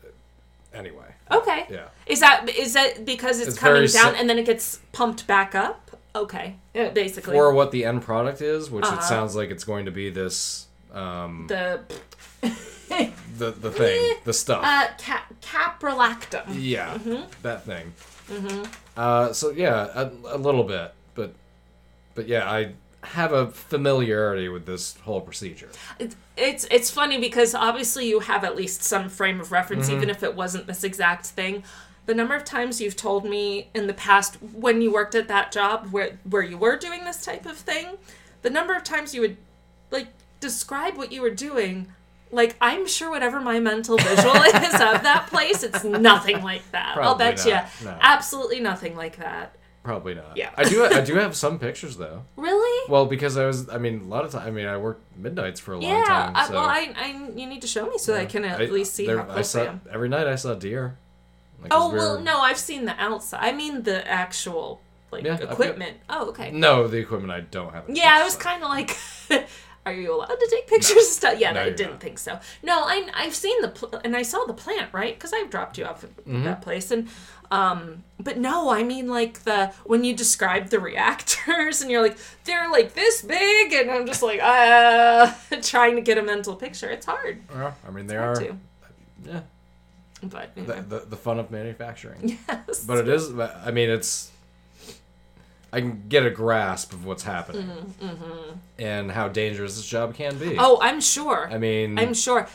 anyway. 0.73 1.05
Okay. 1.31 1.65
Yeah. 1.69 1.87
Is 2.05 2.19
that 2.21 2.49
is 2.49 2.73
that 2.73 3.05
because 3.05 3.39
it's, 3.39 3.49
It's 3.49 3.57
coming 3.59 3.87
down 3.87 4.13
si- 4.13 4.19
and 4.19 4.29
then 4.29 4.37
it 4.39 4.45
gets 4.45 4.79
pumped 4.91 5.27
back 5.27 5.53
up? 5.55 5.91
Okay. 6.15 6.55
Yeah, 6.73 6.89
basically. 6.89 7.35
For 7.35 7.53
what 7.53 7.71
the 7.71 7.85
end 7.85 8.01
product 8.01 8.41
is, 8.41 8.69
which 8.71 8.85
Uh-huh. 8.85 8.95
it 8.97 9.03
sounds 9.03 9.35
like 9.35 9.49
it's 9.51 9.63
going 9.63 9.85
to 9.85 9.91
be 9.91 10.09
this 10.09 10.67
um 10.93 11.45
the 11.47 11.81
the 13.37 13.51
the 13.51 13.71
thing, 13.71 14.15
the 14.25 14.33
stuff. 14.33 14.63
uh 14.65 14.87
ca- 14.97 15.27
caprolactam. 15.41 16.45
Yeah, 16.57 16.95
Mm-hmm. 16.95 17.23
that 17.43 17.63
thing. 17.65 17.93
Mhm. 18.29 18.67
Uh, 18.97 19.33
so 19.33 19.49
yeah, 19.51 19.87
a, 19.93 20.11
a 20.35 20.37
little 20.37 20.63
bit, 20.63 20.93
but 21.15 21.33
but 22.15 22.27
yeah, 22.27 22.49
I 22.49 22.73
have 23.03 23.31
a 23.31 23.47
familiarity 23.47 24.49
with 24.49 24.65
this 24.65 24.97
whole 24.99 25.21
procedure. 25.21 25.69
It's, 25.99 26.15
it's 26.35 26.67
it's 26.69 26.89
funny 26.91 27.17
because 27.19 27.55
obviously 27.55 28.07
you 28.09 28.19
have 28.21 28.43
at 28.43 28.55
least 28.55 28.83
some 28.83 29.09
frame 29.09 29.39
of 29.39 29.51
reference, 29.51 29.87
Mm-hmm. 29.87 29.95
even 29.97 30.09
if 30.09 30.23
it 30.23 30.35
wasn't 30.35 30.67
this 30.67 30.83
exact 30.83 31.25
thing. 31.27 31.63
The 32.05 32.15
number 32.15 32.35
of 32.35 32.43
times 32.43 32.81
you've 32.81 32.95
told 32.95 33.23
me 33.23 33.69
in 33.75 33.87
the 33.87 33.93
past 33.93 34.37
when 34.41 34.81
you 34.81 34.91
worked 34.91 35.15
at 35.15 35.27
that 35.27 35.51
job 35.51 35.87
where 35.91 36.17
where 36.29 36.41
you 36.41 36.57
were 36.57 36.75
doing 36.77 37.03
this 37.03 37.23
type 37.23 37.45
of 37.45 37.55
thing, 37.57 37.87
the 38.41 38.49
number 38.49 38.73
of 38.75 38.83
times 38.83 39.13
you 39.15 39.21
would 39.21 39.37
like 39.91 40.07
describe 40.39 40.97
what 40.97 41.11
you 41.11 41.21
were 41.21 41.29
doing. 41.29 41.87
Like 42.31 42.55
I'm 42.61 42.85
sure 42.87 43.09
whatever 43.09 43.39
my 43.39 43.59
mental 43.59 43.97
visual 43.97 44.35
is 44.43 44.73
of 44.73 45.03
that 45.03 45.27
place, 45.29 45.63
it's 45.63 45.83
nothing 45.83 46.41
like 46.43 46.69
that. 46.71 46.97
I'll 46.97 47.15
bet 47.15 47.37
not, 47.37 47.45
you, 47.45 47.85
no. 47.85 47.97
absolutely 48.01 48.59
nothing 48.59 48.95
like 48.95 49.17
that. 49.17 49.55
Probably 49.83 50.13
not. 50.13 50.35
Yeah. 50.35 50.51
I 50.57 50.63
do. 50.65 50.85
I 50.85 51.01
do 51.01 51.15
have 51.15 51.35
some 51.35 51.57
pictures 51.59 51.97
though. 51.97 52.23
Really? 52.35 52.89
Well, 52.89 53.05
because 53.05 53.37
I 53.37 53.45
was. 53.45 53.69
I 53.69 53.77
mean, 53.77 54.01
a 54.01 54.03
lot 54.05 54.25
of 54.25 54.31
time. 54.31 54.47
I 54.47 54.51
mean, 54.51 54.65
I 54.65 54.77
worked 54.77 55.01
midnights 55.17 55.59
for 55.59 55.73
a 55.73 55.79
long 55.79 56.05
time. 56.05 56.31
I, 56.35 56.47
so 56.47 56.53
well, 56.53 56.63
I, 56.65 56.93
I 56.97 57.07
you 57.35 57.45
need 57.47 57.61
to 57.61 57.67
show 57.67 57.85
me 57.87 57.97
so 57.97 58.13
that 58.13 58.21
I 58.21 58.25
can 58.25 58.43
at 58.45 58.59
I- 58.61 58.65
least 58.65 58.93
see 58.95 59.05
there- 59.07 59.17
how 59.19 59.29
I 59.29 59.33
close 59.33 59.51
saw 59.51 59.61
I 59.61 59.65
am. 59.65 59.81
every 59.91 60.09
night. 60.09 60.27
I 60.27 60.35
saw 60.35 60.53
deer. 60.55 60.97
Like, 61.61 61.71
Oh 61.73 61.91
we 61.91 61.97
well, 61.99 62.17
were- 62.17 62.23
no, 62.23 62.39
I've 62.39 62.57
seen 62.57 62.85
the 62.85 62.95
outside. 63.01 63.39
I 63.41 63.51
mean 63.51 63.83
the 63.83 64.07
actual 64.07 64.81
like 65.11 65.23
Yeah, 65.25 65.33
I've 65.33 65.39
got- 65.41 65.51
equipment. 65.53 65.97
Oh, 66.09 66.29
okay. 66.29 66.51
No, 66.51 66.87
the 66.87 66.97
equipment 66.97 67.31
I 67.31 67.41
don't 67.41 67.73
have. 67.73 67.85
Yeah, 67.89 68.17
I 68.19 68.23
was 68.23 68.35
kind 68.35 68.63
of 68.63 68.69
like, 68.69 68.97
are 69.85 69.93
you 69.93 70.13
allowed 70.13 70.27
to 70.39 70.47
take 70.51 70.67
pictures 70.67 70.91
and 70.97 71.05
stuff? 71.05 71.39
Yeah, 71.39 71.51
No, 71.53 71.61
I 71.61 71.69
didn't 71.71 71.91
not. 71.93 71.99
think 72.01 72.19
so. 72.19 72.39
No, 72.63 72.81
I 72.83 73.09
I've 73.13 73.33
seen 73.35 73.61
the 73.61 73.69
pl- 73.69 74.01
and 74.03 74.15
I 74.15 74.21
saw 74.23 74.45
the 74.45 74.53
plant 74.53 74.93
right 74.93 75.13
because 75.15 75.33
I've 75.33 75.49
dropped 75.49 75.77
you 75.77 75.85
off 75.85 76.03
at 76.03 76.09
Mm-hmm. 76.17 76.43
that 76.43 76.61
place 76.61 76.91
and 76.91 77.07
um 77.51 78.03
but 78.19 78.37
no 78.37 78.69
i 78.69 78.83
mean 78.83 79.07
like 79.07 79.39
the 79.43 79.73
when 79.85 80.03
you 80.03 80.13
describe 80.15 80.69
the 80.69 80.79
reactors 80.79 81.81
and 81.81 81.89
you're 81.89 82.03
like 82.03 82.15
they're 82.43 82.69
like 82.69 82.93
this 82.93 83.23
big 83.23 83.73
and 83.73 83.89
i'm 83.89 84.05
just 84.05 84.21
like 84.21 84.39
uh 84.43 85.31
trying 85.63 85.95
to 85.95 86.01
get 86.01 86.19
a 86.19 86.21
mental 86.21 86.55
picture 86.55 86.87
it's 86.91 87.07
hard 87.07 87.41
Well, 87.51 87.75
I 87.87 87.89
mean, 87.89 88.05
they 88.05 88.17
are. 88.17 88.35
to 88.35 88.55
Yeah, 89.25 89.41
but 90.21 90.51
you 90.55 90.63
the, 90.63 90.73
the 90.87 90.99
the 91.09 91.17
fun 91.17 91.39
of 91.39 91.49
manufacturing. 91.49 92.37
yes 92.47 92.85
but 92.85 92.99
it 92.99 93.07
is. 93.07 93.31
I 93.39 93.71
mean, 93.71 93.89
it's. 93.89 94.29
I 95.71 95.81
can 95.81 96.03
get 96.09 96.25
a 96.25 96.29
grasp 96.31 96.93
of 96.93 97.05
what's 97.05 97.23
happening 97.23 97.67
Mm-hmm, 98.01 98.57
and 98.79 99.11
how 99.11 99.27
dangerous 99.27 99.75
this 99.77 99.85
job 99.87 100.15
can 100.15 100.37
be. 100.37 100.55
oh 100.57 100.79
i'm 100.81 100.99
sure 101.01 101.49
I 101.51 101.57
mean, 101.57 101.97
I'm 101.99 102.13
sure. 102.13 102.47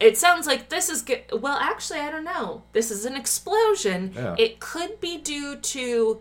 It 0.00 0.16
sounds 0.18 0.46
like 0.46 0.68
this 0.68 0.88
is 0.88 1.02
good. 1.02 1.22
Well, 1.32 1.56
actually, 1.58 2.00
I 2.00 2.10
don't 2.10 2.24
know. 2.24 2.62
This 2.72 2.90
is 2.90 3.04
an 3.04 3.14
explosion. 3.14 4.12
Yeah. 4.14 4.34
It 4.38 4.58
could 4.58 5.00
be 5.00 5.16
due 5.18 5.56
to 5.56 6.20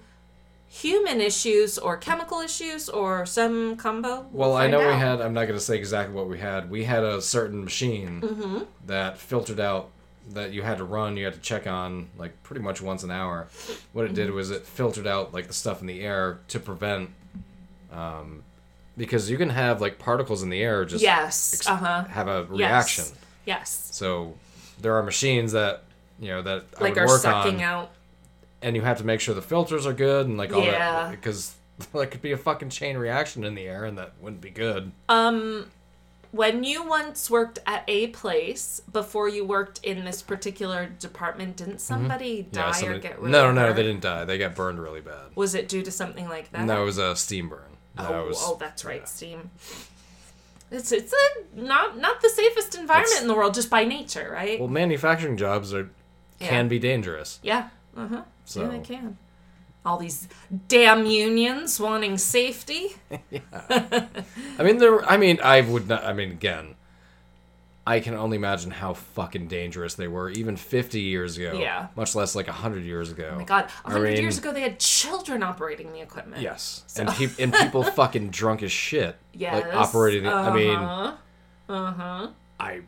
human 0.68 1.20
issues 1.20 1.78
or 1.78 1.98
chemical 1.98 2.40
issues 2.42 2.88
or 2.90 3.26
some 3.26 3.76
combo. 3.78 4.28
Well, 4.32 4.54
I 4.56 4.62
find 4.64 4.72
know 4.74 4.88
we 4.88 4.94
had. 4.94 5.20
I'm 5.20 5.34
not 5.34 5.46
going 5.46 5.60
to 5.60 5.66
say 5.66 5.78
exactly 5.78 6.14
what 6.16 6.30
we 6.30 6.38
had. 6.40 6.70
We 6.70 6.84
had 6.86 7.04
a 7.04 7.22
certain 7.22 7.64
machine 7.64 8.22
Mm-hmm. 8.22 8.60
that 8.86 9.18
filtered 9.18 9.60
out 9.60 9.90
that 10.30 10.52
you 10.54 10.62
had 10.62 10.78
to 10.78 10.84
run. 10.84 11.18
You 11.18 11.26
had 11.26 11.34
to 11.34 11.40
check 11.40 11.68
on 11.68 12.10
like 12.18 12.42
pretty 12.44 12.62
much 12.62 12.82
once 12.82 13.04
an 13.04 13.12
hour. 13.12 13.48
What 13.94 14.06
it 14.06 14.14
did 14.14 14.32
was 14.32 14.52
it 14.52 14.66
filtered 14.66 15.08
out 15.08 15.34
like 15.34 15.48
the 15.48 15.54
stuff 15.54 15.82
in 15.82 15.88
the 15.88 16.02
air 16.02 16.40
to 16.50 16.60
prevent, 16.60 17.10
um, 17.92 18.44
because 18.98 19.30
you 19.30 19.38
can 19.38 19.50
have 19.50 19.82
like 19.82 20.00
particles 20.00 20.44
in 20.44 20.50
the 20.50 20.62
air 20.62 20.86
just 20.86 21.04
Yes. 21.04 21.54
ex- 21.54 21.68
Uh 21.68 21.76
huh. 21.76 22.04
have 22.06 22.28
a 22.28 22.44
reaction. 22.46 23.06
Yes. 23.46 23.90
So 23.92 24.36
there 24.80 24.96
are 24.96 25.04
machines 25.04 25.52
that 25.54 25.84
you 26.20 26.28
know 26.30 26.42
that 26.44 26.66
I 26.80 26.84
Like 26.84 26.94
would 26.96 27.04
are 27.04 27.08
work 27.08 27.22
sucking 27.22 27.56
on, 27.58 27.62
out. 27.62 27.92
and 28.62 28.76
you 28.76 28.82
have 28.84 28.98
to 29.00 29.04
make 29.06 29.20
sure 29.22 29.34
the 29.34 29.42
filters 29.42 29.86
are 29.88 29.94
good 29.94 30.28
and 30.28 30.38
like 30.38 30.54
all 30.54 30.64
Yeah. 30.64 30.78
that 31.08 31.12
because 31.12 31.56
that 31.94 32.12
could 32.12 32.22
be 32.22 32.32
a 32.32 32.38
fucking 32.38 32.70
chain 32.70 32.98
reaction 32.98 33.44
in 33.44 33.56
the 33.56 33.64
air 33.68 33.86
and 33.86 33.98
that 33.98 34.14
wouldn't 34.22 34.42
be 34.42 34.52
good. 34.52 34.92
Um, 35.10 35.72
when 36.32 36.64
you 36.64 36.88
once 36.88 37.30
worked 37.30 37.60
at 37.66 37.84
a 37.88 38.08
place 38.08 38.82
before 38.92 39.28
you 39.28 39.44
worked 39.46 39.80
in 39.84 40.06
this 40.06 40.22
particular 40.22 40.88
department, 40.88 41.58
didn't 41.58 41.80
somebody 41.80 42.44
die 42.44 42.70
or 42.70 42.74
somebody- 42.74 43.00
get 43.02 43.20
really 43.20 43.32
no, 43.32 43.52
no, 43.52 43.68
hurt? 43.68 43.76
they 43.76 43.84
didn't 43.84 44.02
die. 44.02 44.24
They 44.26 44.38
got 44.38 44.56
burned 44.56 44.80
really 44.82 45.02
bad. 45.02 45.36
Was 45.36 45.56
it 45.56 45.68
due 45.68 45.82
to 45.84 45.92
something 45.92 46.28
like 46.30 46.52
that? 46.52 46.66
No, 46.66 46.82
it 46.82 46.86
was 46.86 46.98
a 46.98 47.16
steam 47.16 47.50
burn. 47.50 47.60
No, 47.98 48.08
Oh, 48.08 48.28
was, 48.28 48.38
oh, 48.42 48.56
that's 48.60 48.86
right, 48.86 49.08
steam. 49.08 49.50
It's 50.72 50.94
it's 50.94 51.12
a 51.14 51.60
not 51.60 51.98
not 51.98 52.22
the 52.22 52.30
safest 52.30 52.76
environment 52.76 53.10
It's- 53.10 53.22
in 53.22 53.28
the 53.28 53.34
world 53.34 53.54
just 53.54 53.70
by 53.70 53.84
nature, 53.84 54.30
right? 54.32 54.58
Well, 54.58 54.70
manufacturing 54.70 55.36
jobs 55.36 55.74
are 55.74 55.90
can 56.40 56.70
be 56.70 56.80
dangerous. 56.80 57.40
yeah. 57.44 57.70
Uh 57.96 58.08
huh. 58.08 58.22
So 58.46 58.62
Yeah, 58.62 58.68
they 58.70 58.80
can. 58.80 59.18
All 59.84 59.98
these 59.98 60.28
damn 60.68 61.06
unions 61.08 61.80
wanting 61.80 62.18
safety. 62.18 62.90
yeah. 63.32 63.40
I 63.72 64.64
mean, 64.64 64.78
there. 64.78 65.04
I 65.10 65.18
mean, 65.18 65.40
I 65.44 65.62
would 65.62 65.88
not. 65.88 66.04
I 66.04 66.14
mean, 66.14 66.32
again, 66.32 66.76
I 67.88 68.00
can 68.00 68.14
only 68.14 68.38
imagine 68.38 68.70
how 68.70 68.94
fucking 68.94 69.48
dangerous 69.48 69.96
they 69.96 70.08
were 70.08 70.30
even 70.30 70.56
50 70.56 71.02
years 71.02 71.36
ago. 71.38 71.58
Yeah. 71.60 71.88
Much 71.96 72.14
less 72.14 72.36
like 72.36 72.46
100 72.46 72.84
years 72.84 73.12
ago. 73.12 73.32
Oh 73.34 73.40
my 73.40 73.44
god, 73.44 73.66
a 73.84 73.90
I 73.90 73.92
hundred 73.94 74.20
years 74.20 74.36
mean- 74.38 74.44
ago 74.50 74.54
they 74.54 74.62
had 74.62 74.78
children 74.80 75.42
operating 75.42 75.92
the 75.94 76.02
equipment. 76.02 76.44
Yes, 76.44 76.84
and 76.96 77.10
peop 77.10 77.32
and 77.40 77.52
people 77.52 77.82
fucking 77.82 78.30
drunk 78.30 78.62
as 78.62 78.72
shit. 78.72 79.16
Yes. 79.34 79.64
Like 79.66 79.74
operating. 79.76 80.24
the 80.24 80.32
I 80.32 80.54
mean, 80.54 80.78
Uh 80.78 81.16
huh. 81.70 82.28
I. 82.60 82.82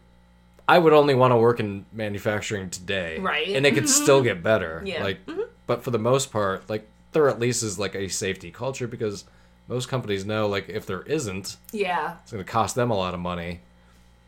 I 0.65 0.77
would 0.79 0.93
only 0.93 1.13
want 1.13 1.31
to 1.31 1.37
work 1.37 1.59
in 1.59 1.85
manufacturing 1.91 2.69
today, 2.69 3.19
Right. 3.19 3.47
Mm-hmm. 3.47 3.55
And 3.57 3.65
it 3.65 3.73
could 3.73 3.89
still 3.89 4.21
get 4.21 4.41
better. 4.41 4.81
Yeah. 4.85 5.01
Mm-hmm. 5.03 5.41
But 5.67 5.83
for 5.83 5.91
the 5.91 5.99
most 5.99 6.31
part, 6.31 6.69
like 6.69 6.87
there 7.13 7.27
at 7.29 7.39
least 7.39 7.63
is 7.63 7.77
like 7.79 7.95
a 7.95 8.07
safety 8.09 8.51
culture 8.51 8.87
because 8.87 9.25
most 9.67 9.87
companies 9.87 10.25
know 10.25 10.47
like 10.47 10.67
if 10.69 10.85
there 10.85 11.01
isn't, 11.03 11.57
Yeah. 11.71 12.15
it's 12.23 12.31
going 12.31 12.43
to 12.43 12.49
cost 12.49 12.75
them 12.75 12.91
a 12.91 12.95
lot 12.95 13.13
of 13.13 13.19
money. 13.19 13.61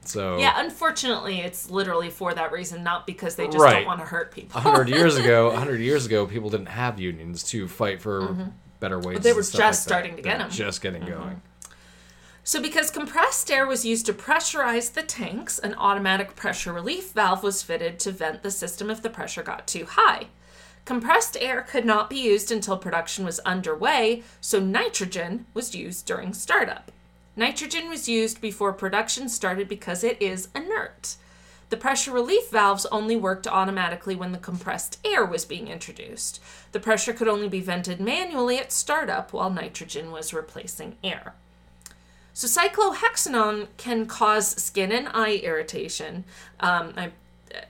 So 0.05 0.37
Yeah, 0.37 0.53
unfortunately, 0.57 1.39
it's 1.41 1.69
literally 1.69 2.09
for 2.09 2.33
that 2.35 2.51
reason, 2.51 2.83
not 2.83 3.05
because 3.07 3.35
they 3.35 3.47
just 3.47 3.57
Right. 3.57 3.77
don't 3.77 3.85
want 3.85 3.99
to 4.01 4.05
hurt 4.05 4.31
people. 4.31 4.61
hundred 4.61 4.87
years 4.89 5.17
ago, 5.17 5.47
a 5.51 5.55
hundred 5.57 5.81
years 5.81 6.05
ago, 6.05 6.25
people 6.27 6.49
didn't 6.49 6.67
have 6.67 6.99
unions 6.99 7.43
to 7.45 7.67
fight 7.67 8.01
for 8.01 8.51
better 8.79 8.97
wages. 8.99 9.13
Mm-hmm. 9.19 9.23
they 9.23 9.33
were 9.33 9.41
just 9.41 9.55
like 9.55 9.73
starting 9.73 10.11
to 10.11 10.21
They 10.21 10.29
get 10.29 10.37
them, 10.37 10.49
Just 10.51 10.81
getting 10.81 11.05
going. 11.05 11.41
So, 12.47 12.61
because 12.61 12.91
compressed 12.91 13.49
air 13.49 13.65
was 13.65 13.83
used 13.85 14.05
to 14.05 14.13
pressurize 14.13 14.93
the 14.93 15.01
tanks, 15.01 15.57
an 15.57 15.73
automatic 15.73 16.35
pressure 16.35 16.71
relief 16.71 17.11
valve 17.11 17.41
was 17.41 17.63
fitted 17.63 17.97
to 18.01 18.11
vent 18.11 18.43
the 18.43 18.51
system 18.51 18.91
if 18.91 19.01
the 19.01 19.09
pressure 19.09 19.41
got 19.41 19.65
too 19.65 19.85
high. 19.85 20.27
Compressed 20.85 21.35
air 21.41 21.63
could 21.63 21.83
not 21.83 22.09
be 22.09 22.17
used 22.17 22.51
until 22.51 22.77
production 22.77 23.25
was 23.25 23.39
underway, 23.39 24.21
so 24.39 24.59
nitrogen 24.59 25.47
was 25.53 25.73
used 25.73 26.05
during 26.05 26.31
startup. 26.31 26.91
Nitrogen 27.35 27.89
was 27.89 28.07
used 28.07 28.39
before 28.39 28.71
production 28.71 29.27
started 29.27 29.67
because 29.67 30.03
it 30.03 30.21
is 30.21 30.47
inert. 30.55 31.17
The 31.71 31.77
pressure 31.77 32.11
relief 32.11 32.51
valves 32.51 32.85
only 32.87 33.15
worked 33.15 33.47
automatically 33.47 34.15
when 34.15 34.31
the 34.31 34.37
compressed 34.37 34.99
air 35.03 35.25
was 35.25 35.43
being 35.43 35.67
introduced. 35.67 36.39
The 36.71 36.79
pressure 36.79 37.11
could 37.11 37.27
only 37.27 37.49
be 37.49 37.59
vented 37.59 37.99
manually 37.99 38.59
at 38.59 38.71
startup 38.71 39.33
while 39.33 39.49
nitrogen 39.49 40.11
was 40.11 40.33
replacing 40.33 40.95
air. 41.03 41.33
So 42.33 42.47
cyclohexanone 42.47 43.67
can 43.77 44.05
cause 44.05 44.61
skin 44.61 44.91
and 44.91 45.07
eye 45.13 45.37
irritation. 45.37 46.25
Um, 46.59 46.93
I, 46.95 47.11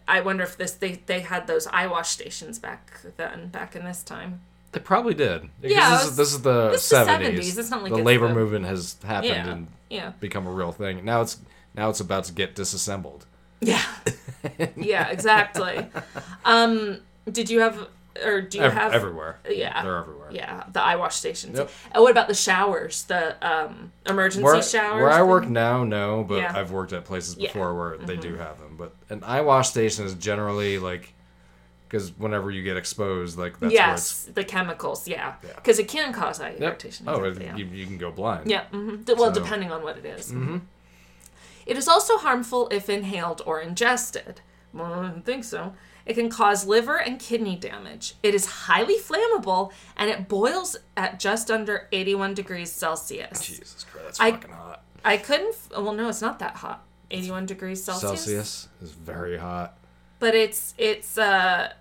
I 0.08 0.22
wonder 0.22 0.44
if 0.44 0.58
this 0.58 0.72
they, 0.72 0.94
they 1.06 1.20
had 1.22 1.48
those 1.48 1.68
eye 1.68 1.88
wash 1.88 2.10
stations 2.10 2.60
back 2.60 3.00
then, 3.18 3.50
back 3.50 3.76
in 3.76 3.86
this 3.86 4.04
time. 4.04 4.42
They 4.72 4.80
probably 4.80 5.14
did. 5.14 5.50
Yeah, 5.62 5.92
this, 5.92 6.18
was- 6.18 6.34
is 6.34 6.42
the 6.42 6.70
this 6.72 6.84
is 6.84 6.90
the 6.90 6.96
70s. 7.06 7.38
70s. 7.38 7.58
It's 7.60 7.70
not 7.70 7.84
like 7.84 7.92
the 7.94 7.98
labor 8.00 8.28
the- 8.28 8.34
movement 8.34 8.66
has 8.66 8.98
happened 9.06 9.26
Yeah, 9.34 9.50
and 9.52 9.68
yeah. 9.90 10.12
become 10.20 10.48
a 10.48 10.52
real 10.52 10.72
thing. 10.72 11.06
Now 11.06 11.22
it's 11.22 11.40
now 11.74 11.90
it's 11.90 12.00
about 12.00 12.26
to 12.26 12.34
get 12.34 12.56
disassembled. 12.56 13.26
Yeah, 13.62 13.82
yeah, 14.76 15.08
exactly. 15.10 15.88
Um, 16.44 17.00
did 17.32 17.50
you 17.50 17.62
have 17.62 17.88
or 18.24 18.42
do 18.42 18.58
you 18.60 18.64
Ev- 18.64 18.74
have 18.74 18.94
everywhere. 18.94 19.40
Yeah, 19.50 19.82
They're 19.84 19.98
everywhere. 19.98 20.30
Yeah, 20.32 20.64
the 20.72 20.82
eye 20.82 20.96
wash 20.96 21.16
stations. 21.16 21.58
Yep. 21.58 21.70
And 21.92 22.02
what 22.04 22.12
about 22.12 22.28
the 22.28 22.34
showers? 22.34 23.04
The 23.04 23.36
um, 23.46 23.92
emergency 24.06 24.44
Where, 24.44 24.62
showers. 24.62 25.02
where 25.02 25.10
I 25.12 25.18
thing? 25.20 25.28
work 25.28 25.48
now, 25.50 25.84
no, 25.84 26.24
but 26.24 26.38
Yeah. 26.38 26.54
I've 26.56 26.72
worked 26.72 26.94
at 26.94 27.04
places 27.06 27.36
Yeah. 27.38 27.50
Mm-hmm. 27.50 27.60
before 27.60 27.74
where 27.76 27.98
they 27.98 28.16
do 28.16 28.36
have 28.38 28.60
them. 28.60 28.76
But 28.78 28.94
an 29.10 29.24
eye 29.24 29.42
wash 29.42 29.70
station 29.70 30.06
is 30.06 30.14
generally 30.16 30.78
like 30.80 31.14
because 31.88 32.12
whenever 32.18 32.50
you 32.52 32.64
get 32.64 32.78
exposed, 32.78 33.38
like 33.38 33.60
that's 33.60 33.74
yes, 33.74 34.30
the 34.34 34.44
chemicals. 34.44 35.08
Yeah, 35.08 35.36
Yeah. 35.44 35.54
because 35.56 35.78
it 35.80 35.88
can 35.88 36.12
cause 36.14 36.40
eye 36.42 36.56
irritation. 36.58 37.06
Yep. 37.06 37.16
Oh, 37.16 37.24
exactly, 37.26 37.46
yeah. 37.64 37.70
you, 37.72 37.78
you 37.80 37.86
can 37.86 37.98
go 37.98 38.12
blind. 38.12 38.50
Yeah. 38.50 38.64
hmm 38.72 38.96
well, 39.08 39.34
So- 39.34 39.42
depending 39.42 39.72
on 39.72 39.84
what 39.84 39.98
it 39.98 40.06
is. 40.06 40.34
It 41.66 41.78
is 41.78 41.88
also 41.88 42.18
harmful 42.18 42.68
if 42.72 42.90
inhaled 42.90 43.42
or 43.46 43.60
ingested. 43.60 44.42
Well, 44.74 44.94
I 44.94 45.02
don't 45.10 45.26
think 45.26 45.44
so. 45.44 45.74
It 46.06 46.14
can 46.14 46.30
cause 46.30 46.66
liver 46.66 46.98
and 46.98 47.20
kidney 47.20 47.56
damage. 47.56 48.16
It 48.22 48.36
is 48.36 48.46
highly 48.46 48.98
flammable 48.98 49.72
and 49.98 50.10
it 50.10 50.28
boils 50.28 50.78
at 50.96 51.20
just 51.20 51.50
under 51.50 51.88
81 51.92 52.36
degrees 52.36 52.72
Celsius. 52.72 53.42
Jesus 53.42 53.84
Christ, 53.84 54.06
that's 54.06 54.20
I- 54.20 54.32
fucking 54.32 54.52
hot. 54.52 54.84
I 55.04 55.18
couldn't. 55.18 55.56
Well, 55.72 55.94
no, 55.94 56.10
it's 56.10 56.22
not 56.22 56.40
that 56.40 56.56
hot. 56.58 56.84
81 57.12 57.46
degrees 57.46 57.84
Celsius. 57.84 58.22
Celsius 58.22 58.68
is 58.82 58.92
very 58.92 59.38
hot. 59.38 59.78
But 60.18 60.34
it's 60.34 60.74
it's 60.78 61.18
uh, 61.18 61.74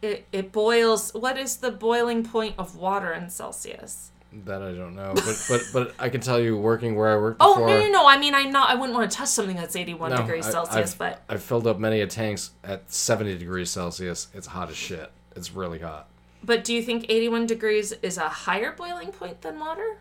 it 0.00 0.26
it 0.32 0.52
boils. 0.52 1.12
What 1.12 1.36
is 1.36 1.58
the 1.58 1.70
boiling 1.70 2.24
point 2.24 2.54
of 2.56 2.74
water 2.76 3.12
in 3.12 3.28
Celsius? 3.28 4.10
That 4.44 4.60
I 4.62 4.72
don't 4.72 4.94
know, 4.94 5.12
but 5.14 5.46
but 5.48 5.60
but 5.72 5.94
I 5.98 6.08
can 6.10 6.20
tell 6.20 6.38
you, 6.38 6.56
working 6.58 6.94
where 6.94 7.08
I 7.08 7.16
worked 7.16 7.38
Oh 7.40 7.58
no 7.58 7.66
no 7.80 7.90
no! 7.90 8.06
I 8.06 8.18
mean, 8.18 8.34
I'm 8.34 8.50
not. 8.52 8.68
I 8.70 8.74
wouldn't 8.74 8.92
want 8.96 9.10
to 9.10 9.16
touch 9.16 9.28
something 9.28 9.56
that's 9.56 9.74
81 9.76 10.10
No, 10.10 10.16
degrees 10.18 10.46
I- 10.46 10.50
Celsius. 10.50 10.92
I've, 10.92 10.98
but 10.98 11.22
I've 11.28 11.42
filled 11.42 11.66
up 11.66 11.78
many 11.78 12.00
a 12.02 12.06
tanks 12.06 12.50
at 12.62 12.90
70 12.92 13.38
degrees 13.38 13.70
Celsius. 13.70 14.28
It's 14.34 14.46
hot 14.46 14.68
as 14.68 14.76
shit. 14.76 15.10
It's 15.34 15.52
really 15.52 15.78
hot. 15.78 16.08
but 16.44 16.64
do 16.64 16.74
you 16.74 16.82
think 16.82 17.06
81 17.08 17.46
degrees 17.46 17.92
is 18.02 18.18
a 18.18 18.28
higher 18.28 18.72
boiling 18.72 19.10
point 19.10 19.40
than 19.42 19.58
water, 19.58 19.96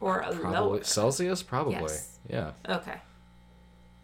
or 0.00 0.20
a 0.20 0.32
Probably 0.32 0.50
lower? 0.78 0.82
Celsius, 0.84 1.42
probably. 1.42 1.74
Yes. 1.74 2.18
Yeah. 2.28 2.50
Okay. 2.68 2.96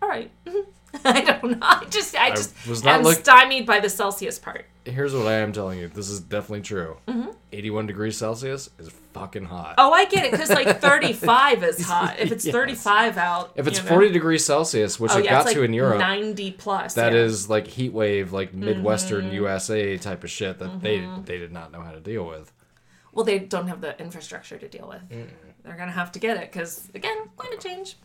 All 0.03 0.09
right. 0.09 0.31
I 1.05 1.20
don't 1.20 1.53
know. 1.53 1.59
I 1.61 1.87
just 1.90 2.16
I 2.16 2.31
just 2.31 2.66
was 2.66 2.83
not 2.85 2.96
am 2.96 3.03
look- 3.05 3.18
stymied 3.18 3.66
by 3.66 3.81
the 3.81 3.88
Celsius 3.88 4.38
part. 4.38 4.66
Here's 4.85 5.14
what 5.14 5.26
I 5.26 5.35
am 5.35 5.53
telling 5.53 5.79
you. 5.79 5.88
This 5.88 6.09
is 6.09 6.20
definitely 6.20 6.62
true. 6.62 6.96
81 7.53 7.87
degrees 7.87 8.16
Celsius 8.16 8.70
is 8.79 8.88
fucking 9.12 9.44
hot. 9.44 9.76
Mm-hmm. 9.76 9.88
Oh, 9.88 9.92
I 9.92 10.07
get 10.07 10.24
it 10.24 10.31
because 10.33 10.50
like 10.50 10.81
35 10.81 11.62
is 11.64 11.85
hot. 11.85 12.18
If 12.18 12.33
it's 12.33 12.44
Yes. 12.46 12.53
35 12.55 13.18
out, 13.18 13.53
if 13.57 13.66
it's 13.66 13.79
you 13.79 13.85
know? 13.85 13.90
40 13.90 14.11
degrees 14.11 14.44
Celsius, 14.44 14.98
which 14.98 15.12
oh 15.12 15.18
it 15.18 15.24
yeah, 15.26 15.31
got 15.33 15.46
like 15.46 15.55
to 15.55 15.62
in 15.62 15.72
Europe, 15.74 15.98
90 15.98 16.53
plus. 16.53 16.94
that 16.94 17.12
yeah. 17.12 17.18
Mm-hmm. 17.18 17.26
is 17.26 17.50
like 17.50 17.66
heat 17.66 17.92
wave, 17.92 18.33
like 18.33 18.55
Midwestern 18.55 19.31
USA 19.33 19.96
type 19.98 20.24
of 20.24 20.31
shit 20.31 20.59
that 20.59 20.81
they 20.81 21.07
they 21.24 21.38
did 21.38 21.53
not 21.53 21.72
know 21.72 21.83
how 21.83 21.92
to 21.92 22.00
deal 22.00 22.26
with. 22.26 22.53
Well, 23.12 23.24
they 23.24 23.40
don't 23.40 23.66
have 23.66 23.81
the 23.81 24.00
infrastructure 24.00 24.57
to 24.57 24.68
deal 24.68 24.88
with. 24.88 25.03
They're 25.64 25.76
going 25.76 25.88
to 25.88 25.94
have 25.94 26.12
to 26.12 26.18
get 26.20 26.37
it 26.37 26.50
because, 26.53 26.88
again, 26.94 27.29
climate 27.37 27.61
change. 27.61 27.96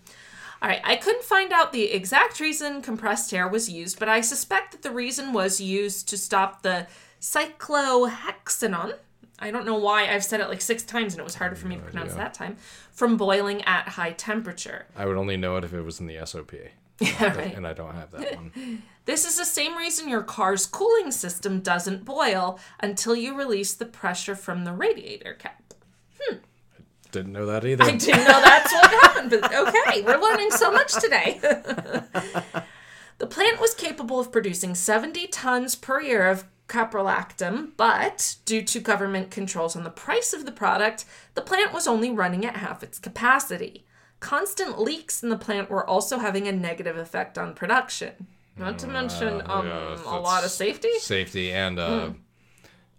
All 0.61 0.69
right, 0.69 0.81
I 0.83 0.95
couldn't 0.95 1.23
find 1.23 1.51
out 1.51 1.73
the 1.73 1.91
exact 1.91 2.39
reason 2.39 2.81
compressed 2.81 3.33
air 3.33 3.47
was 3.47 3.69
used, 3.69 3.99
but 3.99 4.09
I 4.09 4.21
suspect 4.21 4.71
that 4.71 4.81
the 4.81 4.91
reason 4.91 5.33
was 5.33 5.59
used 5.61 6.07
to 6.09 6.17
stop 6.17 6.61
the 6.61 6.87
cyclohexanone. 7.21 8.95
I 9.37 9.51
don't 9.51 9.65
know 9.65 9.77
why 9.77 10.07
I've 10.07 10.23
said 10.23 10.39
it 10.39 10.47
like 10.47 10.61
six 10.61 10.83
times 10.83 11.13
and 11.13 11.19
it 11.19 11.23
was 11.23 11.35
harder 11.35 11.55
for 11.55 11.67
me 11.67 11.75
to 11.75 11.81
pronounce 11.81 12.11
idea. 12.11 12.23
that 12.23 12.33
time. 12.33 12.57
From 12.93 13.17
boiling 13.17 13.61
at 13.63 13.89
high 13.89 14.11
temperature. 14.11 14.85
I 14.95 15.05
would 15.05 15.17
only 15.17 15.35
know 15.35 15.57
it 15.57 15.65
if 15.65 15.73
it 15.73 15.81
was 15.81 15.99
in 15.99 16.07
the 16.07 16.25
SOP. 16.25 16.53
Yeah, 17.01 17.35
right. 17.35 17.53
And 17.53 17.67
I 17.67 17.73
don't 17.73 17.93
have 17.93 18.11
that 18.11 18.35
one. 18.37 18.81
This 19.05 19.27
is 19.27 19.37
the 19.37 19.45
same 19.45 19.77
reason 19.77 20.09
your 20.09 20.23
car's 20.23 20.65
cooling 20.65 21.11
system 21.11 21.59
doesn't 21.59 22.05
boil 22.05 22.59
until 22.79 23.15
you 23.15 23.37
release 23.37 23.73
the 23.73 23.85
pressure 23.85 24.35
from 24.35 24.63
the 24.63 24.71
radiator 24.71 25.33
cap. 25.33 25.64
Didn't 27.15 27.31
know 27.31 27.45
that 27.45 27.63
either. 27.63 27.85
I 27.85 27.91
didn't 27.95 28.25
know 28.25 28.41
that's 28.41 28.73
what 28.73 28.91
happened, 29.03 29.29
but 29.31 29.55
okay, 29.55 30.01
we're 30.01 30.19
learning 30.21 30.51
so 30.51 30.69
much 30.69 30.91
today. 30.93 31.39
the 33.17 33.27
plant 33.27 33.61
was 33.61 33.73
capable 33.73 34.19
of 34.19 34.33
producing 34.33 34.75
70 34.75 35.27
tons 35.27 35.75
per 35.75 36.01
year 36.01 36.27
of 36.27 36.43
caprolactam, 36.67 37.69
but 37.77 38.35
due 38.43 38.61
to 38.63 38.79
government 38.81 39.31
controls 39.31 39.77
on 39.77 39.83
the 39.85 39.89
price 39.89 40.33
of 40.33 40.45
the 40.45 40.51
product, 40.51 41.05
the 41.35 41.41
plant 41.41 41.71
was 41.71 41.87
only 41.87 42.11
running 42.11 42.45
at 42.45 42.57
half 42.57 42.83
its 42.83 42.99
capacity. 42.99 43.85
Constant 44.19 44.77
leaks 44.79 45.23
in 45.23 45.29
the 45.29 45.37
plant 45.37 45.69
were 45.69 45.87
also 45.87 46.17
having 46.19 46.47
a 46.47 46.51
negative 46.51 46.97
effect 46.97 47.37
on 47.37 47.53
production. 47.53 48.27
Not 48.57 48.77
to 48.79 48.87
mention 48.87 49.41
um, 49.45 49.67
yeah, 49.67 49.97
a 50.05 50.19
lot 50.19 50.43
of 50.43 50.49
safety. 50.51 50.91
safety 50.99 51.51
and 51.53 51.77
uh 51.79 52.07
Hmm. 52.07 52.11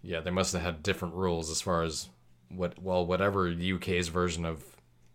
yeah 0.02 0.20
they 0.20 0.30
must 0.30 0.52
have 0.52 0.62
had 0.62 0.82
different 0.82 1.14
rules 1.14 1.50
as 1.50 1.60
far 1.62 1.82
as 1.82 2.08
what 2.48 2.80
well 2.82 3.04
whatever 3.04 3.48
uk's 3.48 4.08
version 4.08 4.44
of 4.44 4.62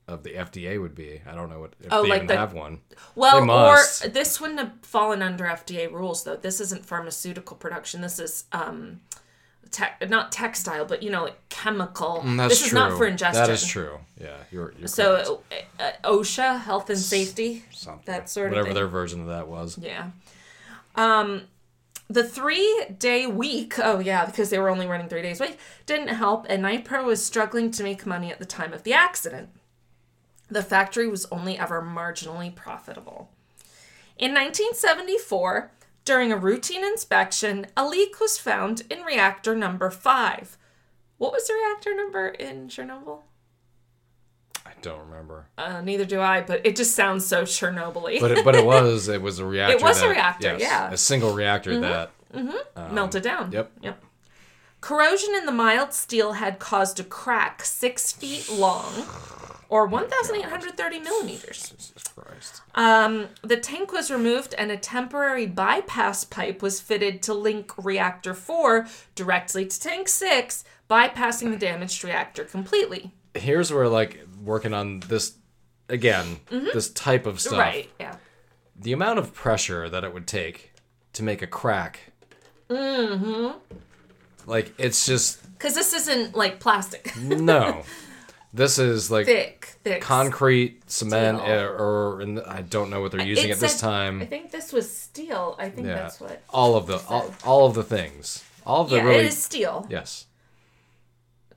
of 0.08 0.24
the 0.24 0.32
fda 0.34 0.82
would 0.82 0.94
be 0.96 1.22
i 1.26 1.34
don't 1.34 1.50
know 1.50 1.60
what 1.62 1.74
if 1.80 1.88
Oh, 1.91 2.04
they 2.04 2.10
like 2.10 2.17
even 2.24 2.28
the- 2.28 2.38
have 2.38 2.54
one 2.54 2.80
Well, 3.15 3.50
or 3.50 3.78
this 4.10 4.41
wouldn't 4.41 4.60
have 4.60 4.72
fallen 4.82 5.22
under 5.22 5.46
FDA 5.46 5.91
rules 5.91 6.24
though. 6.24 6.36
This 6.36 6.60
isn't 6.60 6.86
pharmaceutical 6.86 7.56
production. 7.56 8.02
This 8.02 8.20
is 8.20 8.46
um, 8.52 9.00
te- 9.72 10.06
not 10.08 10.32
textile, 10.32 10.86
but 10.86 11.02
you 11.04 11.10
know, 11.10 11.24
like 11.24 11.50
chemical. 11.50 12.22
Mm, 12.26 12.50
this 12.50 12.60
true 12.60 12.67
is 12.67 12.74
not 12.74 12.98
for 12.98 13.06
ingestion. 13.06 13.41
that 13.46 13.50
is 13.52 13.65
true 13.65 14.00
yeah 14.20 14.38
you're, 14.52 14.74
you're. 14.78 14.88
So, 14.88 15.41
uh, 15.80 15.84
uh, 15.84 15.91
OSHA, 16.04 16.60
health 16.62 16.89
and 16.89 17.00
safety, 17.00 17.63
Something. 17.72 18.04
that 18.06 18.30
sort 18.30 18.48
of 18.48 18.58
whatever 18.58 18.74
their 18.74 18.88
version 18.88 19.22
of 19.22 19.28
that 19.28 19.48
was 19.48 19.78
Yeah. 19.78 20.10
Um, 20.96 21.44
the 22.13 22.24
three 22.24 22.86
day 22.97 23.26
week, 23.28 23.76
oh 23.80 24.00
yeah, 24.00 24.26
because 24.26 24.50
they 24.50 24.60
were 24.60 24.69
only 24.69 24.88
running 24.88 25.08
three 25.08 25.21
days 25.21 25.39
a 25.39 25.45
week, 25.45 25.58
didn't 25.86 26.10
help, 26.10 26.45
and 26.50 26.63
Nypro 26.63 27.06
was 27.06 27.24
struggling 27.24 27.71
to 27.71 27.84
make 27.84 28.06
money 28.06 28.32
at 28.32 28.39
the 28.39 28.45
time 28.45 28.74
of 28.74 28.84
the 28.84 28.93
accident. 28.93 29.50
The 30.50 30.63
factory 30.63 31.08
was 31.08 31.26
only 31.32 31.58
ever 31.58 31.82
marginally 31.82 32.54
profitable. 32.54 33.30
In 34.17 34.32
1974, 34.34 35.71
during 36.04 36.32
a 36.32 36.38
routine 36.38 36.84
inspection, 36.84 37.67
a 37.78 37.88
leak 37.88 38.19
was 38.19 38.38
found 38.38 38.84
in 38.89 39.02
reactor 39.04 39.56
number 39.56 39.89
five. 39.89 40.58
What 41.17 41.32
was 41.32 41.47
the 41.47 41.54
reactor 41.54 41.95
number 41.95 42.28
in 42.28 42.67
Chernobyl? 42.67 43.19
Don't 44.82 45.00
remember 45.10 45.48
Uh, 45.58 45.82
neither 45.82 46.06
do 46.06 46.20
I, 46.22 46.41
but 46.41 46.65
it 46.65 46.76
just 46.76 46.96
sounds 46.96 47.26
so 47.26 47.44
Chernobyl-y. 47.44 48.17
but 48.20 48.32
it, 48.32 48.46
but 48.46 48.56
it 48.56 48.65
was 48.65 49.08
it 49.08 49.22
was 49.22 49.39
a 49.39 49.46
reactor 49.54 49.78
It 49.78 49.82
was 49.84 50.02
a 50.02 50.10
reactor, 50.10 50.48
yes, 50.58 50.62
yeah. 50.62 50.84
Mm-hmm. 50.86 50.94
a 50.94 50.98
single 50.98 51.34
reactor 51.34 51.80
that 51.80 52.12
melted 52.91 53.24
down. 53.24 53.52
yep. 53.52 53.72
Yep. 53.82 54.04
Corrosion 54.82 55.36
in 55.36 55.46
the 55.46 55.52
mild 55.52 55.94
steel 55.94 56.34
had 56.34 56.58
caused 56.58 57.00
a 57.00 57.04
crack 57.04 57.63
six 57.63 58.12
feet 58.12 58.50
long, 58.52 58.91
or 59.70 59.86
1,830 59.98 61.00
millimeters. 61.00 61.70
jesus 61.70 62.04
christ 62.15 62.62
Um, 62.74 63.28
the 63.44 63.58
tank 63.58 63.91
was 63.94 64.10
removed, 64.10 64.56
and 64.58 64.72
a 64.72 64.78
temporary 64.78 65.46
bypass 65.46 66.24
pipe 66.24 66.63
was 66.63 66.82
fitted 66.82 67.22
to 67.24 67.34
link 67.36 67.72
reactor 67.78 68.34
four 68.34 68.88
directly 69.13 69.67
to 69.67 69.80
tank 69.80 70.08
six, 70.10 70.63
bypassing 70.89 71.52
the 71.52 71.58
damaged 71.58 72.04
reactor 72.04 72.44
completely. 72.44 73.12
here's 73.36 73.72
where 73.72 73.88
like 73.88 74.26
working 74.43 74.73
on 74.73 74.99
this 75.01 75.36
again 75.89 76.39
this 76.49 76.89
type 76.91 77.25
of 77.25 77.39
stuff 77.39 77.54
Mm-hmm. 77.54 77.60
Right? 77.62 77.89
Yeah. 77.99 78.15
the 78.75 78.93
amount 78.93 79.19
of 79.19 79.34
pressure 79.34 79.89
that 79.89 80.04
it 80.04 80.13
would 80.13 80.27
take 80.27 80.71
to 81.13 81.23
make 81.23 81.41
a 81.41 81.47
crack. 81.47 81.99
Mm-hmm. 82.69 83.58
Like 84.49 84.73
it's 84.77 85.06
just 85.06 85.43
Because 85.58 85.75
this 85.75 85.93
isn't 85.93 86.36
like 86.36 86.60
plastic. 86.60 87.15
no. 87.21 87.84
This 88.54 88.80
is 88.80 89.10
like 89.10 89.27
thick, 89.27 89.77
thick. 89.84 90.01
concrete, 90.01 90.89
cement, 90.89 91.39
Steel. 91.39 91.51
or, 91.54 91.67
or 91.69 92.43
I 92.47 92.62
don't 92.62 92.89
know 92.89 92.99
what 92.99 93.12
they're 93.13 93.25
using 93.25 93.49
It 93.49 93.54
at 93.54 93.60
this 93.60 93.80
time. 93.80 94.21
I 94.21 94.25
think 94.25 94.51
this 94.51 94.73
was 94.73 94.91
steel. 94.93 95.56
I 95.58 95.69
think 95.69 95.88
Yeah, 95.88 95.95
that's 95.95 96.19
what. 96.19 96.41
all 96.49 96.75
of 96.75 96.86
the 96.88 96.97
all, 97.08 97.34
all 97.45 97.65
of 97.67 97.75
the 97.75 97.84
things, 97.84 98.43
all 98.65 98.82
of 98.82 98.89
the 98.89 98.97
Yeah, 98.97 99.04
really 99.04 99.19
it 99.19 99.25
is 99.27 99.41
steel. 99.41 99.86
yes. 99.89 100.25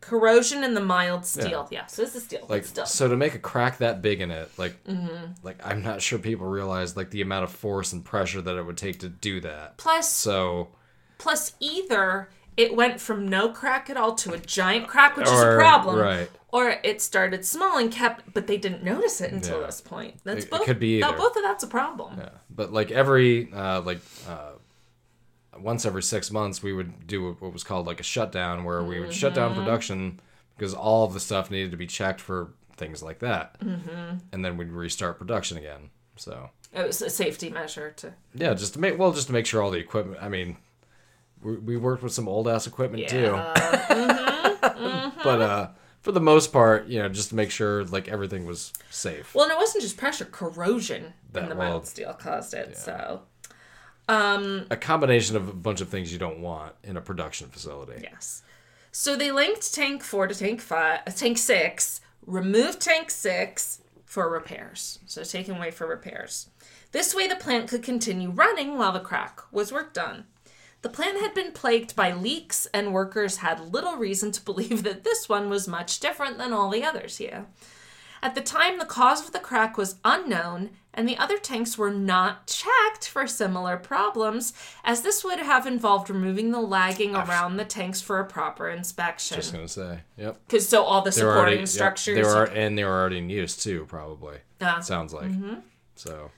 Corrosion 0.05 0.63
in 0.65 0.75
the 0.75 0.81
mild 0.83 1.25
steel. 1.25 1.67
Yeah, 1.71 1.87
so 1.87 2.03
this 2.03 2.15
is 2.15 2.25
steel. 2.25 2.45
Like 2.49 2.65
still. 2.67 2.85
so 2.85 3.09
to 3.09 3.17
make 3.17 3.35
a 3.35 3.39
crack 3.39 3.79
that 3.79 4.03
big 4.03 4.21
in 4.21 4.31
it, 4.31 4.51
like 4.59 4.83
Mm-hmm. 4.85 5.33
like 5.43 5.59
I'm 5.65 5.83
not 5.83 6.03
sure 6.03 6.19
people 6.19 6.47
realize 6.47 6.95
like 6.97 7.11
the 7.11 7.23
amount 7.23 7.45
of 7.45 7.51
force 7.53 7.93
and 7.95 8.05
pressure 8.05 8.43
that 8.43 8.57
it 8.57 8.63
would 8.65 8.77
take 8.77 8.99
to 9.01 9.09
do 9.09 9.41
that. 9.41 9.79
plus, 9.79 10.11
So 10.13 10.69
plus 11.19 11.53
either 11.59 12.29
it 12.57 12.77
went 12.77 13.01
from 13.01 13.27
no 13.27 13.49
crack 13.49 13.89
at 13.91 13.97
all 13.97 14.15
to 14.15 14.33
a 14.35 14.39
giant 14.39 14.87
crack, 14.89 15.17
which 15.17 15.27
is 15.27 15.41
a 15.41 15.57
problem, 15.57 15.99
right. 15.99 16.31
or 16.53 16.77
it 16.85 17.01
started 17.01 17.45
small 17.45 17.79
and 17.79 17.91
kept, 17.91 18.33
but 18.33 18.47
they 18.47 18.57
didn't 18.59 18.85
notice 18.85 19.21
it 19.21 19.33
until 19.33 19.61
Yeah. 19.61 19.67
this 19.67 19.81
point. 19.81 20.21
That's 20.23 20.45
It- 20.45 20.49
it 20.49 20.51
both. 20.51 20.65
could 20.65 20.79
be 20.79 21.01
that- 21.01 21.17
both 21.17 21.35
of 21.35 21.43
that's 21.43 21.65
a 21.65 21.67
problem. 21.67 22.15
Yeah, 22.19 22.29
but 22.51 22.73
like 22.73 22.91
every 22.93 23.51
uh, 23.53 23.81
like 23.81 24.01
uh, 24.29 24.53
once 25.59 25.85
every 25.87 26.03
six 26.03 26.31
months, 26.31 26.63
we 26.63 26.73
would 26.73 27.07
do 27.07 27.33
what 27.39 27.53
was 27.53 27.65
called 27.65 27.87
like 27.87 28.01
a 28.01 28.05
shutdown, 28.05 28.65
where 28.65 28.83
we 28.83 29.01
would 29.01 29.13
shut 29.15 29.35
down 29.35 29.53
Mm-hmm. 29.53 29.61
production 29.65 30.21
because 30.57 30.73
all 30.75 31.05
of 31.05 31.13
the 31.15 31.21
stuff 31.21 31.51
needed 31.51 31.71
to 31.73 31.77
be 31.77 31.87
checked 31.87 32.21
for 32.21 32.53
things 32.77 33.03
like 33.03 33.19
that, 33.21 33.59
mm-hmm. 33.61 34.17
and 34.33 34.45
then 34.45 34.57
we'd 34.57 34.71
restart 34.71 35.19
production 35.19 35.57
again. 35.59 35.91
So 36.17 36.51
It 36.73 36.87
was 36.87 37.03
a 37.03 37.11
safety 37.11 37.51
measure 37.51 37.91
to. 37.97 38.15
yeah, 38.35 38.55
just 38.55 38.75
to 38.75 38.81
make 38.81 38.99
well, 38.99 39.13
just 39.13 39.27
to 39.29 39.33
make 39.33 39.47
sure 39.47 39.63
all 39.63 39.71
the 39.71 39.79
equipment. 39.79 40.23
I 40.23 40.29
mean, 40.29 40.57
we, 41.43 41.57
we 41.57 41.77
worked 41.77 42.03
with 42.03 42.13
some 42.13 42.29
old 42.29 42.47
ass 42.49 42.67
equipment 42.67 43.09
too, 43.09 43.33
but 45.25 45.41
uh, 45.41 45.69
for 46.03 46.13
the 46.13 46.21
most 46.21 46.53
part, 46.53 46.87
you 46.87 46.99
know, 47.01 47.09
just 47.09 47.31
to 47.31 47.35
make 47.35 47.51
sure 47.51 47.85
like 47.85 48.09
everything 48.09 48.47
was 48.47 48.73
safe. 48.91 49.35
Well, 49.35 49.45
and 49.45 49.53
it 49.53 49.59
wasn't 49.59 49.83
just 49.83 49.97
pressure; 49.97 50.25
corrosion 50.25 51.05
in 51.07 51.13
That- 51.33 51.49
the 51.49 51.57
well, 51.57 51.71
mild 51.71 51.87
steel 51.87 52.13
caused 52.15 52.55
it. 52.55 52.77
So, 52.77 53.23
um, 54.09 54.67
a 54.71 54.77
combination 54.77 55.37
of 55.37 55.49
a 55.49 55.53
bunch 55.53 55.81
of 55.81 55.89
things 55.89 56.13
you 56.13 56.19
don't 56.19 56.41
want 56.41 56.75
in 56.83 56.97
a 56.97 57.01
production 57.01 57.49
facility. 57.49 58.01
yes. 58.03 58.43
So 58.93 59.17
they 59.17 59.33
linked 59.33 59.75
tank 59.75 60.03
four 60.05 60.27
to 60.27 60.35
tank 60.35 60.61
five, 60.61 61.01
uh, 61.07 61.11
tank 61.11 61.39
six, 61.39 62.01
removed 62.27 62.81
tank 62.81 63.11
six 63.11 63.81
for 64.05 64.29
repairs. 64.31 65.01
So 65.07 65.25
taken 65.25 65.57
away 65.57 65.71
for 65.71 65.87
repairs. 65.87 66.49
This 66.93 67.13
way, 67.13 67.27
the 67.27 67.35
plant 67.35 67.69
could 67.69 67.83
continue 67.83 68.31
running 68.31 68.79
while 68.79 68.93
the 68.93 69.01
crack 69.01 69.41
was 69.51 69.73
worked 69.73 69.99
on. 69.99 70.27
The 70.83 70.89
plant 70.91 71.19
had 71.19 71.35
been 71.35 71.51
plagued 71.51 71.97
by 71.97 72.13
leaks, 72.13 72.69
and 72.73 72.93
workers 72.93 73.39
had 73.39 73.73
little 73.73 73.97
reason 73.97 74.31
to 74.33 74.41
believe 74.45 74.85
that 74.85 75.03
this 75.03 75.29
one 75.29 75.49
was 75.51 75.67
much 75.67 75.99
different 75.99 76.39
than 76.39 76.53
all 76.53 76.71
the 76.71 76.85
others 76.85 77.17
here. 77.17 77.47
At 78.25 78.35
the 78.35 78.41
time, 78.41 78.79
the 78.79 78.87
cause 78.87 79.23
of 79.23 79.33
the 79.33 79.39
crack 79.39 79.77
was 79.77 79.97
unknown, 80.03 80.71
and 80.95 81.07
the 81.07 81.19
other 81.19 81.37
tanks 81.37 81.77
were 81.77 81.91
not 81.91 82.47
checked 82.47 83.07
for 83.07 83.27
similar 83.27 83.77
problems, 83.77 84.55
as 84.83 85.03
this 85.03 85.23
would 85.23 85.41
have 85.41 85.67
involved 85.67 86.09
removing 86.09 86.51
the 86.51 86.61
lagging 86.61 87.15
around 87.15 87.59
the 87.59 87.67
tanks 87.67 88.01
for 88.01 88.19
a 88.21 88.25
proper 88.25 88.71
inspection. 88.71 89.37
Just 89.37 89.53
gonna 89.53 89.69
say, 89.69 90.01
yep. 90.17 90.41
Because 90.47 90.67
so 90.67 90.85
all 90.85 91.03
the 91.03 91.11
They 91.11 91.17
supporting 91.17 91.39
already 91.39 91.57
yep, 91.59 91.69
structures. 91.69 92.17
They 92.17 92.23
were 92.23 92.45
and 92.45 92.79
they 92.79 92.85
were 92.85 92.99
already 92.99 93.19
in 93.19 93.29
use 93.29 93.59
too, 93.59 93.85
probably. 93.91 94.39
Ah. 94.63 94.81
Sounds 94.81 95.13
like. 95.13 95.31
So 95.95 96.31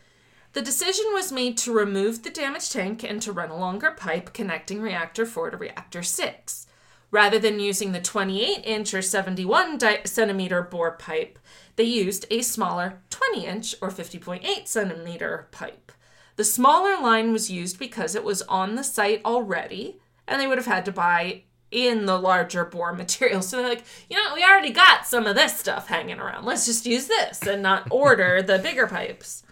The 0.55 0.63
decision 0.63 1.05
was 1.13 1.31
made 1.31 1.57
to 1.59 1.73
remove 1.73 2.25
the 2.25 2.31
damaged 2.31 2.73
tank 2.73 3.05
and 3.05 3.23
to 3.23 3.31
run 3.31 3.51
a 3.51 3.57
longer 3.57 3.93
pipe 3.93 4.33
connecting 4.33 4.83
reactor 4.83 5.25
4 5.25 5.51
to 5.51 5.57
reactor 5.57 6.03
6. 6.03 6.67
Rather 7.11 7.39
than 7.39 7.61
using 7.61 7.93
the 7.93 8.01
28 8.01 8.63
inch 8.65 8.93
or 8.93 9.03
71 9.03 9.79
di- 9.79 10.01
centimeter 10.05 10.63
bore 10.63 10.93
pipe, 10.93 11.39
they 11.77 11.85
used 11.85 12.27
a 12.31 12.43
smaller 12.43 13.03
20 13.11 13.47
inch 13.47 13.75
or 13.81 13.91
50.8 13.91 14.67
centimeter 14.67 15.49
pipe. 15.53 15.93
The 16.37 16.45
smaller 16.45 17.01
line 17.01 17.33
was 17.33 17.51
used 17.51 17.79
because 17.79 18.15
it 18.15 18.25
was 18.25 18.43
on 18.43 18.75
the 18.75 18.85
site 18.85 19.23
already, 19.25 19.99
and 20.29 20.41
they 20.41 20.47
would 20.47 20.59
have 20.59 20.67
had 20.67 20.85
to 20.85 20.93
buy 20.93 21.43
in 21.71 22.07
the 22.07 22.19
larger 22.19 22.65
bore 22.65 22.93
material. 22.93 23.43
So 23.43 23.57
they're 23.57 23.69
like, 23.69 23.85
you 24.09 24.17
know, 24.17 24.35
we 24.35 24.43
already 24.43 24.71
got 24.71 25.07
some 25.07 25.27
of 25.27 25.35
this 25.35 25.57
stuff 25.57 25.89
hanging 25.89 26.19
around. 26.19 26.45
Let's 26.45 26.67
just 26.67 26.87
use 26.87 27.07
this 27.07 27.43
and 27.43 27.63
not 27.63 27.89
order 27.91 28.43
the 28.43 28.59
bigger 28.59 28.87
pipes. 28.87 29.43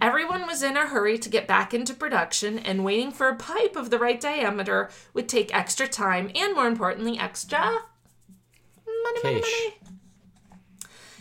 Everyone 0.00 0.46
was 0.46 0.62
in 0.62 0.76
a 0.76 0.86
hurry 0.86 1.18
to 1.18 1.28
get 1.28 1.48
back 1.48 1.72
into 1.72 1.94
production, 1.94 2.58
and 2.58 2.84
waiting 2.84 3.10
for 3.10 3.28
a 3.28 3.36
pipe 3.36 3.76
of 3.76 3.90
the 3.90 3.98
right 3.98 4.20
diameter 4.20 4.90
would 5.14 5.28
take 5.28 5.54
extra 5.54 5.88
time 5.88 6.30
and, 6.34 6.54
more 6.54 6.66
importantly, 6.66 7.18
extra 7.18 7.58
money, 7.60 9.20
money, 9.22 9.40
money. 9.40 9.74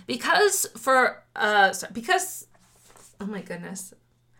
Because 0.07 0.67
for 0.77 1.23
uh, 1.35 1.71
sorry, 1.73 1.93
because 1.93 2.47
oh 3.19 3.25
my 3.25 3.41
goodness, 3.41 3.93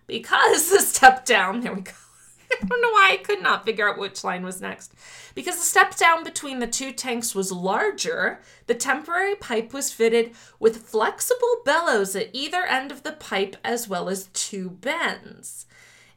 because 0.06 0.70
the 0.70 0.80
step 0.80 1.26
down. 1.26 1.62
There 1.62 1.74
we 1.74 1.82
go. 1.82 1.92
I 2.62 2.66
don't 2.66 2.82
know 2.82 2.92
why 2.92 3.10
I 3.12 3.18
could 3.18 3.42
not 3.42 3.66
figure 3.66 3.90
out 3.90 3.98
which 3.98 4.24
line 4.24 4.44
was 4.44 4.62
next. 4.62 4.94
Because 5.34 5.58
the 5.58 5.64
step 5.64 5.96
down 5.98 6.24
between 6.24 6.60
the 6.60 6.68
two 6.68 6.92
tanks 6.92 7.36
was 7.36 7.52
larger, 7.52 8.40
the 8.68 8.76
temporary 8.76 9.36
pipe 9.36 9.74
was 9.74 9.92
fitted 9.92 10.32
with 10.60 10.88
flexible 10.88 11.62
bellows 11.66 12.16
at 12.16 12.30
either 12.34 12.66
end 12.66 12.92
of 12.92 13.04
the 13.04 13.12
pipe 13.12 13.58
as 13.64 13.88
well 13.88 14.10
as 14.10 14.30
two 14.34 14.70
bends. 14.70 15.66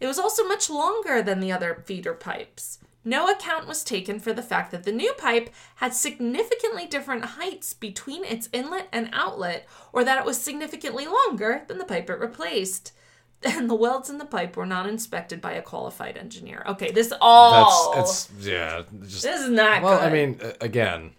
It 0.01 0.07
was 0.07 0.19
also 0.19 0.45
much 0.45 0.71
longer 0.71 1.23
than 1.23 1.41
the 1.41 1.53
other 1.53 1.83
feeder 1.85 2.15
pipes. 2.15 2.79
No 3.05 3.29
account 3.29 3.67
was 3.67 3.85
taken 3.85 4.21
for 4.21 4.33
the 4.33 4.43
fact 4.43 4.71
that 4.71 4.85
the 4.85 4.93
new 4.93 5.13
pipe 5.15 5.51
had 5.77 5.95
significantly 5.95 6.87
different 6.87 7.25
heights 7.25 7.73
between 7.73 8.25
its 8.25 8.49
inlet 8.53 8.89
and 8.93 9.09
outlet, 9.13 9.67
or 9.93 10.05
that 10.05 10.19
it 10.19 10.25
was 10.25 10.39
significantly 10.41 11.07
longer 11.07 11.63
than 11.69 11.79
the 11.79 11.85
pipe 11.85 12.11
it 12.11 12.21
replaced. 12.21 12.93
And 13.45 13.71
the 13.71 13.75
welds 13.75 14.11
in 14.11 14.19
the 14.19 14.25
pipe 14.25 14.57
were 14.57 14.67
not 14.67 14.89
inspected 14.89 15.41
by 15.41 15.53
a 15.53 15.63
qualified 15.63 16.17
engineer. 16.17 16.65
Okay, 16.67 16.91
this 16.91 17.13
all 17.21 17.95
that's 17.95 18.29
it's 18.29 18.47
yeah. 18.47 18.83
Just 19.03 19.23
this 19.23 19.41
is 19.43 19.49
not 19.49 19.83
well, 19.83 19.99
good. 19.99 20.09
I 20.09 20.13
mean, 20.13 20.41
again, 20.61 21.13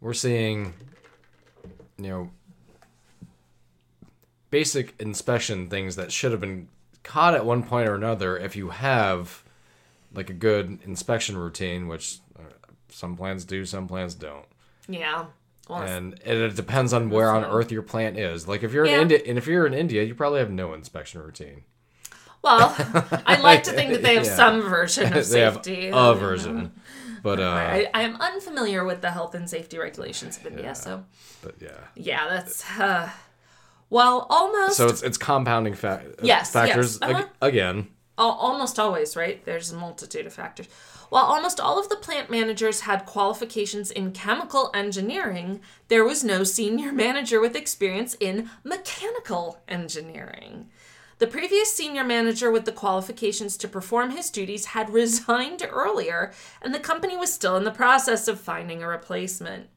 we're 0.00 0.14
seeing, 0.14 0.74
you 1.96 2.08
know, 2.08 2.30
basic 4.50 4.94
inspection 5.00 5.68
things 5.68 5.96
that 5.96 6.12
should 6.12 6.30
have 6.30 6.40
been 6.40 6.68
caught 7.02 7.34
at 7.34 7.44
one 7.44 7.62
point 7.62 7.88
or 7.88 7.94
another 7.94 8.36
if 8.36 8.54
you 8.54 8.68
have 8.68 9.42
like 10.14 10.30
a 10.30 10.34
good 10.34 10.78
inspection 10.84 11.36
routine, 11.36 11.88
which 11.88 12.18
uh, 12.38 12.42
some 12.90 13.16
plants 13.16 13.44
do, 13.44 13.64
some 13.64 13.88
plants 13.88 14.14
don't. 14.14 14.46
yeah. 14.88 15.26
Well, 15.68 15.82
and 15.82 16.14
it, 16.24 16.36
it 16.36 16.56
depends 16.56 16.92
on 16.92 17.10
where 17.10 17.30
on 17.30 17.44
earth 17.44 17.70
your 17.70 17.82
plant 17.82 18.18
is. 18.18 18.48
Like 18.48 18.62
if 18.62 18.72
you're 18.72 18.86
Yeah. 18.86 18.96
in 18.96 19.00
India, 19.02 19.20
and 19.26 19.36
if 19.38 19.46
you're 19.46 19.66
in 19.66 19.74
India, 19.74 20.02
you 20.02 20.14
probably 20.14 20.38
have 20.40 20.50
no 20.50 20.72
inspection 20.74 21.20
routine. 21.20 21.64
well, 22.42 22.74
I'd 23.26 23.40
like 23.50 23.64
to 23.64 23.72
think 23.72 23.92
that 23.92 24.02
they 24.02 24.14
have 24.14 24.24
Yeah. 24.26 24.36
some 24.36 24.62
version 24.62 25.12
of 25.12 25.24
safety. 25.38 25.90
a 25.92 26.14
version, 26.14 26.72
but 27.22 27.38
uh, 27.40 27.44
I, 27.50 27.90
I 27.92 28.02
am 28.02 28.16
unfamiliar 28.20 28.84
with 28.84 29.00
the 29.02 29.10
health 29.10 29.34
and 29.34 29.48
safety 29.50 29.76
regulations 29.78 30.36
of 30.38 30.46
India, 30.46 30.74
so 30.74 31.04
but 31.42 31.54
yeah. 31.60 31.70
yeah, 31.94 32.28
that's. 32.28 32.64
Uh, 32.78 33.10
while 33.90 34.26
almost 34.28 34.76
So 34.76 34.86
it's 34.88 35.02
it's 35.02 35.16
compounding 35.18 35.74
fa- 35.74 36.02
Yes, 36.22 36.52
factors 36.52 36.98
yes, 37.00 37.10
uh-huh. 37.10 37.22
ag- 37.24 37.28
again. 37.40 37.88
Almost 38.18 38.78
always, 38.78 39.16
right? 39.16 39.42
There's 39.44 39.70
a 39.72 39.76
multitude 39.76 40.26
of 40.26 40.32
factors. 40.32 40.66
While 41.08 41.24
almost 41.24 41.58
all 41.58 41.78
of 41.78 41.88
the 41.88 41.96
plant 41.96 42.30
managers 42.30 42.80
had 42.80 43.06
qualifications 43.06 43.90
in 43.90 44.12
chemical 44.12 44.70
engineering, 44.74 45.60
there 45.88 46.04
was 46.04 46.22
no 46.22 46.44
senior 46.44 46.92
manager 47.04 47.40
with 47.40 47.56
experience 47.56 48.16
in 48.20 48.50
mechanical 48.62 49.60
engineering. 49.68 50.68
The 51.18 51.26
previous 51.26 51.72
senior 51.72 52.04
manager 52.04 52.50
with 52.50 52.64
the 52.64 52.72
qualifications 52.72 53.56
to 53.56 53.68
perform 53.68 54.10
his 54.10 54.30
duties 54.30 54.66
had 54.66 54.90
resigned 54.92 55.66
earlier, 55.68 56.32
and 56.62 56.74
the 56.74 56.78
company 56.78 57.16
was 57.16 57.32
still 57.32 57.56
in 57.56 57.64
the 57.64 57.70
process 57.70 58.28
of 58.28 58.40
finding 58.40 58.82
a 58.82 58.88
replacement. 58.88 59.68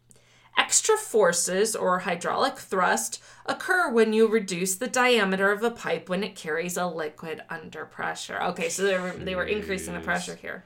Extra 0.58 0.98
forces 0.98 1.76
or 1.78 2.00
hydraulic 2.00 2.58
thrust 2.58 3.24
occur 3.46 3.90
when 3.90 4.12
you 4.12 4.28
reduce 4.28 4.76
the 4.76 4.88
diameter 4.88 5.50
of 5.52 5.64
a 5.64 5.72
pipe 5.72 6.10
when 6.10 6.24
it 6.24 6.36
carries 6.36 6.76
a 6.76 6.86
liquid 6.86 7.42
under 7.50 7.86
pressure. 7.86 8.40
Okay, 8.42 8.68
so 8.68 8.84
they 8.84 9.00
were, 9.00 9.12
they 9.12 9.34
were 9.34 9.46
increasing 9.46 9.94
the 9.94 10.02
pressure 10.02 10.36
here. 10.36 10.66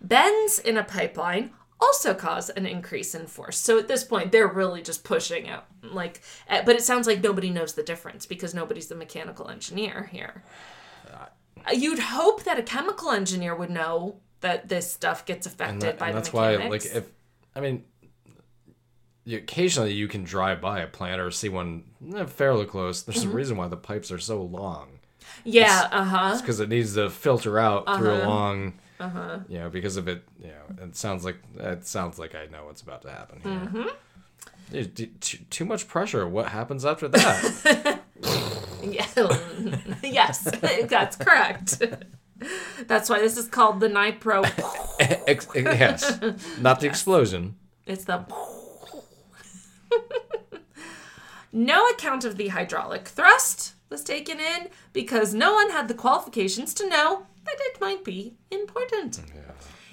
Bends 0.00 0.58
in 0.58 0.76
a 0.76 0.84
pipeline 0.84 1.50
also 1.80 2.14
cause 2.14 2.48
an 2.50 2.64
increase 2.66 3.14
in 3.14 3.26
force. 3.26 3.58
So 3.58 3.78
at 3.78 3.86
this 3.86 4.02
point, 4.02 4.32
they're 4.32 4.48
really 4.48 4.80
just 4.82 5.04
pushing 5.04 5.48
out. 5.48 5.66
Like, 5.82 6.22
eh, 6.48 6.62
but 6.64 6.74
it 6.74 6.82
sounds 6.82 7.06
like 7.06 7.22
nobody 7.22 7.50
knows 7.50 7.74
the 7.74 7.82
difference 7.82 8.24
because 8.24 8.54
nobody's 8.54 8.86
the 8.86 8.94
mechanical 8.94 9.50
engineer 9.50 10.08
here. 10.12 10.42
Uh, 11.12 11.26
You'd 11.72 11.98
hope 11.98 12.44
that 12.44 12.58
a 12.58 12.62
chemical 12.62 13.10
engineer 13.10 13.54
would 13.54 13.70
know 13.70 14.16
that 14.40 14.68
this 14.68 14.90
stuff 14.90 15.26
gets 15.26 15.46
affected 15.46 15.72
And, 15.74 15.82
that, 15.82 15.98
by 15.98 16.06
and 16.06 16.14
the 16.16 16.20
that's 16.20 16.32
why, 16.32 16.56
like, 16.56 16.84
if 16.86 17.10
I 17.54 17.60
mean, 17.60 17.84
you, 19.24 19.38
occasionally 19.38 19.92
you 19.92 20.08
can 20.08 20.24
drive 20.24 20.60
by 20.60 20.80
a 20.80 20.86
plant 20.86 21.20
or 21.20 21.30
see 21.30 21.48
one 21.48 21.84
eh, 22.14 22.24
fairly 22.26 22.64
close. 22.66 23.02
There's 23.02 23.18
Mm-hmm. 23.22 23.30
a 23.30 23.34
reason 23.34 23.56
why 23.56 23.68
the 23.68 23.76
pipes 23.76 24.10
are 24.10 24.18
so 24.18 24.40
long. 24.42 24.98
yeah, 25.44 25.88
uh 25.90 26.04
huh. 26.04 26.38
because 26.40 26.60
it 26.60 26.68
needs 26.68 26.94
to 26.94 27.10
filter 27.10 27.58
out 27.58 27.84
through 27.98 28.12
Uh-huh. 28.12 28.26
a 28.26 28.28
long, 28.28 28.74
you 29.00 29.58
know, 29.58 29.70
because 29.70 29.96
of 29.96 30.08
it. 30.08 30.22
You 30.40 30.48
know, 30.48 30.84
it 30.84 30.96
sounds 30.96 31.24
like 31.24 31.38
it 31.58 31.86
sounds 31.86 32.18
like 32.18 32.34
I 32.34 32.46
know 32.46 32.66
what's 32.66 32.82
about 32.82 33.02
to 33.02 33.10
happen 33.10 33.40
here. 33.42 33.52
Mm-hmm. 33.52 35.08
Too, 35.20 35.38
too 35.48 35.64
much 35.64 35.86
pressure. 35.86 36.26
What 36.26 36.48
happens 36.48 36.84
after 36.84 37.08
that? 37.08 38.00
Yes, 40.02 40.40
that's 40.88 41.16
correct. 41.16 41.82
That's 42.86 43.08
why 43.08 43.20
this 43.20 43.36
is 43.36 43.48
called 43.48 43.80
the 43.80 43.88
Nypro. 43.88 44.44
Ex- 45.26 45.48
yes, 45.54 46.20
not 46.60 46.80
the 46.80 46.86
explosion. 46.86 47.56
It's 47.86 48.04
the. 48.04 48.24
no 51.52 51.86
account 51.88 52.24
of 52.24 52.36
the 52.36 52.48
hydraulic 52.48 53.08
thrust 53.08 53.74
was 53.88 54.04
taken 54.04 54.38
in 54.40 54.68
because 54.92 55.32
no 55.32 55.54
one 55.54 55.70
had 55.70 55.88
the 55.88 55.94
qualifications 55.94 56.74
to 56.74 56.88
know 56.88 57.26
that 57.46 57.58
it 57.74 57.80
might 57.80 58.04
be 58.04 58.34
important. 58.50 59.20
Yeah. 59.34 59.42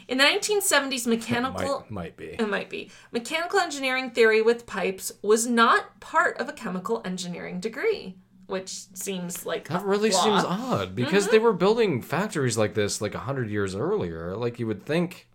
In 0.08 0.18
the 0.18 0.26
1970s, 0.26 1.08
mechanical. 1.08 1.80
Might 1.90 1.92
might 1.92 2.18
be. 2.18 2.26
It 2.38 2.50
might 2.50 2.70
be. 2.70 2.92
Mechanical 3.12 3.60
engineering 3.60 4.12
theory 4.12 4.42
with 4.42 4.66
pipes 4.66 5.12
was 5.22 5.48
not 5.48 6.00
part 6.02 6.38
of 6.40 6.50
a 6.50 6.54
chemical 6.54 7.02
engineering 7.06 7.62
degree, 7.62 8.18
which 8.48 8.70
seems 8.94 9.46
like 9.46 9.70
That 9.70 9.86
really 9.86 10.12
flaw. 10.12 10.24
seems 10.24 10.44
odd 10.44 10.94
because 10.94 11.24
Mm-hmm. 11.26 11.32
they 11.32 11.40
were 11.40 11.54
building 11.54 12.02
factories 12.02 12.58
like 12.58 12.74
this 12.74 13.00
like 13.02 13.16
a 13.16 13.20
hundred 13.20 13.50
years 13.50 13.76
earlier. 13.76 14.36
Like 14.36 14.60
you 14.60 14.68
would 14.68 14.86
think. 14.86 15.30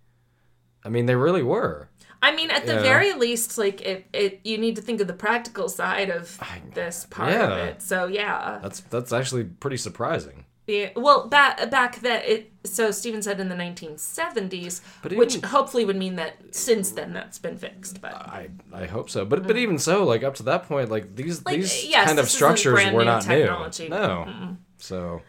I 0.85 0.91
mean, 0.91 1.07
they 1.07 1.17
really 1.17 1.43
were. 1.43 1.89
I 2.21 2.35
mean, 2.35 2.51
at 2.51 2.67
the 2.67 2.75
Yeah. 2.75 2.83
very 2.83 3.13
least, 3.15 3.57
like 3.59 3.81
it, 3.81 4.07
it, 4.13 4.41
you 4.45 4.59
need 4.59 4.77
to 4.77 4.83
think 4.83 5.01
of 5.01 5.07
the 5.07 5.13
practical 5.15 5.69
side 5.69 6.11
of 6.11 6.39
this 6.75 7.07
part 7.09 7.33
of 7.33 7.51
yeah. 7.51 7.65
it. 7.65 7.83
So 7.83 8.07
yeah, 8.07 8.59
That's 8.63 8.81
that's 8.81 9.13
actually 9.13 9.45
pretty 9.45 9.77
surprising. 9.79 10.45
Yeah, 10.69 10.91
well, 10.97 11.27
back 11.27 11.71
back 11.71 12.01
then, 12.01 12.23
it 12.27 12.53
so 12.65 12.91
Stephen 12.91 13.23
said 13.23 13.41
in 13.41 13.49
the 13.49 13.55
1970s, 13.55 14.83
which 15.17 15.37
hopefully 15.41 15.87
would 15.87 15.97
mean 15.97 16.17
that 16.17 16.55
since 16.55 16.91
then 16.91 17.15
that's 17.15 17.39
been 17.39 17.57
fixed. 17.57 18.03
But 18.03 18.15
I 18.15 18.51
I 18.73 18.85
hope 18.85 19.09
so. 19.09 19.25
But 19.25 19.47
but 19.47 19.57
even 19.57 19.79
so, 19.79 20.05
like 20.05 20.23
up 20.23 20.35
to 20.37 20.43
that 20.45 20.65
point, 20.65 20.91
like 20.91 21.17
these 21.17 21.41
Mm. 21.41 21.47
Like, 21.47 21.57
these 21.61 21.87
yes, 21.87 22.07
kind 22.07 22.19
of 22.19 22.29
structures 22.29 22.91
were 22.93 23.05
not 23.05 23.23
technology. 23.23 23.85
new. 23.85 23.97
No. 23.97 24.57
So 24.77 25.23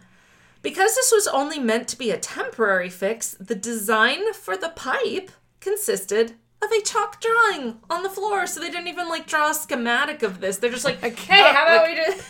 because 0.62 0.94
this 0.96 1.12
was 1.14 1.26
only 1.28 1.58
meant 1.58 1.88
to 1.88 1.98
be 1.98 2.12
a 2.12 2.18
temporary 2.18 2.90
fix, 2.90 3.32
the 3.40 3.56
design 3.56 4.34
for 4.34 4.58
the 4.58 4.70
pipe 4.70 5.32
consisted 5.62 6.34
of 6.62 6.70
a 6.72 6.82
chalk 6.82 7.22
drawing 7.22 7.78
on 7.90 8.04
the 8.04 8.10
floor. 8.10 8.46
So 8.46 8.60
they 8.60 8.70
didn't 8.70 8.90
even 8.90 9.08
like 9.08 9.26
draw 9.26 9.52
a 9.52 9.54
schematic 9.54 10.22
of 10.24 10.42
this. 10.42 10.58
They're 10.58 10.70
just 10.72 10.84
like, 10.84 11.00
hey, 11.02 11.42
how 11.54 11.64
about 11.66 11.88
like- 11.88 11.98
we 11.98 12.14
do? 12.14 12.22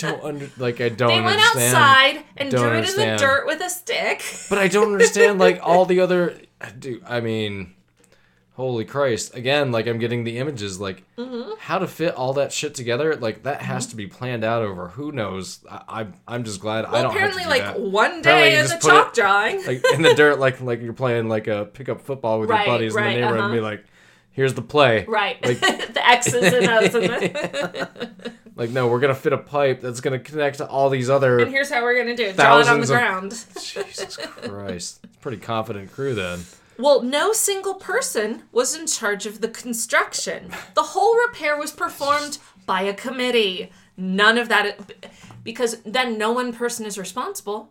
Don't 0.00 0.22
under 0.22 0.50
like 0.58 0.80
I 0.80 0.88
don't 0.88 1.08
They 1.08 1.20
went 1.20 1.40
understand. 1.40 1.76
outside 1.76 2.24
and 2.36 2.50
Don't 2.50 2.60
drew 2.68 2.78
it 2.78 2.88
in 2.90 2.96
the 2.96 3.16
dirt 3.18 3.46
with 3.46 3.60
a 3.60 3.70
stick. 3.70 4.22
But 4.48 4.58
I 4.58 4.68
don't 4.68 4.92
understand 4.92 5.38
like 5.38 5.60
all 5.62 5.84
the 5.86 6.00
other 6.00 6.36
dude, 6.78 7.02
I 7.06 7.20
mean 7.20 7.74
holy 8.54 8.84
Christ. 8.84 9.34
Again, 9.34 9.72
like 9.72 9.86
I'm 9.86 9.98
getting 9.98 10.24
the 10.24 10.36
images 10.38 10.78
like 10.80 11.02
Mm-hmm. 11.16 11.52
how 11.58 11.78
to 11.78 11.86
fit 11.86 12.14
all 12.14 12.32
that 12.34 12.50
shit 12.52 12.74
together, 12.74 13.14
like 13.14 13.42
that 13.42 13.60
has 13.62 13.86
to 13.88 13.96
be 13.96 14.06
planned 14.06 14.42
out 14.42 14.62
over 14.62 14.88
who 14.88 15.12
knows. 15.12 15.64
I, 15.70 15.82
I 16.02 16.06
I'm 16.26 16.44
just 16.44 16.60
glad 16.60 16.84
I 16.86 17.02
don't 17.02 17.10
apparently, 17.14 17.42
do 17.44 17.48
like 17.50 17.62
that. 17.62 17.78
one 17.80 18.22
day 18.22 18.56
as 18.56 18.70
a 18.72 18.78
chalk 18.78 19.08
it- 19.08 19.14
drawing. 19.20 19.64
like 19.66 19.82
in 19.92 20.00
the 20.02 20.14
dirt 20.14 20.38
like 20.38 20.60
like 20.62 20.80
you're 20.80 20.92
playing 20.94 21.28
like 21.28 21.46
a 21.46 21.66
pickup 21.66 22.00
football 22.00 22.40
with 22.40 22.48
Right, 22.50 22.66
your 22.66 22.74
buddies 22.74 22.94
right, 22.94 23.06
in 23.08 23.12
the 23.14 23.20
neighborhood 23.20 23.36
and 23.36 23.44
uh-huh. 23.44 23.54
be 23.54 23.60
like 23.60 23.84
here's 24.32 24.54
the 24.54 24.62
play. 24.62 25.04
Right. 25.06 25.44
Like 25.44 25.60
the 25.94 26.00
X's 26.08 26.34
and 26.54 26.68
O's 26.68 26.94
and 26.94 27.04
the. 27.04 28.32
Like 28.56 28.70
no, 28.70 28.88
we're 28.88 29.00
going 29.00 29.14
to 29.14 29.20
fit 29.20 29.32
a 29.32 29.38
pipe 29.38 29.80
that's 29.80 30.00
going 30.00 30.18
to 30.18 30.24
connect 30.30 30.58
to 30.58 30.66
all 30.66 30.90
these 30.90 31.08
other 31.10 31.38
and 31.38 31.50
here's 31.50 31.70
how 31.70 31.82
we're 31.82 31.96
gonna 31.96 32.16
do 32.16 32.24
it. 32.24 32.36
Draw 32.36 32.60
it 32.60 32.68
on 32.68 32.78
the 32.78 32.82
of- 32.84 32.88
ground. 32.88 33.30
Jesus 33.60 34.16
Christ. 34.16 35.06
Pretty 35.20 35.38
confident 35.38 35.92
crew 35.92 36.14
then. 36.14 36.40
Well, 36.78 37.02
no 37.02 37.32
single 37.32 37.74
person 37.74 38.44
was 38.52 38.74
in 38.74 38.86
charge 38.86 39.26
of 39.26 39.42
the 39.42 39.48
construction. 39.48 40.50
The 40.74 40.82
whole 40.82 41.14
repair 41.26 41.58
was 41.58 41.72
performed 41.72 42.38
by 42.64 42.82
a 42.82 42.94
committee. 42.94 43.70
None 43.98 44.38
of 44.38 44.48
that, 44.48 44.90
because 45.44 45.82
then 45.82 46.16
no 46.16 46.32
one 46.32 46.54
person 46.54 46.86
is 46.86 46.96
responsible. 46.96 47.70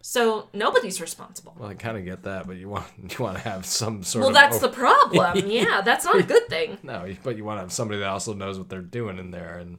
So 0.00 0.48
nobody's 0.52 1.00
responsible. 1.00 1.54
Well, 1.58 1.68
I 1.68 1.74
kind 1.74 1.96
of 1.96 2.04
get 2.04 2.24
that, 2.24 2.48
but 2.48 2.56
you 2.56 2.68
want 2.68 2.86
you 3.18 3.24
want 3.24 3.36
to 3.36 3.42
have 3.44 3.64
some 3.64 4.02
sort 4.02 4.22
Well, 4.22 4.28
of 4.30 4.34
that's 4.34 4.58
the 4.58 4.68
problem. 4.68 5.36
Yeah, 5.48 5.82
that's 5.82 6.04
not 6.04 6.18
a 6.18 6.22
good 6.24 6.48
thing. 6.48 6.78
No, 6.82 7.14
but 7.22 7.36
you 7.36 7.44
want 7.44 7.58
to 7.58 7.60
have 7.62 7.72
somebody 7.72 8.00
that 8.00 8.08
also 8.08 8.34
knows 8.34 8.58
what 8.58 8.68
they're 8.68 8.80
doing 8.80 9.18
in 9.18 9.30
there 9.30 9.58
and 9.58 9.78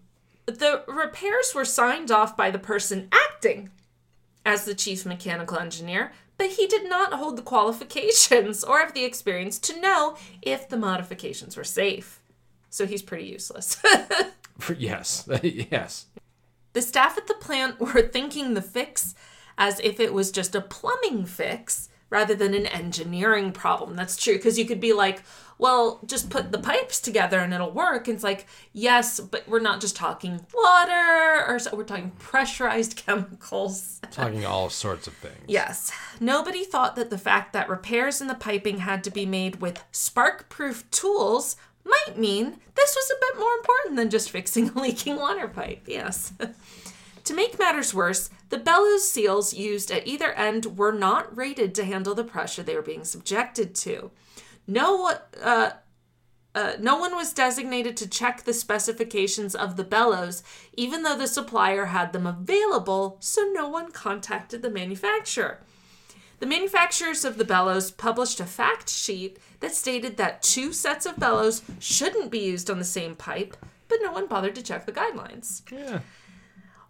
The 0.50 0.84
repairs 0.88 1.54
were 1.54 1.66
signed 1.66 2.12
off 2.12 2.36
by 2.36 2.52
the 2.52 2.60
person 2.60 3.10
acting 3.12 3.70
as 4.46 4.66
the 4.66 4.74
chief 4.74 5.06
mechanical 5.06 5.58
engineer, 5.58 6.12
but 6.38 6.52
he 6.52 6.68
did 6.68 6.90
not 6.90 7.14
hold 7.14 7.38
the 7.38 7.42
qualifications 7.42 8.64
or 8.64 8.80
have 8.80 8.94
the 8.94 9.04
experience 9.04 9.60
to 9.60 9.80
know 9.80 10.18
if 10.42 10.68
the 10.68 10.78
modifications 10.78 11.56
were 11.56 11.64
safe. 11.64 12.22
So 12.70 12.86
he's 12.86 13.02
pretty 13.02 13.26
useless. 13.26 13.82
yes. 14.78 15.28
yes. 15.44 16.06
the 16.74 16.82
staff 16.82 17.18
at 17.18 17.28
the 17.28 17.34
plant 17.36 17.80
were 17.80 18.02
thinking 18.02 18.54
the 18.54 18.62
fix 18.62 19.16
as 19.58 19.80
if 19.82 20.00
it 20.00 20.14
was 20.14 20.32
just 20.32 20.56
a 20.56 20.62
plumbing 20.62 21.26
fix 21.26 21.90
rather 22.10 22.34
than 22.34 22.54
an 22.54 22.66
engineering 22.66 23.52
problem. 23.52 23.96
That's 23.96 24.18
true 24.18 24.36
because 24.36 24.58
you 24.58 24.66
could 24.66 24.80
be 24.80 24.94
like, 24.94 25.22
well, 25.60 26.00
just 26.06 26.30
put 26.30 26.54
the 26.54 26.58
pipes 26.58 27.02
together 27.02 27.40
and 27.40 27.54
it'll 27.54 27.70
work. 27.70 28.08
And 28.08 28.16
it's 28.16 28.24
like, 28.24 28.48
yes, 28.72 29.20
but 29.20 29.48
we're 29.48 29.60
not 29.60 29.82
just 29.82 29.96
talking 29.96 30.46
water 30.54 31.46
or 31.48 31.60
so 31.60 31.76
we're 31.76 31.84
talking 31.84 32.14
pressurized 32.18 32.96
chemicals. 33.06 34.00
Talking 34.10 34.46
all 34.46 34.70
sorts 34.70 35.06
of 35.06 35.14
things. 35.16 35.36
Yes. 35.48 35.92
Nobody 36.22 36.64
thought 36.64 36.96
that 36.96 37.10
the 37.10 37.18
fact 37.18 37.52
that 37.54 37.70
repairs 37.70 38.22
in 38.22 38.28
the 38.28 38.36
piping 38.36 38.80
had 38.80 39.04
to 39.04 39.12
be 39.12 39.26
made 39.26 39.58
with 39.58 39.84
spark 39.92 40.48
proof 40.48 40.90
tools 40.92 41.58
might 41.84 42.18
mean 42.18 42.60
this 42.76 42.96
was 42.96 43.12
a 43.12 43.20
bit 43.20 43.40
more 43.40 43.54
important 43.56 43.98
than 43.98 44.10
just 44.10 44.30
fixing 44.32 44.70
a 44.70 44.80
leaking 44.80 45.18
water 45.18 45.50
pipe. 45.50 45.84
Yes. 45.86 46.32
to 47.26 47.34
make 47.34 47.60
matters 47.60 47.94
worse, 47.94 48.30
the 48.48 48.58
bellows 48.58 49.12
seals 49.12 49.54
used 49.54 49.92
at 49.92 50.08
either 50.08 50.32
end 50.34 50.78
were 50.78 50.94
not 50.94 51.36
rated 51.36 51.76
to 51.76 51.84
handle 51.84 52.16
the 52.16 52.24
pressure 52.24 52.64
they 52.64 52.76
were 52.76 52.82
being 52.82 53.04
subjected 53.04 53.76
to. 53.76 54.12
No, 54.70 55.12
uh, 55.42 55.72
uh, 56.54 56.74
no 56.80 56.96
one 56.96 57.16
was 57.16 57.34
designated 57.34 57.98
to 57.98 58.08
check 58.08 58.44
the 58.44 58.54
specifications 58.54 59.56
of 59.56 59.78
the 59.78 59.84
bellows, 59.84 60.44
even 60.74 61.02
though 61.02 61.18
the 61.18 61.28
supplier 61.28 61.86
had 61.86 62.14
them 62.14 62.28
available, 62.28 63.18
so 63.20 63.50
no 63.52 63.68
one 63.68 63.92
contacted 63.92 64.62
the 64.62 64.70
manufacturer. 64.70 65.60
The 66.40 66.46
manufacturers 66.46 67.26
of 67.26 67.38
the 67.38 67.46
bellows 67.46 67.90
published 67.90 68.40
a 68.40 68.46
fact 68.46 68.90
sheet 68.90 69.40
that 69.60 69.74
stated 69.74 70.18
that 70.18 70.44
two 70.44 70.72
sets 70.72 71.08
of 71.08 71.18
bellows 71.18 71.64
shouldn't 71.80 72.30
be 72.30 72.40
used 72.40 72.70
on 72.70 72.78
the 72.78 72.86
same 72.86 73.16
pipe, 73.16 73.58
but 73.88 74.00
no 74.04 74.12
one 74.12 74.28
bothered 74.28 74.56
to 74.56 74.62
check 74.62 74.86
the 74.86 74.92
guidelines. 74.92 75.64
Yeah. 75.72 76.02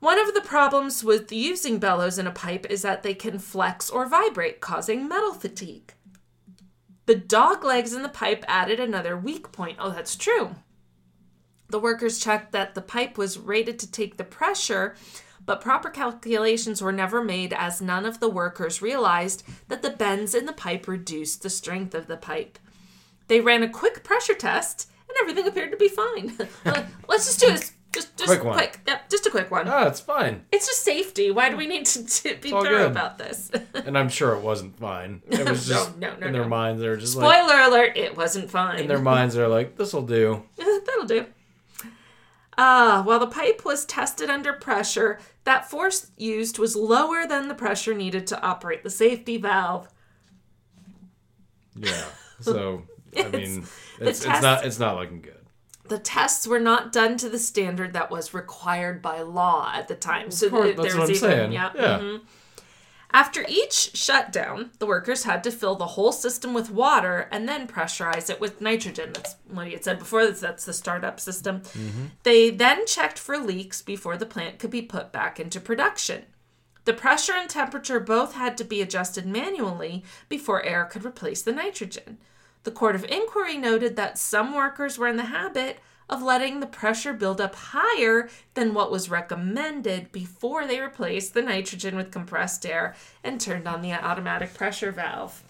One 0.01 0.19
of 0.19 0.33
the 0.33 0.41
problems 0.41 1.03
with 1.03 1.31
using 1.31 1.79
bellows 1.79 2.19
in 2.19 2.27
a 2.27 2.31
pipe 2.31 2.65
is 2.69 2.81
that 2.81 3.03
they 3.03 3.13
can 3.13 3.39
flex 3.39 3.89
or 3.89 4.05
vibrate, 4.05 4.59
causing 4.59 5.07
metal 5.07 5.33
fatigue. 5.33 5.93
The 7.09 7.15
dog 7.15 7.63
legs 7.63 7.91
in 7.93 8.03
the 8.03 8.07
pipe 8.07 8.45
added 8.47 8.79
another 8.79 9.17
weak 9.17 9.51
point. 9.51 9.77
Oh, 9.79 9.89
that's 9.89 10.15
true. 10.15 10.51
The 11.67 11.79
workers 11.79 12.19
checked 12.19 12.51
that 12.51 12.75
the 12.75 12.83
pipe 12.83 13.17
was 13.17 13.39
rated 13.39 13.79
to 13.79 13.91
take 13.91 14.17
the 14.17 14.23
pressure, 14.23 14.95
but 15.43 15.59
proper 15.59 15.89
calculations 15.89 16.83
were 16.83 16.91
never 16.91 17.23
made 17.23 17.51
as 17.51 17.81
none 17.81 18.05
of 18.05 18.19
the 18.19 18.29
workers 18.29 18.83
realized 18.83 19.43
that 19.69 19.81
the 19.81 19.89
bends 19.89 20.35
in 20.35 20.45
the 20.45 20.53
pipe 20.53 20.87
reduced 20.87 21.41
the 21.41 21.49
strength 21.49 21.95
of 21.95 22.05
the 22.05 22.15
pipe. 22.15 22.59
They 23.27 23.41
ran 23.41 23.63
a 23.63 23.69
quick 23.69 24.03
pressure 24.03 24.35
test 24.35 24.87
and 25.07 25.17
everything 25.19 25.47
appeared 25.47 25.71
to 25.71 25.77
be 25.77 25.89
fine. 25.89 26.37
Let's 27.07 27.25
just 27.25 27.39
do 27.39 27.47
this. 27.47 27.71
Just, 27.91 28.15
just 28.17 28.27
Quick 28.27 28.43
one. 28.43 28.53
quick. 28.53 28.79
Yep, 28.85 29.09
just 29.09 29.25
a 29.25 29.31
quick 29.31 29.49
one. 29.49 29.67
Ah, 29.67 29.87
it's 29.87 29.99
fine. 29.99 30.45
It's 30.51 30.67
just 30.67 30.83
safety. 30.83 31.31
Why 31.31 31.49
do 31.49 31.57
we 31.57 31.65
need 31.65 31.87
to, 31.87 32.05
to 32.05 32.35
be 32.39 32.51
thorough 32.51 32.61
good. 32.63 32.91
about 32.91 33.17
this? 33.17 33.49
And 33.73 33.97
I'm 33.97 34.09
sure 34.09 34.35
it 34.35 34.41
wasn't 34.43 34.77
fine. 34.77 35.23
It 35.27 35.49
was 35.49 35.67
No, 35.67 35.75
just 35.75 35.97
no, 35.97 36.15
no, 36.17 36.27
in 36.27 36.33
their 36.33 36.43
no. 36.43 36.47
minds 36.49 36.81
they're 36.81 36.97
just 36.97 37.15
like 37.15 37.33
Spoiler 37.43 37.59
alert, 37.61 37.97
it 37.97 38.15
wasn't 38.15 38.51
fine. 38.51 38.79
in 38.79 38.87
their 38.87 38.99
minds 38.99 39.33
they're 39.33 39.47
like 39.47 39.75
this'll 39.75 40.03
do. 40.03 40.43
That'll 40.57 41.05
do. 41.07 41.25
Ah, 42.59 43.01
while 43.05 43.19
the 43.19 43.25
pipe 43.27 43.63
was 43.65 43.85
tested 43.85 44.29
under 44.29 44.53
pressure, 44.53 45.17
that 45.45 45.69
force 45.69 46.11
used 46.17 46.59
was 46.59 46.75
lower 46.75 47.25
than 47.25 47.47
the 47.47 47.55
pressure 47.55 47.93
needed 47.95 48.27
to 48.27 48.41
operate 48.41 48.83
the 48.83 48.89
safety 48.91 49.37
valve. 49.37 49.87
Yeah. 51.75 52.03
So 52.41 52.83
I 53.17 53.27
mean 53.27 53.63
it's, 53.99 53.99
it's 53.99 54.23
test- 54.23 54.41
not 54.43 54.65
it's 54.65 54.79
not 54.79 54.95
looking 54.97 55.19
good. 55.21 55.38
The 55.89 55.99
tests 55.99 56.47
were 56.47 56.59
not 56.59 56.91
done 56.93 57.17
to 57.17 57.29
the 57.29 57.39
standard 57.39 57.93
that 57.93 58.09
was 58.09 58.33
required 58.33 59.01
by 59.01 59.21
law 59.21 59.71
at 59.73 59.87
the 59.87 59.95
time. 59.95 60.31
So 60.31 60.49
course, 60.49 60.63
th- 60.65 60.77
that's 60.77 60.87
there 60.89 60.99
what 60.99 61.09
was 61.09 61.23
I'm 61.23 61.29
even 61.31 61.39
saying. 61.39 61.51
yeah. 61.51 61.71
Yeah. 61.75 61.99
mhm. 61.99 62.21
After 63.11 63.43
each 63.49 63.97
shutdown, 63.97 64.69
the 64.77 64.85
workers 64.85 65.23
had 65.23 65.43
to 65.45 65.51
fill 65.51 65.73
the 65.75 65.87
whole 65.87 66.11
system 66.11 66.53
with 66.53 66.69
water 66.69 67.27
and 67.31 67.49
then 67.49 67.67
pressurize 67.67 68.29
it 68.29 68.39
with 68.39 68.61
nitrogen. 68.61 69.13
That's 69.13 69.35
what 69.47 69.65
he 69.65 69.73
had 69.73 69.83
said 69.83 69.97
before. 69.97 70.25
That's, 70.27 70.41
that's 70.41 70.65
the 70.65 70.73
startup 70.73 71.19
system. 71.19 71.63
They 72.21 72.51
then 72.51 72.85
checked 72.85 73.17
for 73.17 73.39
leaks 73.39 73.81
before 73.81 74.15
the 74.15 74.27
plant 74.27 74.59
could 74.59 74.69
be 74.69 74.83
put 74.83 75.11
back 75.11 75.39
into 75.39 75.59
production. 75.59 76.25
The 76.85 76.93
pressure 76.93 77.33
and 77.33 77.49
temperature 77.49 77.99
both 77.99 78.35
had 78.35 78.55
to 78.59 78.63
be 78.63 78.79
adjusted 78.79 79.25
manually 79.25 80.03
before 80.27 80.61
air 80.63 80.85
could 80.85 81.03
replace 81.03 81.41
the 81.41 81.51
nitrogen. 81.51 82.19
The 82.63 82.71
Court 82.71 82.95
of 82.95 83.05
Inquiry 83.05 83.57
noted 83.57 83.95
that 83.95 84.17
some 84.17 84.53
workers 84.53 84.97
were 84.97 85.07
in 85.07 85.17
the 85.17 85.25
habit 85.25 85.79
of 86.09 86.23
letting 86.23 86.59
the 86.59 86.67
pressure 86.67 87.13
build 87.13 87.39
up 87.39 87.55
higher 87.55 88.29
than 88.55 88.73
what 88.73 88.91
was 88.91 89.09
recommended 89.09 90.11
before 90.11 90.65
they 90.65 90.79
replaced 90.79 91.33
the 91.33 91.41
nitrogen 91.41 91.95
with 91.95 92.11
compressed 92.11 92.65
air 92.65 92.95
and 93.23 93.39
turned 93.39 93.67
on 93.67 93.81
the 93.81 93.93
automatic 93.93 94.53
pressure 94.53 94.91
valve. 94.91 95.43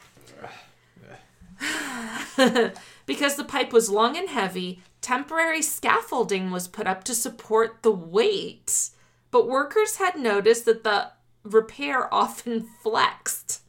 because 3.05 3.35
the 3.35 3.43
pipe 3.43 3.73
was 3.73 3.89
long 3.89 4.17
and 4.17 4.29
heavy, 4.29 4.81
temporary 5.01 5.61
scaffolding 5.61 6.51
was 6.51 6.67
put 6.67 6.87
up 6.87 7.03
to 7.05 7.15
support 7.15 7.81
the 7.81 7.91
weight. 7.91 8.89
But 9.31 9.47
workers 9.47 9.97
had 9.97 10.17
noticed 10.17 10.65
that 10.65 10.83
the 10.83 11.11
repair 11.43 12.13
often 12.13 12.67
flexed. 12.83 13.61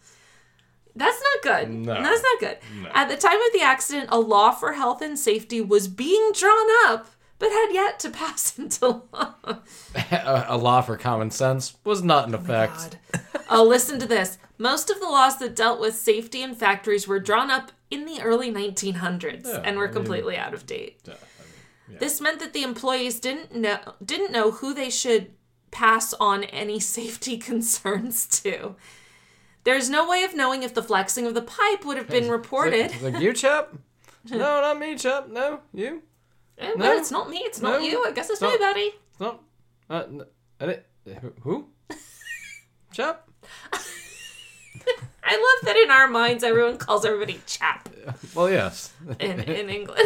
That's 1.00 1.22
not 1.22 1.42
good. 1.42 1.70
No. 1.70 1.94
That's 1.94 2.22
not 2.22 2.40
good. 2.40 2.58
At 2.94 3.08
the 3.08 3.16
time 3.16 3.40
of 3.40 3.52
the 3.52 3.62
accident, 3.62 4.08
a 4.12 4.20
law 4.20 4.50
for 4.52 4.72
health 4.74 5.02
and 5.02 5.18
safety 5.18 5.60
was 5.60 5.88
being 5.88 6.30
drawn 6.34 6.68
up, 6.88 7.06
but 7.38 7.50
had 7.50 7.68
yet 7.72 7.98
to 8.00 8.10
pass 8.22 8.58
into 8.58 8.86
law. 9.12 9.34
a, 10.12 10.44
a 10.48 10.56
law 10.58 10.80
for 10.82 10.96
common 10.96 11.30
sense 11.30 11.74
was 11.84 12.02
not 12.02 12.28
in 12.28 12.34
oh 12.34 12.38
effect. 12.38 12.98
God. 13.12 13.22
Oh, 13.48 13.64
listen 13.64 13.98
to 13.98 14.06
this. 14.06 14.38
Most 14.58 14.90
of 14.90 15.00
the 15.00 15.06
laws 15.08 15.38
that 15.38 15.56
dealt 15.56 15.80
with 15.80 15.94
safety 15.94 16.42
in 16.42 16.54
factories 16.54 17.08
were 17.08 17.18
drawn 17.18 17.50
up 17.50 17.72
in 17.90 18.04
the 18.04 18.20
early 18.20 18.52
1900s 18.52 19.46
Yeah, 19.46 19.62
and 19.64 19.76
were 19.78 19.84
I 19.84 19.86
mean- 19.86 19.94
completely 19.94 20.36
out 20.36 20.52
of 20.54 20.66
date. 20.66 21.00
Yeah, 21.06 21.14
I 21.14 21.90
mean, 21.90 21.98
This 21.98 22.20
meant 22.20 22.40
that 22.40 22.52
the 22.52 22.62
employees 22.62 23.18
didn't 23.20 23.54
know 23.54 23.78
didn't 24.04 24.32
know 24.32 24.50
who 24.52 24.74
they 24.74 24.90
should 24.90 25.30
pass 25.70 26.12
on 26.14 26.44
any 26.44 26.78
safety 26.98 27.38
concerns 27.38 28.26
to. 28.42 28.76
There's 29.64 29.90
no 29.90 30.08
way 30.08 30.24
of 30.24 30.34
knowing 30.34 30.62
if 30.62 30.72
the 30.74 30.82
flexing 30.82 31.26
of 31.26 31.34
the 31.34 31.42
pipe 31.42 31.84
would 31.84 31.96
have 31.98 32.08
been 32.08 32.30
reported. 32.30 32.90
Like, 33.02 33.14
like 33.14 33.22
you, 33.22 33.32
chap? 33.32 33.72
No, 34.30 34.38
not 34.38 34.78
me, 34.78 34.96
chap. 34.96 35.28
No, 35.28 35.60
you. 35.74 36.02
Eh, 36.58 36.72
well, 36.76 36.94
No. 36.94 36.96
it's 36.98 37.10
not 37.10 37.28
me. 37.30 37.38
It's 37.38 37.60
not 37.60 37.80
No. 37.80 37.86
you. 37.86 38.04
I 38.04 38.12
guess 38.12 38.30
it's 38.30 38.40
No. 38.40 38.50
me, 38.52 38.58
buddy. 38.58 38.94
No. 39.18 39.40
Uh, 39.88 40.02
n- 40.06 40.22
I 40.60 40.66
di- 40.66 41.14
who- 41.42 41.68
chap? 42.92 43.28
I 45.22 45.36
love 45.36 45.66
that 45.66 45.76
in 45.76 45.90
our 45.90 46.08
minds, 46.08 46.42
everyone 46.42 46.76
calls 46.76 47.04
everybody 47.04 47.40
chap 47.46 47.88
Well, 48.34 48.50
yes. 48.50 48.92
in, 49.20 49.40
in 49.40 49.68
England. 49.68 50.00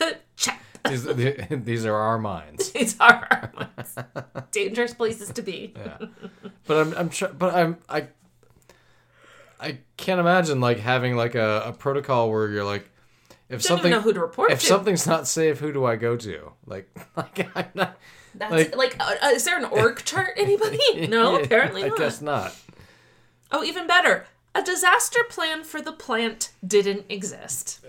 chap. 0.36 0.60
these, 0.88 1.04
these 1.50 1.86
are 1.86 1.94
our 1.94 2.18
minds. 2.18 2.70
These 2.72 2.96
are 3.00 3.26
our 3.30 3.52
minds. 3.56 3.96
dangerous 4.50 4.92
places 4.94 5.30
to 5.30 5.42
be. 5.42 5.72
Yeah. 5.76 5.98
But 6.66 6.76
I'm, 6.78 6.94
I'm 6.94 7.10
but 7.38 7.54
I'm, 7.54 7.78
I, 7.88 8.08
I 9.60 9.78
can't 9.96 10.20
imagine 10.20 10.60
like 10.60 10.78
having 10.78 11.16
like 11.16 11.34
a, 11.34 11.62
a 11.66 11.72
protocol 11.72 12.30
where 12.30 12.48
you're 12.50 12.64
like, 12.64 12.88
if 13.48 13.62
Don't 13.62 13.68
something, 13.76 13.90
know 13.90 14.00
who 14.00 14.12
to 14.12 14.20
report 14.20 14.50
if 14.50 14.60
to. 14.60 14.66
something's 14.66 15.06
not 15.06 15.26
safe, 15.26 15.58
who 15.60 15.72
do 15.72 15.84
I 15.84 15.96
go 15.96 16.16
to? 16.16 16.52
Like, 16.66 16.88
like 17.16 17.48
I'm 17.56 17.66
not. 17.74 17.96
That's 18.34 18.52
like- 18.52 18.76
like, 18.76 18.96
uh, 19.00 19.14
uh, 19.22 19.28
is 19.28 19.44
there 19.44 19.56
an 19.58 19.64
org 19.64 20.04
chart? 20.04 20.30
Anybody? 20.36 20.78
No, 21.08 21.36
Yeah, 21.38 21.44
apparently 21.44 21.84
I 21.84 21.88
not. 21.88 21.98
guess 21.98 22.20
not. 22.20 22.54
Oh, 23.50 23.62
even 23.64 23.86
better. 23.86 24.26
A 24.54 24.62
disaster 24.62 25.20
plan 25.28 25.64
for 25.64 25.80
the 25.80 25.92
plant 25.92 26.50
didn't 26.66 27.06
exist. 27.08 27.80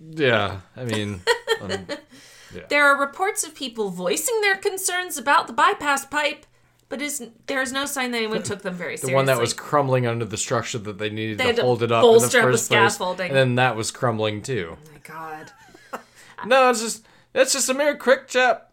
Yeah, 0.00 0.60
I 0.76 0.84
mean, 0.84 1.20
um, 1.60 1.86
There 2.68 2.84
are 2.84 2.98
reports 3.00 3.44
of 3.44 3.54
people 3.54 3.90
voicing 3.90 4.40
their 4.40 4.56
concerns 4.56 5.16
about 5.18 5.46
the 5.46 5.52
bypass 5.52 6.04
pipe, 6.04 6.46
but 6.90 7.00
is 7.00 7.26
there 7.46 7.62
is 7.62 7.72
no 7.72 7.86
sign 7.86 8.10
that 8.10 8.18
anyone 8.18 8.42
took 8.42 8.60
them 8.60 8.74
very 8.74 8.98
seriously. 8.98 9.08
the 9.12 9.16
one 9.16 9.24
that 9.26 9.38
was 9.38 9.54
crumbling 9.54 10.06
under 10.06 10.26
the 10.26 10.36
structure 10.36 10.76
that 10.78 10.98
they 10.98 11.08
needed 11.08 11.38
They 11.38 11.54
to 11.54 11.62
hold 11.62 11.82
it 11.82 11.90
up 11.90 12.04
in 12.04 12.10
the 12.10 12.18
bolster 12.18 12.38
up 12.40 12.44
the 12.44 12.50
first 12.52 12.70
place, 12.70 12.94
scaffolding. 12.94 13.28
and 13.28 13.36
then 13.36 13.54
that 13.54 13.76
was 13.76 13.90
crumbling 13.90 14.42
too. 14.42 14.76
Oh 14.76 14.92
my 14.92 14.98
god. 15.02 15.52
No, 16.46 16.70
it's 16.70 16.80
just 16.80 17.04
it's 17.34 17.52
just 17.52 17.68
a 17.68 17.74
mere 17.74 17.96
crick 17.96 18.28
chap. 18.28 18.70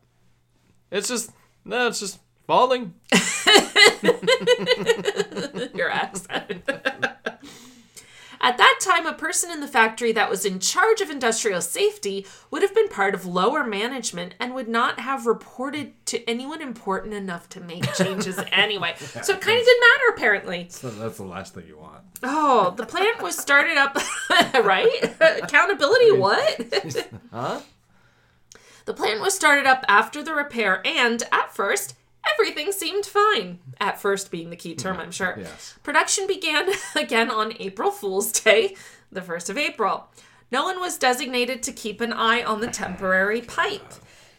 It's 0.92 1.08
just 1.08 1.32
no, 1.66 1.88
it's 1.88 2.00
just 2.00 2.20
falling. 2.48 2.94
Your 5.76 5.92
accent. 5.92 6.64
At 8.42 8.58
that 8.58 8.80
time, 8.82 9.06
a 9.06 9.14
person 9.14 9.52
in 9.52 9.60
the 9.60 9.68
factory 9.68 10.12
that 10.12 10.30
was 10.30 10.46
in 10.46 10.60
charge 10.60 11.02
of 11.02 11.10
industrial 11.10 11.62
safety 11.62 12.26
would 12.52 12.62
have 12.62 12.74
been 12.76 12.88
part 12.88 13.14
of 13.16 13.26
lower 13.26 13.64
management 13.64 14.36
and 14.40 14.54
would 14.54 14.68
not 14.68 15.00
have 15.00 15.26
reported 15.26 15.94
to 16.08 16.28
anyone 16.30 16.62
important 16.62 17.14
enough 17.14 17.50
to 17.50 17.60
make 17.60 17.92
changes 17.96 18.40
anyway. 18.52 18.96
So 18.98 19.34
it 19.34 19.42
kind 19.42 19.60
of 19.60 19.66
didn't 19.66 19.82
matter, 19.82 20.16
apparently. 20.16 20.68
So 20.70 20.90
that's 20.90 21.18
the 21.18 21.24
last 21.24 21.54
thing 21.54 21.66
you 21.68 21.78
want. 21.78 22.04
Oh, 22.24 22.74
the 22.76 22.86
plant 22.86 23.22
was 23.22 23.38
started 23.38 23.78
up, 23.78 23.98
right? 24.64 25.16
Accountability, 25.20 26.12
what? 26.18 26.74
Huh? 27.32 27.62
The 28.86 28.94
plant 28.94 29.20
was 29.20 29.34
started 29.36 29.66
up 29.66 29.84
after 29.90 30.24
the 30.24 30.34
repair, 30.34 30.82
and 30.86 31.22
at 31.32 31.54
first, 31.54 31.96
everything 32.34 32.72
seemed 32.72 33.06
fine. 33.06 33.60
At 33.80 34.00
first, 34.00 34.32
being 34.32 34.50
the 34.50 34.56
key 34.56 34.76
term, 34.76 34.94
mm-hmm. 34.94 35.04
I'm 35.04 35.12
sure. 35.12 35.36
Yes. 35.38 35.76
Production 35.84 36.28
began 36.28 36.70
again 36.96 37.30
on 37.30 37.54
April 37.60 37.92
Fool's 37.92 38.32
Day, 38.32 38.76
the 39.12 39.22
1st 39.22 39.50
of 39.50 39.58
April. 39.58 40.10
No 40.52 40.64
one 40.64 40.80
was 40.80 40.98
designated 40.98 41.62
to 41.64 41.72
keep 41.74 42.00
an 42.02 42.14
eye 42.14 42.44
on 42.44 42.62
the 42.62 42.68
temporary 42.68 43.42
pipe. 43.42 43.94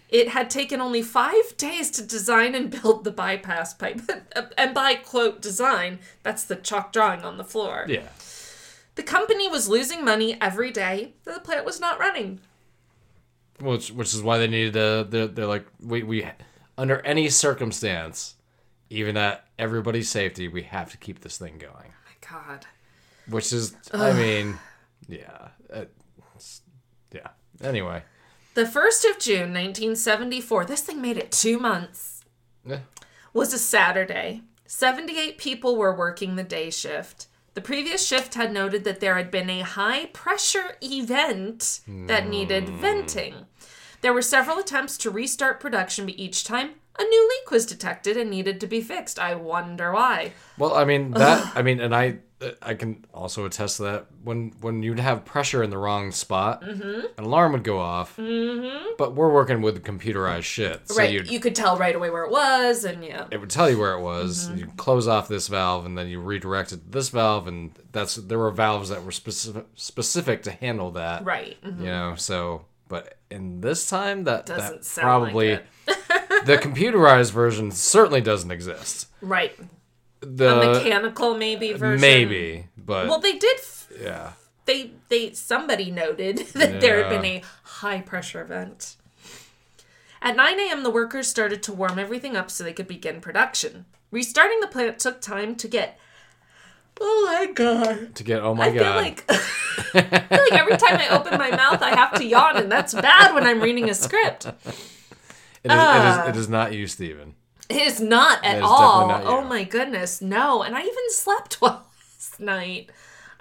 It 0.09 0.29
had 0.29 0.49
taken 0.49 0.81
only 0.81 1.03
five 1.03 1.57
days 1.59 1.91
to 1.93 2.03
design 2.03 2.55
and 2.55 2.71
build 2.71 3.05
the 3.05 3.11
bypass 3.11 3.75
pipe. 3.75 4.01
and 4.57 4.75
by 4.75 4.95
quote 4.95 5.43
design, 5.43 5.99
that's 6.23 6.45
the 6.45 6.57
chalk 6.57 6.93
drawing 6.93 7.23
on 7.23 7.37
the 7.37 7.45
floor. 7.45 7.85
Yeah. 7.89 8.09
The 8.95 9.03
company 9.03 9.49
was 9.49 9.69
losing 9.69 10.05
money 10.05 10.37
every 10.41 10.71
day 10.71 11.13
that 11.25 11.35
the 11.35 11.41
plant 11.41 11.65
was 11.65 11.79
not 11.79 12.01
running. 12.01 12.41
Which 13.61 13.91
which 13.91 14.15
is 14.15 14.23
why 14.23 14.39
they 14.39 14.49
needed 14.49 14.75
to. 14.75 15.07
They're, 15.09 15.27
they're 15.27 15.47
like 15.47 15.67
we 15.81 16.03
we 16.03 16.27
under 16.79 17.05
any 17.05 17.29
circumstance, 17.29 18.37
even 18.89 19.17
at 19.19 19.45
everybody's 19.59 20.09
safety, 20.09 20.49
we 20.49 20.63
have 20.63 20.91
to 20.93 20.97
keep 20.97 21.21
this 21.21 21.37
thing 21.37 21.59
going. 21.59 21.93
Oh 21.93 22.31
My 22.33 22.39
God. 22.49 22.67
Which 23.29 23.53
is, 23.53 23.77
I 23.93 24.13
mean, 24.15 24.59
yeah, 25.09 25.49
it's- 25.69 26.63
yeah. 27.13 27.29
Anyway, 27.63 28.03
The 28.55 28.65
1st 28.65 29.05
of 29.11 29.19
June, 29.19 29.53
1974, 29.53 30.65
this 30.65 30.81
thing 30.81 31.03
made 31.03 31.17
it 31.19 31.31
two 31.31 31.59
months, 31.59 32.25
Eh, 32.69 32.79
was 33.33 33.53
a 33.53 33.59
Saturday. 33.59 34.43
78 34.67 35.39
people 35.39 35.77
were 35.77 35.95
working 35.95 36.37
the 36.37 36.43
day 36.45 36.71
shift. 36.71 37.27
The 37.55 37.61
previous 37.61 38.07
shift 38.07 38.35
had 38.35 38.53
noted 38.53 38.85
that 38.85 39.01
there 39.01 39.17
had 39.17 39.31
been 39.31 39.51
a 39.51 39.61
high 39.63 40.07
pressure 40.07 40.77
event 40.83 41.81
that 41.87 42.29
needed 42.29 42.69
venting. 42.69 43.47
There 44.01 44.13
were 44.13 44.23
several 44.23 44.59
attempts 44.59 44.97
to 44.99 45.11
restart 45.11 45.61
production, 45.61 46.07
but 46.07 46.15
each 46.19 46.45
time 46.45 46.71
a 46.99 47.05
new 47.05 47.29
leak 47.29 47.51
was 47.51 47.67
detected 47.67 48.17
and 48.17 48.31
needed 48.31 48.61
to 48.61 48.67
be 48.67 48.81
fixed. 48.81 49.19
I 49.19 49.35
wonder 49.35 49.93
why. 49.93 50.33
Well, 50.57 50.75
I 50.75 50.85
mean 50.85 51.13
that. 51.13 51.53
I 51.57 51.63
mean, 51.63 51.81
and 51.81 51.95
I 51.95 52.19
I 52.63 52.75
can 52.75 53.05
also 53.13 53.45
attest 53.47 53.79
to 53.79 53.83
that. 53.85 54.07
When 54.23 54.53
when 54.61 54.83
you'd 54.83 54.99
have 55.01 55.25
pressure 55.25 55.63
in 55.63 55.71
the 55.71 55.79
wrong 55.79 56.11
spot, 56.13 56.63
Mm-hmm. 56.63 57.07
an 57.19 57.25
alarm 57.25 57.53
would 57.53 57.65
go 57.65 57.79
off. 57.79 58.17
Mm-hmm. 58.17 58.95
But 58.99 59.15
we're 59.15 59.33
working 59.33 59.63
with 59.63 59.83
computerized 59.85 60.43
shit, 60.43 60.89
so 60.89 60.97
right, 60.97 61.25
you 61.31 61.41
could 61.41 61.55
tell 61.55 61.77
right 61.77 61.95
away 61.95 62.11
where 62.11 62.25
it 62.25 62.31
was, 62.33 62.85
and 62.85 63.05
yeah. 63.05 63.27
it 63.31 63.39
would 63.39 63.51
tell 63.51 63.69
you 63.71 63.79
where 63.79 63.95
it 63.95 64.01
was. 64.01 64.49
Mm-hmm. 64.49 64.59
You 64.59 64.67
close 64.77 65.07
off 65.09 65.29
this 65.29 65.47
valve, 65.49 65.87
and 65.87 65.97
then 65.97 66.09
you 66.09 66.21
redirect 66.21 66.73
it 66.73 66.77
to 66.85 66.91
this 66.91 67.09
valve, 67.11 67.47
and 67.47 67.73
that's 67.93 68.17
there 68.17 68.39
were 68.39 68.51
valves 68.51 68.89
that 68.89 69.05
were 69.05 69.13
specific 69.13 69.67
specific 69.75 70.43
to 70.45 70.51
handle 70.51 70.91
that. 70.93 71.25
Right. 71.25 71.57
mhm. 71.65 71.81
You 71.81 71.87
know, 71.87 72.15
so 72.17 72.65
but 72.89 73.19
in 73.31 73.61
this 73.61 73.89
time 73.89 74.25
that 74.25 74.47
Doesn't 74.47 74.79
that 74.79 74.85
sound 74.85 75.05
probably 75.05 75.51
like 75.53 75.67
it. 75.87 76.47
the 76.47 76.57
computerized 76.57 77.33
version 77.33 77.71
certainly 77.71 78.21
doesn't 78.21 78.51
exist. 78.51 79.07
Right. 79.21 79.59
The 80.21 80.61
A 80.61 80.73
mechanical 80.75 81.37
maybe 81.37 81.73
version. 81.75 82.01
maybe, 82.01 82.67
but 82.77 83.09
Well, 83.09 83.21
they 83.21 83.39
did. 83.39 83.59
F- 83.59 83.89
yeah. 84.01 84.33
they 84.65 84.93
they 85.09 85.33
somebody 85.33 85.91
noted 85.91 86.39
that 86.55 86.81
there 86.81 87.03
had 87.05 87.11
been 87.11 87.25
a 87.25 87.43
high 87.65 88.01
pressure 88.01 88.41
event. 88.43 88.97
At 90.21 90.35
9 90.35 90.59
a.m., 90.59 90.83
the 90.83 90.91
workers 90.91 91.29
started 91.29 91.63
to 91.63 91.73
warm 91.73 91.97
everything 91.99 92.37
up 92.37 92.51
so 92.51 92.65
they 92.65 92.73
could 92.73 92.89
begin 92.89 93.21
production. 93.21 93.85
Restarting 94.11 94.59
the 94.61 94.67
plant 94.67 94.99
took 94.99 95.21
time 95.21 95.55
to 95.55 95.69
get. 95.69 95.97
Oh 97.01 97.25
my 97.27 97.53
god! 97.53 98.15
To 98.17 98.25
get 98.25 98.43
oh 98.43 98.55
my 98.55 98.67
I 98.67 98.73
feel 98.73 98.83
god. 98.83 98.97
like 98.97 99.25
I 99.31 99.41
feel 99.93 100.39
like 100.51 100.53
every 100.53 100.77
time 100.77 100.97
I 100.99 101.09
open 101.11 101.39
my 101.39 101.51
mouth, 101.51 101.81
I 101.83 101.91
have 101.95 102.15
to 102.15 102.25
yawn, 102.25 102.57
and 102.57 102.71
that's 102.71 102.93
bad 102.95 103.35
when 103.35 103.45
I'm 103.45 103.61
reading 103.61 103.89
a 103.89 103.95
script. 103.95 104.47
It 104.47 104.53
is, 105.65 105.71
Ah. 105.71 106.25
it 106.27 106.31
is, 106.31 106.37
it 106.37 106.41
is 106.41 106.49
not 106.49 106.73
you, 106.73 106.87
Stephen. 106.87 107.35
It 107.69 107.77
is 107.83 108.01
not 108.01 108.45
at 108.45 108.59
is 108.59 108.63
all. 108.65 109.09
not. 109.09 109.25
Oh 109.25 109.45
my 109.45 109.65
goodness, 109.65 110.21
no. 110.23 110.63
And 110.63 110.75
I 110.77 110.81
even 110.81 111.11
slept 111.11 111.61
well 111.61 111.87
last 112.17 112.41
night. 112.41 112.91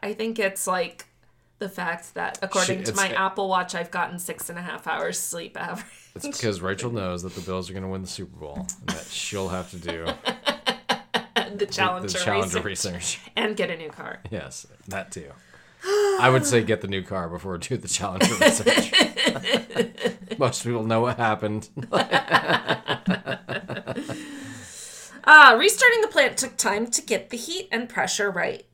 I 0.02 0.14
think 0.14 0.38
it's 0.38 0.68
like 0.68 1.06
the 1.60 1.70
fact 1.70 2.14
that 2.14 2.38
according 2.42 2.84
to 2.84 2.94
my 2.94 3.10
Apple 3.10 3.50
Watch, 3.50 3.74
I've 3.74 3.90
gotten 3.90 4.20
six 4.20 4.50
and 4.50 4.60
a 4.60 4.62
half 4.62 4.86
hours 4.88 5.18
sleep 5.20 5.58
average. 5.60 5.86
It's 6.16 6.28
because 6.28 6.62
Rachel 6.62 6.92
knows 7.02 7.24
that 7.24 7.34
the 7.36 7.42
Bills 7.42 7.70
are 7.70 7.74
going 7.74 7.84
to 7.84 7.90
win 7.90 8.02
the 8.02 8.08
Super 8.08 8.38
Bowl 8.38 8.68
and 8.82 8.90
that 8.90 9.06
she'll 9.06 9.50
have 9.50 9.72
to 9.72 9.78
do 9.78 10.08
the 11.50 11.56
the 11.58 11.66
Challenger, 11.66 12.18
Challenger 12.20 12.62
research 12.62 12.94
research. 12.94 13.20
and 13.36 13.56
get 13.56 13.70
a 13.70 13.78
new 13.78 13.90
car. 13.90 14.20
Yes, 14.30 14.68
that 14.88 15.12
too. 15.12 15.32
I 16.20 16.30
would 16.30 16.46
say 16.46 16.64
get 16.64 16.82
the 16.82 16.88
new 16.88 17.04
car 17.04 17.30
before 17.30 17.58
do 17.58 17.78
the 17.78 17.88
Challenger 17.88 18.34
research. 18.42 18.92
Most 20.40 20.64
people 20.64 20.84
know 20.84 21.02
what 21.02 21.18
happened. 21.18 21.70
Ah, 25.30 25.56
restarting 25.60 26.02
the 26.02 26.08
plant 26.08 26.38
took 26.38 26.56
time 26.58 26.88
to 26.88 27.02
get 27.02 27.30
the 27.30 27.38
heat 27.38 27.68
and 27.72 27.90
pressure 27.90 28.32
right. 28.32 28.66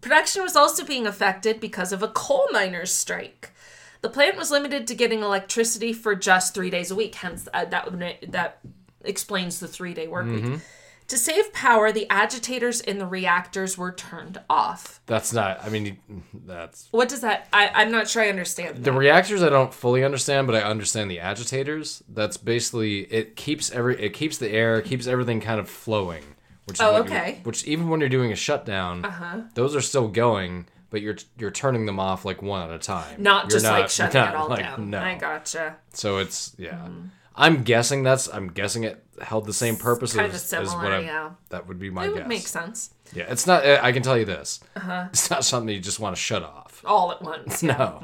Production 0.00 0.42
was 0.42 0.56
also 0.56 0.84
being 0.84 1.06
affected 1.06 1.60
because 1.60 1.92
of 1.92 2.02
a 2.02 2.08
coal 2.08 2.48
miners' 2.52 2.92
strike. 2.92 3.52
The 4.00 4.08
plant 4.08 4.36
was 4.36 4.50
limited 4.50 4.86
to 4.88 4.94
getting 4.94 5.22
electricity 5.22 5.92
for 5.92 6.14
just 6.14 6.54
three 6.54 6.70
days 6.70 6.90
a 6.90 6.94
week. 6.96 7.14
Hence, 7.16 7.48
uh, 7.52 7.64
that 7.66 7.88
that 8.28 8.58
explains 9.04 9.60
the 9.60 9.68
three 9.68 9.94
day 9.94 10.06
work 10.08 10.26
week. 10.26 10.60
To 11.08 11.16
save 11.16 11.52
power, 11.54 11.90
the 11.90 12.06
agitators 12.10 12.80
in 12.82 12.98
the 12.98 13.06
reactors 13.06 13.78
were 13.78 13.92
turned 13.92 14.38
off. 14.50 15.00
That's 15.06 15.32
not. 15.32 15.64
I 15.64 15.70
mean, 15.70 15.98
that's 16.46 16.88
What 16.90 17.08
does 17.08 17.22
that? 17.22 17.48
I, 17.52 17.70
I'm 17.74 17.90
not 17.90 18.08
sure 18.08 18.22
I 18.22 18.28
understand. 18.28 18.76
the 18.76 18.90
that. 18.90 18.92
reactors. 18.92 19.42
I 19.42 19.48
don't 19.48 19.72
fully 19.72 20.04
understand, 20.04 20.46
but 20.46 20.54
I 20.54 20.60
understand 20.62 21.10
the 21.10 21.20
agitators. 21.20 22.02
That's 22.10 22.36
basically 22.36 23.00
it 23.12 23.36
keeps 23.36 23.70
every 23.72 23.98
it 24.02 24.10
keeps 24.12 24.36
the 24.38 24.50
air, 24.50 24.80
keeps 24.82 25.06
everything 25.06 25.40
kind 25.40 25.58
of 25.60 25.68
flowing. 25.70 26.24
Which 26.66 26.78
Oh, 26.82 26.96
okay. 26.96 27.40
which 27.44 27.64
even 27.64 27.88
when 27.88 28.00
you're 28.00 28.10
doing 28.10 28.30
a 28.30 28.36
shutdown, 28.36 29.02
Uh-huh. 29.06 29.40
those 29.54 29.74
are 29.74 29.80
still 29.80 30.08
going, 30.08 30.66
but 30.90 31.00
you're 31.00 31.16
you're 31.38 31.50
turning 31.50 31.86
them 31.86 31.98
off 31.98 32.26
like 32.26 32.42
one 32.42 32.68
at 32.68 32.74
a 32.74 32.78
time. 32.78 33.22
not 33.22 33.44
You're 33.44 33.50
just 33.52 33.64
like 33.64 33.80
not- 33.84 33.90
shutting 33.90 34.20
not 34.20 34.34
it 34.34 34.36
all 34.36 34.48
like- 34.50 34.58
down. 34.60 34.90
No. 34.90 35.00
I 35.00 35.14
gotcha. 35.14 35.76
So 35.94 36.18
it's 36.18 36.54
yeah. 36.58 36.72
Mm-hmm. 36.72 37.06
I'm 37.38 37.62
guessing 37.62 38.02
that's 38.02 38.28
I'm 38.28 38.48
guessing 38.48 38.82
it 38.84 39.02
held 39.22 39.46
the 39.46 39.52
same 39.52 39.76
purpose 39.76 40.12
Kinda 40.14 40.30
as, 40.34 40.42
similar, 40.42 40.66
as 40.68 40.74
what 40.74 40.92
I, 40.92 41.00
yeah. 41.00 41.30
that 41.50 41.66
would 41.68 41.78
be 41.78 41.88
my 41.88 42.04
It 42.04 42.08
guess. 42.08 42.16
would 42.18 42.26
make 42.26 42.46
sense. 42.46 42.90
Yeah, 43.14 43.24
it's 43.28 43.46
not. 43.46 43.64
I 43.64 43.92
can 43.92 44.02
tell 44.02 44.18
you 44.18 44.24
this. 44.26 44.60
Uh-huh. 44.76 45.06
It's 45.12 45.30
not 45.30 45.44
something 45.44 45.74
you 45.74 45.80
just 45.80 46.00
want 46.00 46.14
to 46.16 46.20
shut 46.20 46.42
off. 46.42 46.82
All 46.84 47.10
at 47.12 47.22
once. 47.22 47.62
No. 47.62 48.02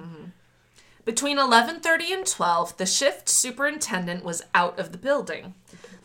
Between 1.04 1.36
11:30 1.36 2.14
and 2.14 2.26
12, 2.26 2.76
the 2.78 2.86
shift 2.86 3.28
superintendent 3.28 4.24
was 4.24 4.42
out 4.54 4.78
of 4.78 4.90
the 4.92 4.98
building. 4.98 5.54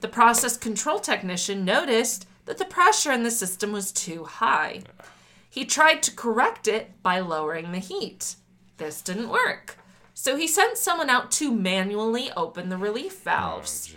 The 0.02 0.10
process 0.10 0.58
control 0.58 1.00
technician 1.00 1.64
noticed 1.64 2.28
that 2.46 2.58
the 2.58 2.66
pressure 2.66 3.12
in 3.12 3.24
the 3.24 3.32
system 3.32 3.72
was 3.72 3.92
too 3.94 4.26
high. 4.26 4.82
He 5.50 5.64
tried 5.66 6.04
to 6.04 6.12
correct 6.16 6.68
it 6.68 7.02
by 7.02 7.20
lowering 7.22 7.72
the 7.72 7.80
heat. 7.80 8.36
This 8.78 9.02
didn't 9.02 9.30
work. 9.30 9.78
So 10.22 10.36
he 10.36 10.48
sent 10.48 10.78
someone 10.78 11.10
out 11.10 11.32
to 11.32 11.50
manually 11.50 12.30
open 12.36 12.68
the 12.68 12.76
relief 12.76 13.22
valves. 13.22 13.96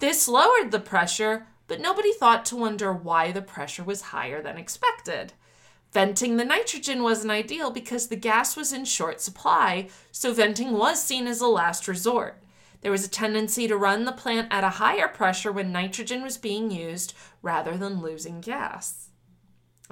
This 0.00 0.26
lowered 0.26 0.70
the 0.70 0.80
pressure, 0.80 1.46
but 1.66 1.78
nobody 1.78 2.10
thought 2.14 2.46
to 2.46 2.56
wonder 2.56 2.90
why 2.90 3.32
the 3.32 3.42
pressure 3.42 3.84
was 3.84 4.00
higher 4.00 4.40
than 4.40 4.56
expected. 4.56 5.34
Venting 5.92 6.38
the 6.38 6.44
nitrogen 6.46 7.02
wasn't 7.02 7.32
ideal 7.32 7.70
because 7.70 8.06
the 8.06 8.16
gas 8.16 8.56
was 8.56 8.72
in 8.72 8.86
short 8.86 9.20
supply, 9.20 9.90
so 10.10 10.32
venting 10.32 10.72
was 10.72 11.02
seen 11.02 11.26
as 11.26 11.42
a 11.42 11.46
last 11.46 11.86
resort. 11.86 12.42
There 12.80 12.90
was 12.92 13.04
a 13.04 13.10
tendency 13.10 13.68
to 13.68 13.76
run 13.76 14.06
the 14.06 14.12
plant 14.12 14.48
at 14.50 14.64
a 14.64 14.70
higher 14.70 15.06
pressure 15.06 15.52
when 15.52 15.70
nitrogen 15.70 16.22
was 16.22 16.38
being 16.38 16.70
used 16.70 17.12
rather 17.42 17.76
than 17.76 18.00
losing 18.00 18.40
gas. 18.40 19.10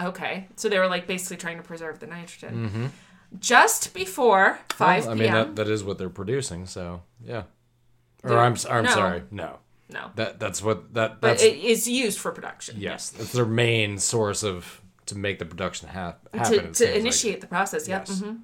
Okay, 0.01 0.49
so 0.57 0.70
they 0.70 0.79
were 0.79 0.89
like 0.89 1.07
basically 1.07 1.37
trying 1.37 1.59
to 1.59 1.62
preserve 1.62 2.01
the 2.01 2.07
nitrogen. 2.07 2.68
Mm-hmm. 2.68 2.87
Just 3.41 3.95
before 3.95 4.59
5 4.70 5.05
Well, 5.07 5.14
I 5.14 5.16
p.m. 5.16 5.18
mean 5.24 5.32
that 5.32 5.57
that 5.57 5.68
is 5.68 5.82
what 5.84 5.99
they're 5.99 6.09
producing. 6.09 6.66
So 6.66 7.03
yeah. 7.24 7.45
Or 8.22 8.30
They're- 8.30 8.39
I'm 8.39 8.57
I'm 8.70 8.84
no. 8.84 8.91
sorry. 8.91 9.22
No. 9.30 9.59
no, 9.93 10.11
That 10.16 10.41
that's 10.41 10.62
what 10.62 10.95
that 10.95 11.20
but 11.20 11.28
that's 11.28 11.43
it 11.43 11.57
is 11.59 11.87
used 11.89 12.18
for 12.18 12.32
production. 12.32 12.76
yes. 12.78 13.11
That's 13.11 13.32
their 13.32 13.45
main 13.47 13.99
source 13.99 14.43
of 14.43 14.80
to 15.07 15.16
make 15.16 15.39
the 15.39 15.45
production 15.47 15.89
hap- 15.89 16.28
happen. 16.34 16.53
to, 16.53 16.59
to 16.68 16.74
seems 16.74 16.80
like. 16.80 16.97
initiate 17.01 17.41
the 17.41 17.47
process. 17.47 17.87
Yep. 17.89 18.07
Yes. 18.09 18.20
mhm. 18.22 18.41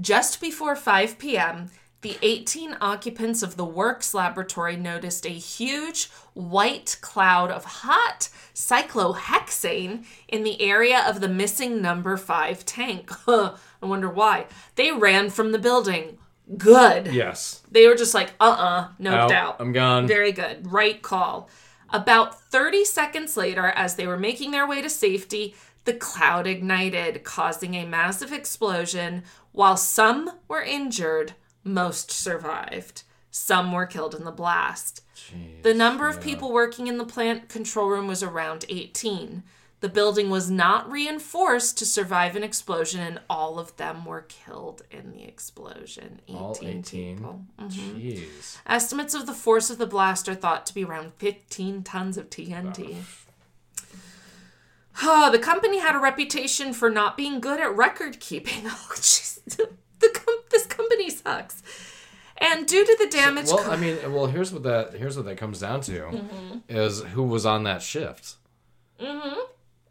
Just 0.00 0.40
before 0.40 0.76
5 0.76 1.18
p.m., 1.18 1.70
the 2.00 2.16
18 2.22 2.76
occupants 2.80 3.42
of 3.42 3.56
the 3.56 3.64
works 3.64 4.14
laboratory 4.14 4.76
noticed 4.76 5.26
a 5.26 5.30
huge 5.30 6.08
white 6.32 6.96
cloud 7.00 7.50
of 7.50 7.64
hot 7.64 8.28
cyclohexane 8.54 10.04
in 10.28 10.44
the 10.44 10.62
area 10.62 11.02
of 11.08 11.20
the 11.20 11.28
missing 11.28 11.82
number 11.82 12.16
5 12.16 12.64
tank. 12.64 13.10
I 13.28 13.56
wonder 13.82 14.08
why. 14.08 14.46
They 14.76 14.92
ran 14.92 15.30
from 15.30 15.50
the 15.50 15.58
building. 15.58 16.18
Good. 16.56 17.08
Yes. 17.12 17.62
They 17.70 17.86
were 17.88 17.96
just 17.96 18.14
like, 18.14 18.32
uh 18.40 18.44
uh 18.44 18.88
no 18.98 19.12
Out. 19.14 19.28
doubt. 19.28 19.56
I'm 19.58 19.72
gone. 19.72 20.06
Very 20.06 20.32
good. 20.32 20.70
Right 20.70 21.02
call. 21.02 21.50
About 21.90 22.40
30 22.40 22.84
seconds 22.84 23.36
later, 23.36 23.66
as 23.66 23.96
they 23.96 24.06
were 24.06 24.18
making 24.18 24.50
their 24.52 24.66
way 24.66 24.80
to 24.82 24.90
safety, 24.90 25.54
the 25.84 25.94
cloud 25.94 26.46
ignited, 26.46 27.24
causing 27.24 27.74
a 27.74 27.86
massive 27.86 28.32
explosion. 28.32 29.24
While 29.52 29.76
some 29.76 30.30
were 30.48 30.62
injured, 30.62 31.34
most 31.68 32.10
survived. 32.10 33.02
Some 33.30 33.72
were 33.72 33.86
killed 33.86 34.14
in 34.14 34.24
the 34.24 34.32
blast. 34.32 35.02
Jeez, 35.14 35.62
The 35.62 35.74
number 35.74 36.08
of 36.08 36.16
yeah. 36.16 36.22
people 36.22 36.52
working 36.52 36.86
in 36.86 36.98
the 36.98 37.04
plant 37.04 37.48
control 37.48 37.88
room 37.88 38.06
was 38.08 38.22
around 38.22 38.64
18. 38.68 39.42
The 39.80 39.88
building 39.88 40.28
was 40.28 40.50
not 40.50 40.90
reinforced 40.90 41.78
to 41.78 41.86
survive 41.86 42.34
an 42.34 42.42
explosion, 42.42 43.00
and 43.00 43.20
all 43.30 43.60
of 43.60 43.76
them 43.76 44.04
were 44.04 44.22
killed 44.22 44.82
in 44.90 45.12
the 45.12 45.22
explosion. 45.22 46.20
18, 46.26 46.36
All 46.36 46.58
18. 46.60 47.16
people. 47.16 47.44
Mm-hmm. 47.60 47.98
Jeez. 47.98 48.56
Estimates 48.66 49.14
of 49.14 49.26
the 49.26 49.32
force 49.34 49.70
of 49.70 49.78
the 49.78 49.86
blast 49.86 50.28
are 50.28 50.34
thought 50.34 50.66
to 50.66 50.74
be 50.74 50.82
around 50.82 51.12
15 51.18 51.84
tons 51.84 52.16
of 52.16 52.28
TNT. 52.28 52.96
Oh, 55.00 55.26
ah, 55.26 55.30
the 55.30 55.38
company 55.38 55.78
had 55.78 55.94
a 55.94 56.00
reputation 56.00 56.72
for 56.72 56.90
not 56.90 57.16
being 57.16 57.38
good 57.38 57.60
at 57.60 57.76
record 57.76 58.18
keeping. 58.18 58.64
Oh, 58.66 58.88
jeez. 58.96 59.38
The 60.00 60.10
com- 60.12 60.42
this 60.50 60.66
company 60.66 61.10
sucks. 61.10 61.62
And 62.38 62.66
due 62.66 62.84
to 62.86 62.96
the 63.00 63.08
damage, 63.10 63.46
Well, 63.48 63.58
ca- 63.64 63.72
I 63.72 63.76
mean, 63.76 63.96
well, 64.12 64.26
here's 64.26 64.52
what 64.52 64.62
that 64.62 64.94
here's 64.94 65.16
what 65.16 65.26
that 65.26 65.36
comes 65.38 65.58
down 65.60 65.80
to 65.82 65.92
Mm-hmm. 66.02 66.58
is 66.68 67.02
who 67.02 67.22
was 67.24 67.44
on 67.44 67.64
that 67.64 67.82
shift. 67.82 68.36
Mm-hmm. 69.00 69.40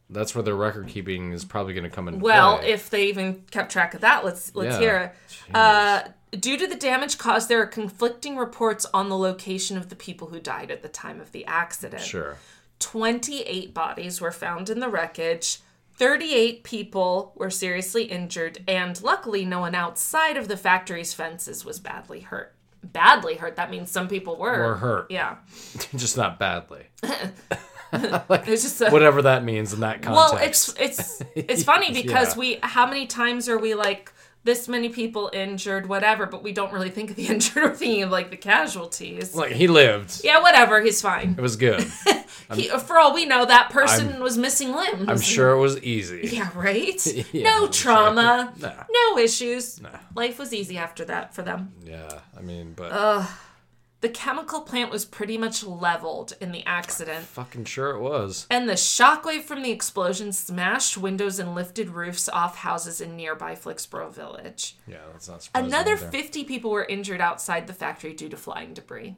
That's 0.10 0.34
where 0.34 0.42
their 0.44 0.56
record 0.56 0.88
keeping 0.88 1.34
is 1.34 1.44
probably 1.44 1.74
going 1.74 1.84
to 1.84 1.90
come 1.90 2.08
in. 2.08 2.20
well, 2.22 2.60
play. 2.60 2.70
if 2.72 2.90
they 2.90 3.08
even 3.08 3.44
kept 3.52 3.72
track 3.74 3.94
of 3.94 4.02
that, 4.02 4.24
let's 4.24 4.56
let's 4.56 4.76
Yeah. 4.76 4.80
hear. 4.80 5.14
it. 5.50 5.56
Uh, 5.56 6.04
due 6.32 6.58
to 6.58 6.66
the 6.68 6.76
damage 6.78 7.18
caused, 7.18 7.50
there 7.50 7.62
are 7.62 7.66
conflicting 7.68 8.38
reports 8.38 8.86
on 8.94 9.10
the 9.10 9.18
location 9.18 9.76
of 9.78 9.90
the 9.90 9.96
people 9.98 10.28
who 10.30 10.40
died 10.40 10.72
at 10.72 10.82
the 10.82 10.88
time 10.90 11.20
of 11.20 11.34
the 11.34 11.46
accident. 11.46 12.02
sure. 12.02 12.38
28 12.80 13.74
bodies 13.74 14.22
were 14.22 14.32
found 14.32 14.70
in 14.70 14.80
the 14.80 14.88
wreckage. 14.90 15.60
38 15.98 16.64
people 16.64 17.34
were 17.36 17.50
seriously 17.50 18.04
injured, 18.06 18.60
and 18.68 19.02
luckily, 19.02 19.44
no 19.46 19.60
one 19.62 19.76
outside 19.76 20.38
of 20.38 20.48
the 20.48 20.58
factory's 20.58 21.14
fences 21.14 21.66
was 21.66 21.80
badly 21.80 22.22
hurt. 22.22 22.54
Badly 22.84 23.36
hurt, 23.36 23.56
that 23.56 23.72
means 23.72 23.90
some 23.92 24.08
people 24.08 24.38
were. 24.38 24.60
Were 24.68 24.76
hurt. 24.76 25.12
Yeah. 25.12 25.38
Just 25.96 26.16
not 26.18 26.40
badly. 26.40 26.86
It's 27.94 28.64
just 28.64 28.82
a, 28.82 28.90
Whatever 28.90 29.22
that 29.22 29.46
means 29.46 29.72
in 29.74 29.80
that 29.80 30.02
context. 30.02 30.34
well, 30.34 30.44
it's 30.46 30.74
it's 30.78 31.22
it's 31.36 31.64
funny 31.72 31.94
because 31.94 32.34
Yeah. 32.36 32.40
we 32.40 32.60
how 32.62 32.86
many 32.86 33.08
times 33.08 33.48
are 33.48 33.58
we 33.58 33.76
like 33.76 34.12
this 34.48 34.68
many 34.70 34.88
people 34.90 35.30
injured, 35.34 35.88
whatever, 35.88 36.26
but 36.26 36.42
we 36.42 36.54
don't 36.54 36.72
really 36.74 36.90
think 36.90 37.12
of 37.12 37.16
the 37.18 37.28
injured. 37.34 37.64
We're 37.64 37.76
thinking 37.76 38.04
of 38.04 38.10
like 38.10 38.32
the 38.32 38.38
casualties. 38.38 39.36
like 39.36 39.52
he 39.52 39.68
lived. 39.68 40.22
yeah, 40.24 40.42
whatever, 40.42 40.82
he's 40.82 41.02
fine. 41.02 41.36
It 41.38 41.42
was 41.42 41.56
good. 41.56 41.86
He, 42.54 42.70
for 42.70 42.98
all 42.98 43.14
we 43.14 43.26
know, 43.26 43.44
that 43.44 43.72
person 43.72 44.22
was 44.22 44.38
missing 44.38 44.74
limbs. 44.74 45.10
I'm 45.10 45.20
sure 45.20 45.52
it 45.52 45.60
was 45.60 45.84
easy. 45.84 46.30
Yeah, 46.32 46.50
right? 46.56 47.06
Yeah, 47.34 47.44
no 47.44 47.66
I'm 47.66 47.72
trauma. 47.72 48.54
sure. 48.58 48.70
Nah. 48.70 48.84
No 48.90 49.18
issues. 49.18 49.82
Life 50.16 50.40
was 50.40 50.54
easy 50.54 50.78
after 50.78 51.04
that 51.06 51.34
for 51.36 51.42
them. 51.42 51.74
Yeah, 51.84 52.20
I 52.38 52.42
mean, 52.42 52.72
but 52.74 52.94
The 54.08 54.14
chemical 54.14 54.62
plant 54.62 54.90
was 54.90 55.04
pretty 55.04 55.38
much 55.38 55.66
leveled 55.66 56.32
in 56.40 56.54
the 56.54 56.66
accident, 56.66 57.26
fucking 57.26 57.66
sure 57.66 57.90
it 57.90 58.00
was. 58.00 58.48
and 58.50 58.70
the 58.70 58.76
shockwave 58.76 59.42
from 59.42 59.64
the 59.64 59.72
explosion 59.72 60.32
smashed 60.32 60.98
windows 60.98 61.40
and 61.40 61.54
lifted 61.54 61.90
roofs 61.90 62.30
off 62.30 62.56
houses 62.56 63.02
in 63.02 63.18
nearby 63.18 63.54
Flixborough 63.54 64.14
Village. 64.14 64.78
Yeah, 64.88 65.00
that's 65.12 65.28
not 65.28 65.44
surprising. 65.44 65.68
Another 65.68 65.96
either. 65.96 66.08
50 66.10 66.46
people 66.46 66.72
were 66.72 66.86
injured 66.86 67.20
outside 67.20 67.68
the 67.68 67.74
factory 67.74 68.14
due 68.14 68.30
to 68.30 68.38
flying 68.38 68.74
debris. 68.74 69.18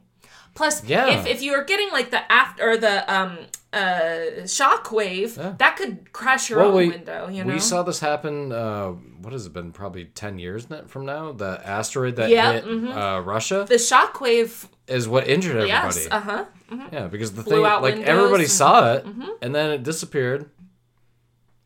Plus, 0.54 0.84
Yeah. 0.84 1.08
if, 1.20 1.26
if 1.26 1.42
you 1.42 1.52
were 1.52 1.64
getting 1.64 1.90
like 1.90 2.10
the 2.10 2.30
after 2.30 2.70
or 2.70 2.76
the 2.76 3.12
um 3.12 3.38
uh 3.72 4.42
shockwave, 4.44 5.36
Yeah. 5.36 5.54
that 5.58 5.76
could 5.76 6.12
crash 6.12 6.50
your 6.50 6.58
Well, 6.58 6.68
own 6.68 6.74
we, 6.76 6.88
window. 6.90 7.28
You 7.28 7.44
know, 7.44 7.52
we 7.54 7.60
saw 7.60 7.82
this 7.82 8.00
happen. 8.00 8.50
Uh, 8.52 8.88
what 9.22 9.32
has 9.32 9.46
it 9.46 9.52
been? 9.52 9.70
Probably 9.72 10.06
ten 10.06 10.38
years 10.38 10.66
from 10.88 11.06
now. 11.06 11.32
The 11.32 11.60
asteroid 11.64 12.16
that 12.16 12.30
Yeah, 12.30 12.52
hit 12.52 12.64
mhm. 12.64 12.94
uh, 12.94 13.20
Russia 13.22 13.64
the 13.68 13.78
shock 13.78 14.20
wave 14.20 14.68
is 14.88 15.06
what 15.08 15.28
injured 15.28 15.56
everybody. 15.56 16.00
Yes, 16.00 16.08
uh 16.10 16.20
huh. 16.20 16.44
Yeah, 16.92 17.06
because 17.06 17.32
the 17.32 17.42
Blew 17.42 17.54
thing, 17.54 17.62
like 17.62 17.82
windows 17.94 18.08
everybody 18.08 18.46
saw 18.46 18.94
it, 18.94 19.04
Mm-hmm. 19.06 19.28
and 19.42 19.54
then 19.54 19.70
it 19.70 19.82
disappeared. 19.84 20.50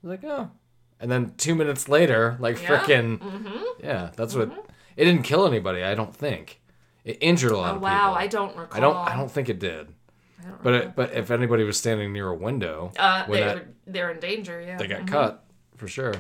Like 0.03 0.22
oh, 0.24 0.51
and 1.01 1.11
then 1.11 1.32
two 1.39 1.55
minutes 1.55 1.89
later, 1.89 2.37
like 2.39 2.61
Yeah. 2.62 2.68
frickin' 2.80 3.18
Mm-hmm. 3.18 3.57
yeah, 3.82 4.11
that's 4.16 4.35
what. 4.35 4.51
It 4.97 5.07
didn't 5.07 5.22
kill 5.24 5.47
anybody. 5.47 5.82
I 5.82 5.95
don't 5.95 6.14
think. 6.14 6.61
It 7.05 7.19
injured 7.21 7.53
a 7.53 7.57
lot 7.59 7.73
Oh 7.73 7.77
of 7.77 7.83
wow, 7.83 7.89
people. 7.91 8.13
Wow, 8.13 8.15
I 8.19 8.27
don't 8.27 8.57
recall. 8.57 8.77
I 8.77 8.81
don't. 8.81 8.97
I 8.97 9.17
don't 9.17 9.31
think 9.31 9.49
it 9.49 9.59
did. 9.59 9.89
I 10.41 10.49
don't 10.49 10.63
But 10.63 10.75
it, 10.75 10.97
but 10.97 11.13
if 11.13 11.31
anybody 11.31 11.65
was 11.65 11.77
standing 11.77 12.13
near 12.13 12.29
a 12.29 12.35
window 12.35 12.93
Uh, 12.99 13.27
they 13.27 13.41
that 13.41 13.55
were 13.57 13.69
they're 13.87 14.11
in 14.11 14.21
danger. 14.21 14.61
Yeah, 14.61 14.79
they 14.79 14.87
got 14.87 15.03
Mhm. 15.03 15.09
cut 15.09 15.45
for 15.77 15.87
sure. 15.89 16.15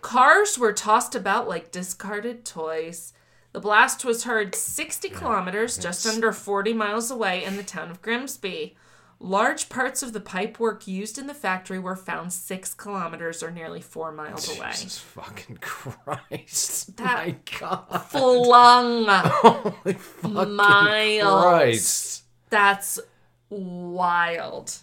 Cars 0.00 0.58
were 0.58 0.72
tossed 0.72 1.14
about 1.14 1.48
like 1.48 1.70
discarded 1.70 2.44
toys. 2.44 3.12
The 3.52 3.60
blast 3.60 4.04
was 4.04 4.24
heard 4.24 4.54
60 4.54 5.08
kilometers, 5.10 5.78
just 5.78 6.04
under 6.06 6.32
40 6.32 6.72
miles 6.72 7.10
away, 7.10 7.44
in 7.44 7.56
the 7.56 7.62
town 7.62 7.90
of 7.90 8.02
Grimsby. 8.02 8.76
Large 9.24 9.70
parts 9.70 10.02
of 10.02 10.12
the 10.12 10.20
pipework 10.20 10.86
used 10.86 11.16
in 11.16 11.26
the 11.26 11.32
factory 11.32 11.78
were 11.78 11.96
found 11.96 12.30
six 12.30 12.74
kilometers 12.74 13.42
or 13.42 13.50
nearly 13.50 13.80
four 13.80 14.12
miles 14.12 14.54
away. 14.54 14.68
Jesus 14.72 14.98
fucking 14.98 15.56
Christ. 15.62 16.94
That- 16.98 17.26
My 17.26 17.36
God. 17.58 17.98
Flung. 18.10 19.06
Holy 19.08 19.94
fucking 19.94 20.54
Miles. 20.56 21.42
Christ. 21.42 22.22
That's 22.50 23.00
wild. 23.48 24.74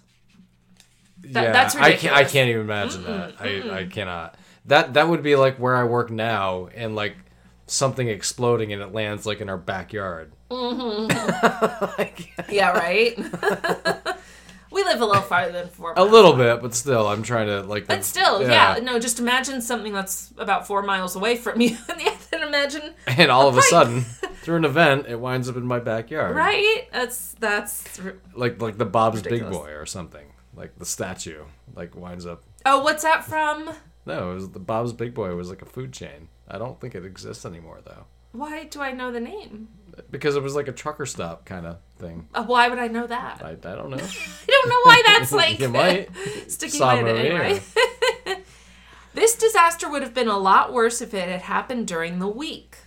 Yeah, 1.23 1.51
that's 1.51 1.75
I 1.75 1.93
can't. 1.93 2.15
I 2.15 2.23
can't 2.23 2.49
even 2.49 2.61
imagine 2.61 3.03
that. 3.03 3.35
I, 3.39 3.81
I 3.81 3.85
cannot. 3.85 4.35
That 4.65 4.95
that 4.95 5.07
would 5.07 5.21
be 5.21 5.35
like 5.35 5.57
where 5.57 5.75
I 5.75 5.83
work 5.83 6.09
now, 6.09 6.67
and 6.73 6.95
like 6.95 7.15
something 7.67 8.07
exploding 8.07 8.73
and 8.73 8.81
it 8.81 8.91
lands 8.91 9.27
like 9.27 9.39
in 9.39 9.49
our 9.49 9.57
backyard. 9.57 10.33
Mm-hmm. 10.49 11.11
Yeah, 12.51 12.71
right? 12.71 13.15
Live 14.91 15.01
a 15.01 15.05
little 15.05 15.21
farther 15.21 15.51
than 15.51 15.67
four 15.69 15.93
A 15.95 16.03
little 16.03 16.33
bit, 16.33 16.61
but 16.61 16.73
still, 16.73 17.07
I'm 17.07 17.23
trying 17.23 17.47
to 17.47 17.61
like. 17.63 17.87
But 17.87 18.03
still, 18.03 18.41
yeah. 18.41 18.79
no, 18.81 18.99
just 18.99 19.19
imagine 19.19 19.61
something 19.61 19.93
that's 19.93 20.33
about 20.37 20.67
four 20.67 20.81
miles 20.81 21.15
away 21.15 21.35
from 21.37 21.61
you. 21.65 21.77
and 21.89 22.01
then 22.31 22.43
imagine, 22.43 22.93
And 23.07 23.31
all 23.31 23.47
of 23.47 23.57
a 23.57 23.61
sudden, 23.61 24.01
through 24.43 24.57
an 24.57 24.65
event, 24.65 25.07
it 25.07 25.19
winds 25.19 25.49
up 25.49 25.55
in 25.55 25.65
my 25.65 25.79
backyard. 25.79 26.35
right? 26.35 26.87
That's, 26.91 27.33
that's, 27.39 27.99
Like 28.33 28.61
like 28.61 28.77
the 28.77 28.85
Bob's 28.85 29.21
Big 29.21 29.49
Boy 29.49 29.71
or 29.71 29.85
something. 29.85 30.27
Like 30.55 30.77
the 30.77 30.85
statue, 30.85 31.43
like 31.75 31.95
winds 31.95 32.25
up. 32.25 32.43
oh, 32.65 32.81
what's 32.83 33.03
that 33.03 33.23
from? 33.23 33.69
No, 34.05 34.31
it 34.31 34.35
was 34.35 34.49
the 34.49 34.59
Bob's 34.59 34.93
Big 34.93 35.13
Boy 35.13 35.33
was 35.35 35.49
like 35.49 35.61
a 35.61 35.65
food 35.65 35.93
chain. 35.93 36.27
I 36.47 36.57
don't 36.57 36.79
think 36.81 36.95
it 36.95 37.05
exists 37.05 37.45
anymore 37.45 37.79
though, 37.85 38.05
Why 38.33 38.65
do 38.65 38.81
I 38.81 38.91
know 38.91 39.11
the 39.11 39.21
name? 39.21 39.69
Because 40.09 40.35
it 40.35 40.43
was 40.43 40.55
like 40.55 40.67
a 40.67 40.71
trucker 40.71 41.05
stop 41.05 41.45
kind 41.45 41.65
of 41.65 41.77
thing. 41.99 42.27
Uh, 42.33 42.43
why 42.43 42.67
would 42.69 42.79
I 42.79 42.87
know 42.87 43.07
that? 43.07 43.41
I, 43.43 43.51
I 43.51 43.75
don't 43.75 43.89
know. 43.89 43.97
I 43.97 44.45
don't 44.47 44.69
know 44.69 44.81
why 44.83 45.03
that's 45.05 45.31
like 45.43 45.59
you 45.59 45.69
might. 45.69 46.09
sticking 46.47 46.79
Saw 46.79 46.95
my 46.95 47.01
name, 47.01 47.33
Maria. 47.33 47.61
right? 48.25 48.43
this 49.13 49.35
disaster 49.35 49.89
would 49.89 50.01
have 50.01 50.13
been 50.13 50.27
a 50.27 50.37
lot 50.37 50.73
worse 50.73 51.01
if 51.01 51.13
it 51.13 51.27
had 51.27 51.41
happened 51.43 51.87
during 51.87 52.19
the 52.19 52.27
week. 52.27 52.77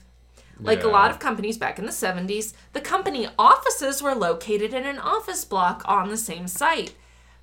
Like 0.60 0.84
a 0.84 0.88
lot 0.88 1.10
of 1.10 1.18
companies 1.18 1.58
back 1.58 1.78
in 1.78 1.84
the 1.84 1.90
70s, 1.90 2.54
the 2.72 2.80
company 2.80 3.28
offices 3.38 4.00
were 4.00 4.14
located 4.14 4.72
in 4.72 4.84
an 4.84 4.98
office 4.98 5.44
block 5.44 5.82
on 5.84 6.08
the 6.08 6.16
same 6.16 6.46
site. 6.46 6.94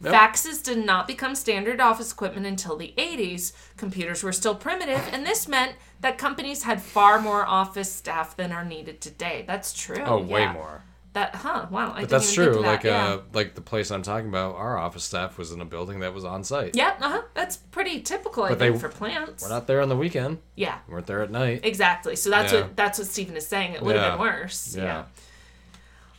Yep. 0.02 0.14
Faxes 0.14 0.64
did 0.64 0.84
not 0.84 1.08
become 1.08 1.36
standard 1.36 1.80
office 1.80 2.12
equipment 2.12 2.48
until 2.48 2.76
the 2.76 2.94
80s. 2.98 3.52
Computers 3.78 4.24
were 4.24 4.32
still 4.32 4.56
primitive, 4.56 5.08
and 5.12 5.26
this 5.26 5.48
meant 5.48 5.76
that 6.02 6.18
companies 6.18 6.64
had 6.64 6.82
far 6.82 7.22
more 7.22 7.46
office 7.46 7.92
staff 7.92 8.36
than 8.36 8.52
are 8.52 8.66
needed 8.66 9.02
today. 9.02 9.44
That's 9.48 9.74
true. 9.74 10.04
Oh, 10.06 10.20
way 10.22 10.42
yeah. 10.42 10.54
more. 10.54 10.84
That, 11.14 11.36
huh? 11.36 11.68
Wow. 11.70 11.88
I 11.88 11.88
But 11.88 11.96
didn't 11.96 12.10
that's 12.12 12.34
true. 12.34 12.54
that, 12.54 12.62
Like 12.62 12.84
yeah. 12.84 13.06
uh, 13.06 13.22
like 13.34 13.54
the 13.56 13.62
place 13.62 13.92
I'm 13.92 14.02
talking 14.02 14.30
about, 14.30 14.56
our 14.56 14.78
office 14.78 15.04
staff 15.04 15.38
was 15.38 15.52
in 15.52 15.60
a 15.60 15.66
building 15.66 16.00
that 16.00 16.14
was 16.14 16.24
on 16.24 16.44
site. 16.46 16.74
Yeah, 16.74 16.96
uh-huh. 17.02 17.24
That's 17.34 17.58
pretty 17.58 18.00
typical, 18.00 18.44
I 18.46 18.50
But 18.50 18.60
think, 18.60 18.76
they- 18.76 18.80
for 18.80 18.88
plants. 18.90 19.44
We're 19.44 19.50
not 19.50 19.68
there 19.68 19.82
on 19.82 19.90
the 19.90 19.98
weekend. 19.98 20.40
yeah, 20.56 20.78
We 20.88 20.94
weren't 20.94 21.08
there 21.08 21.22
at 21.22 21.30
night. 21.30 21.62
exactly. 21.64 22.16
So 22.16 22.30
that's 22.30 22.54
what 22.54 22.76
that's 22.78 22.98
what 22.98 23.08
Stephen 23.08 23.36
is 23.36 23.46
saying. 23.46 23.74
It 23.74 23.82
would 23.82 23.96
have 23.98 24.14
been 24.14 24.22
worse. 24.22 24.74
Yeah. 24.76 24.84
Yeah. 24.84 25.04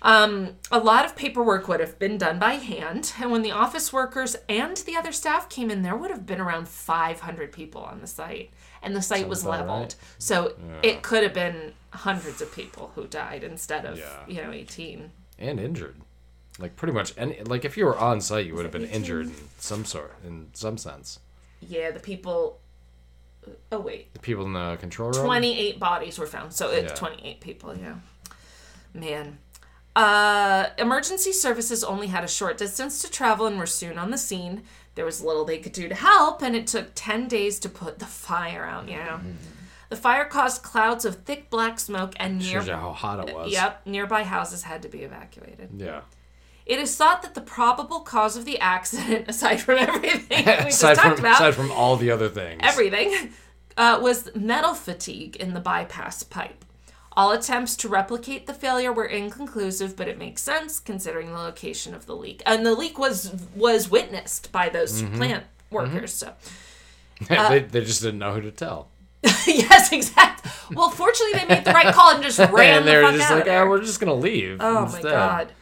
Um, 0.03 0.57
a 0.73 0.79
lot 0.81 1.05
of 1.05 1.15
paperwork 1.15 1.69
would 1.69 1.79
have 1.79 1.97
been 1.99 2.19
done 2.19 2.39
by 2.41 2.55
hand, 2.55 3.13
and 3.21 3.31
when 3.31 3.43
the 3.43 3.53
office 3.53 3.93
workers 3.93 4.35
and 4.49 4.77
the 4.79 4.97
other 4.97 5.13
staff 5.13 5.49
came 5.49 5.71
in, 5.71 5.83
there 5.83 5.97
would 5.97 6.11
have 6.11 6.27
been 6.27 6.41
around 6.41 6.67
500 6.69 7.53
people 7.53 7.83
on 7.83 8.01
the 8.01 8.09
site, 8.09 8.51
and 8.83 8.95
the 8.97 9.03
site 9.03 9.29
was 9.29 9.45
leveled. 9.45 9.81
right. 9.81 9.97
So 10.19 10.55
Yeah. 10.59 10.81
it 10.91 11.03
could 11.03 11.23
have 11.23 11.35
been 11.35 11.75
hundreds 11.91 12.41
of 12.41 12.53
people 12.55 12.93
who 12.95 13.07
died 13.07 13.45
instead 13.45 13.85
of 13.85 13.99
Yeah. 13.99 14.25
you 14.27 14.43
know 14.43 14.51
18. 14.53 15.11
and 15.39 15.59
injured. 15.61 15.97
Like 16.59 16.77
pretty 16.77 16.93
much 16.93 17.15
any 17.17 17.41
like 17.45 17.65
if 17.65 17.77
you 17.77 17.85
were 17.87 17.97
on 17.99 18.21
site, 18.21 18.47
you 18.47 18.55
would 18.55 18.65
have 18.65 18.73
been 18.73 18.85
injured 18.87 19.27
in 19.27 19.49
some 19.59 19.85
sort, 19.85 20.15
in 20.25 20.49
some 20.53 20.77
sense. 20.79 21.19
Yeah, 21.61 21.91
the 21.91 22.01
people. 22.01 22.59
Oh 23.73 23.81
wait, 23.81 24.13
The 24.15 24.21
people 24.21 24.45
in 24.45 24.53
the 24.53 24.77
control 24.79 25.11
room. 25.11 25.25
28 25.25 25.81
bodies 25.81 26.19
were 26.19 26.27
found. 26.27 26.53
So 26.53 26.71
it's 26.71 26.91
Yeah. 26.93 26.95
28 26.97 27.41
people, 27.41 27.77
yeah. 27.77 27.95
Man. 28.95 29.39
Uh, 29.95 30.67
emergency 30.79 31.33
services 31.33 31.83
only 31.85 32.07
had 32.07 32.25
a 32.25 32.29
short 32.29 32.57
distance 32.57 33.03
to 33.03 33.11
travel 33.11 33.47
and 33.47 33.59
were 33.59 33.67
soon 33.67 33.99
on 33.99 34.11
the 34.11 34.17
scene. 34.19 34.63
There 34.95 35.05
was 35.05 35.23
little 35.23 35.45
they 35.45 35.59
could 35.59 35.73
do 35.73 35.89
to 35.89 35.95
help, 35.95 36.43
and 36.43 36.55
it 36.55 36.67
took 36.67 36.91
10 36.95 37.29
days 37.29 37.59
to 37.61 37.69
put 37.69 37.99
the 37.99 38.07
fire 38.07 38.65
out, 38.65 38.89
yeah. 38.89 39.21
The 39.89 39.97
fire 39.97 40.25
caused 40.25 40.63
clouds 40.63 41.05
of 41.05 41.17
thick 41.25 41.49
black 41.51 41.79
smoke, 41.81 42.15
and 42.17 42.39
near, 42.39 42.61
Shows 42.61 42.69
you 42.69 42.75
how 42.75 42.93
hot 42.93 43.29
it 43.29 43.35
was. 43.35 43.53
yep, 43.53 43.87
nearby 43.87 44.23
houses 44.25 44.63
had 44.65 44.83
to 44.83 44.89
be 44.89 44.99
evacuated. 45.01 45.71
Yeah. 45.77 46.01
It 46.65 46.79
is 46.79 46.95
thought 46.97 47.23
that 47.23 47.35
the 47.35 47.41
probable 47.41 48.01
cause 48.01 48.37
of 48.37 48.45
the 48.45 48.59
accident, 48.61 49.25
aside 49.29 49.61
from 49.61 49.79
everything 49.79 50.39
we 50.39 50.45
just 50.45 50.69
aside 50.83 50.97
talked 50.97 51.17
from 51.17 51.27
about, 51.27 51.35
aside 51.37 51.55
from 51.55 51.71
all 51.73 51.97
the 51.97 52.11
other 52.11 52.29
things. 52.29 52.61
everything, 52.63 53.31
uh, 53.77 53.99
was 54.01 54.29
metal 54.35 54.75
fatigue 54.75 55.37
in 55.37 55.55
the 55.55 55.61
bypass 55.61 56.23
pipe. 56.23 56.65
All 57.15 57.33
attempts 57.33 57.77
to 57.77 57.89
replicate 57.89 58.47
the 58.47 58.55
failure 58.55 58.93
were 58.93 59.05
inconclusive, 59.05 59.97
but 59.97 60.09
it 60.09 60.19
makes 60.19 60.43
sense 60.43 60.81
considering 60.81 61.29
the 61.29 61.39
location 61.39 61.95
of 61.95 62.07
the 62.07 62.17
leak. 62.17 62.43
And 62.47 62.65
the 62.65 62.75
leak 62.75 62.99
was 62.99 63.35
was 63.55 63.91
witnessed 63.91 64.51
by 64.53 64.69
those 64.69 65.03
Mm-hmm. 65.03 65.17
plant 65.17 65.45
mm-hmm. 65.45 65.75
workers. 65.75 66.13
So 66.13 66.33
they, 67.29 67.37
uh, 67.37 67.61
they 67.71 67.85
just 67.85 68.03
didn't 68.03 68.19
know 68.19 68.33
who 68.33 68.41
to 68.43 68.51
tell. 68.51 68.89
yes, 69.47 69.93
exactly. 69.93 70.51
Well, 70.75 70.91
fortunately, 70.91 71.39
they 71.39 71.47
made 71.47 71.65
the 71.65 71.73
right 71.73 71.95
call 71.95 72.15
and 72.15 72.23
just 72.23 72.39
ran 72.51 72.79
and 72.79 72.89
the 72.89 73.03
fuck 73.03 73.15
just 73.15 73.31
out 73.31 73.39
like, 73.39 73.49
oh, 73.49 73.69
we're 73.69 73.81
just 73.81 74.01
gonna 74.01 74.15
leave. 74.15 74.59
Oh 74.61 74.85
instead. 74.85 75.05
my 75.05 75.11
god. 75.11 75.53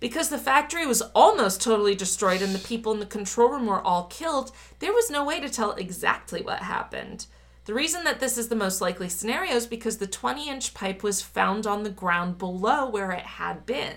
Because 0.00 0.28
the 0.28 0.38
factory 0.38 0.86
was 0.86 1.02
almost 1.14 1.60
totally 1.60 1.96
destroyed 1.96 2.40
and 2.40 2.54
the 2.54 2.60
people 2.60 2.92
in 2.92 3.00
the 3.00 3.06
control 3.06 3.48
room 3.50 3.66
were 3.66 3.80
all 3.80 4.04
killed, 4.04 4.52
there 4.78 4.92
was 4.92 5.10
no 5.10 5.24
way 5.24 5.40
to 5.40 5.48
tell 5.48 5.72
exactly 5.72 6.40
what 6.40 6.60
happened. 6.60 7.26
The 7.68 7.74
reason 7.74 8.04
that 8.04 8.18
this 8.18 8.38
is 8.38 8.48
the 8.48 8.56
most 8.56 8.80
likely 8.80 9.10
scenario 9.10 9.54
is 9.54 9.66
because 9.66 9.98
the 9.98 10.06
20 10.06 10.48
inch 10.48 10.72
pipe 10.72 11.02
was 11.02 11.20
found 11.20 11.66
on 11.66 11.82
the 11.82 11.90
ground 11.90 12.38
below 12.38 12.88
where 12.88 13.12
it 13.12 13.26
had 13.26 13.66
been. 13.66 13.96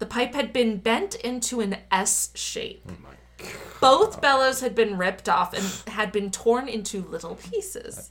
The 0.00 0.06
pipe 0.06 0.34
had 0.34 0.52
been 0.52 0.78
bent 0.78 1.14
into 1.14 1.60
an 1.60 1.76
S 1.92 2.32
shape. 2.34 2.90
Both 3.80 4.20
bellows 4.20 4.62
had 4.62 4.74
been 4.74 4.98
ripped 4.98 5.28
off 5.28 5.54
and 5.54 5.94
had 5.94 6.10
been 6.10 6.32
torn 6.32 6.66
into 6.66 7.04
little 7.04 7.36
pieces. 7.36 8.10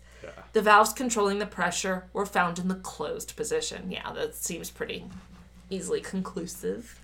The 0.53 0.61
valves 0.61 0.93
controlling 0.93 1.39
the 1.39 1.45
pressure 1.45 2.05
were 2.13 2.25
found 2.25 2.57
in 2.57 2.69
the 2.69 2.75
closed 2.75 3.35
position. 3.35 3.91
Yeah, 3.91 4.13
that 4.13 4.35
seems 4.35 4.71
pretty 4.71 5.03
easily 5.69 5.99
conclusive. 5.99 6.97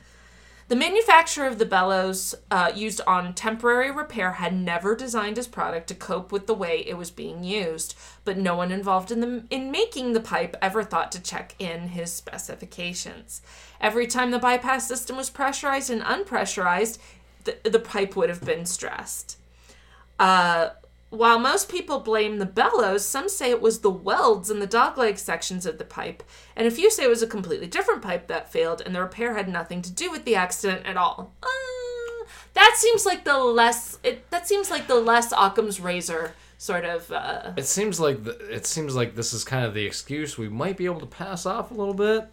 The 0.69 0.75
manufacturer 0.75 1.45
of 1.45 1.59
the 1.59 1.65
bellows 1.65 2.33
uh, 2.49 2.71
used 2.73 3.01
on 3.05 3.33
temporary 3.33 3.91
repair 3.91 4.33
had 4.33 4.53
never 4.53 4.95
designed 4.95 5.37
his 5.37 5.47
product 5.47 5.87
to 5.87 5.95
cope 5.95 6.31
with 6.31 6.47
the 6.47 6.53
way 6.53 6.79
it 6.87 6.97
was 6.97 7.11
being 7.11 7.43
used, 7.43 7.95
but 8.23 8.37
no 8.37 8.55
one 8.55 8.71
involved 8.71 9.11
in 9.11 9.19
the 9.19 9.43
in 9.49 9.71
making 9.71 10.13
the 10.13 10.19
pipe 10.21 10.55
ever 10.61 10.83
thought 10.83 11.11
to 11.11 11.21
check 11.21 11.53
in 11.59 11.89
his 11.89 12.13
specifications. 12.13 13.41
Every 13.81 14.07
time 14.07 14.31
the 14.31 14.39
bypass 14.39 14.87
system 14.87 15.17
was 15.17 15.29
pressurized 15.29 15.89
and 15.89 16.01
unpressurized, 16.01 16.97
the, 17.43 17.57
the 17.69 17.79
pipe 17.79 18.15
would 18.15 18.29
have 18.29 18.45
been 18.45 18.65
stressed. 18.65 19.37
Uh, 20.17 20.69
while 21.13 21.37
most 21.37 21.69
people 21.69 21.99
blame 21.99 22.39
the 22.39 22.45
bellows, 22.45 23.05
some 23.05 23.29
say 23.29 23.51
it 23.51 23.61
was 23.61 23.79
the 23.79 23.89
welds 23.89 24.49
in 24.49 24.59
the 24.59 24.67
dogleg 24.67 25.17
sections 25.19 25.65
of 25.65 25.77
the 25.77 25.85
pipe, 25.85 26.23
and 26.55 26.67
a 26.67 26.71
few 26.71 26.89
say 26.89 27.03
it 27.03 27.09
was 27.09 27.21
a 27.21 27.27
completely 27.27 27.67
different 27.67 28.01
pipe 28.01 28.27
that 28.27 28.51
failed, 28.51 28.81
and 28.83 28.95
the 28.95 29.01
repair 29.01 29.35
had 29.35 29.47
nothing 29.47 29.81
to 29.83 29.91
do 29.91 30.11
with 30.11 30.25
the 30.25 30.35
accident 30.35 30.85
at 30.85 30.97
all. 30.97 31.31
Uh, 31.43 32.25
that 32.53 32.75
seems 32.77 33.05
like 33.05 33.23
the 33.25 33.37
less 33.37 33.99
it, 34.03 34.29
that 34.31 34.47
seems 34.47 34.71
like 34.71 34.87
the 34.87 34.95
less 34.95 35.31
Occam's 35.31 35.79
razor 35.79 36.33
sort 36.57 36.85
of. 36.85 37.11
Uh, 37.11 37.53
It 37.57 37.65
seems 37.65 37.99
like 37.99 38.23
the, 38.23 38.31
it 38.53 38.65
seems 38.65 38.95
like 38.95 39.15
this 39.15 39.33
is 39.33 39.43
kind 39.43 39.65
of 39.65 39.73
the 39.73 39.85
excuse 39.85 40.37
we 40.37 40.49
might 40.49 40.77
be 40.77 40.85
able 40.85 40.99
to 41.01 41.05
pass 41.05 41.45
off 41.45 41.71
a 41.71 41.73
little 41.73 41.93
bit. 41.93 42.25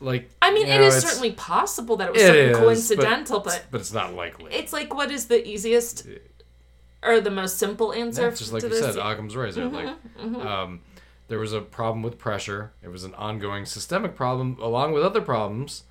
Like 0.00 0.30
I 0.42 0.52
mean, 0.52 0.68
it 0.68 0.78
know, 0.78 0.86
is 0.86 1.00
certainly 1.00 1.32
possible 1.32 1.96
that 1.96 2.08
it 2.08 2.12
was 2.12 2.22
it 2.22 2.26
something 2.26 2.50
is, 2.50 2.56
coincidental, 2.58 3.40
but, 3.40 3.64
but 3.70 3.80
it's 3.80 3.92
not 3.92 4.14
likely. 4.14 4.52
it's 4.52 4.72
like 4.72 4.94
what 4.94 5.10
is 5.10 5.26
the 5.26 5.46
easiest 5.46 6.06
or 7.02 7.20
the 7.20 7.30
most 7.30 7.58
simple 7.58 7.92
answer 7.92 8.22
Yeah, 8.22 8.30
just 8.30 8.52
like 8.52 8.62
you 8.62 8.68
this? 8.68 8.80
said, 8.80 8.96
Occam's 8.96 9.36
razor. 9.36 9.66
Like, 9.66 9.86
mm-hmm, 9.86 10.34
mm-hmm. 10.36 10.46
um, 10.46 10.80
there 11.28 11.38
was 11.38 11.52
a 11.52 11.60
problem 11.60 12.02
with 12.02 12.18
pressure. 12.18 12.72
It 12.82 12.88
was 12.88 13.04
an 13.04 13.14
ongoing 13.14 13.66
systemic 13.66 14.14
problem, 14.14 14.58
along 14.60 14.92
with 14.92 15.02
other 15.02 15.20
problems, 15.20 15.84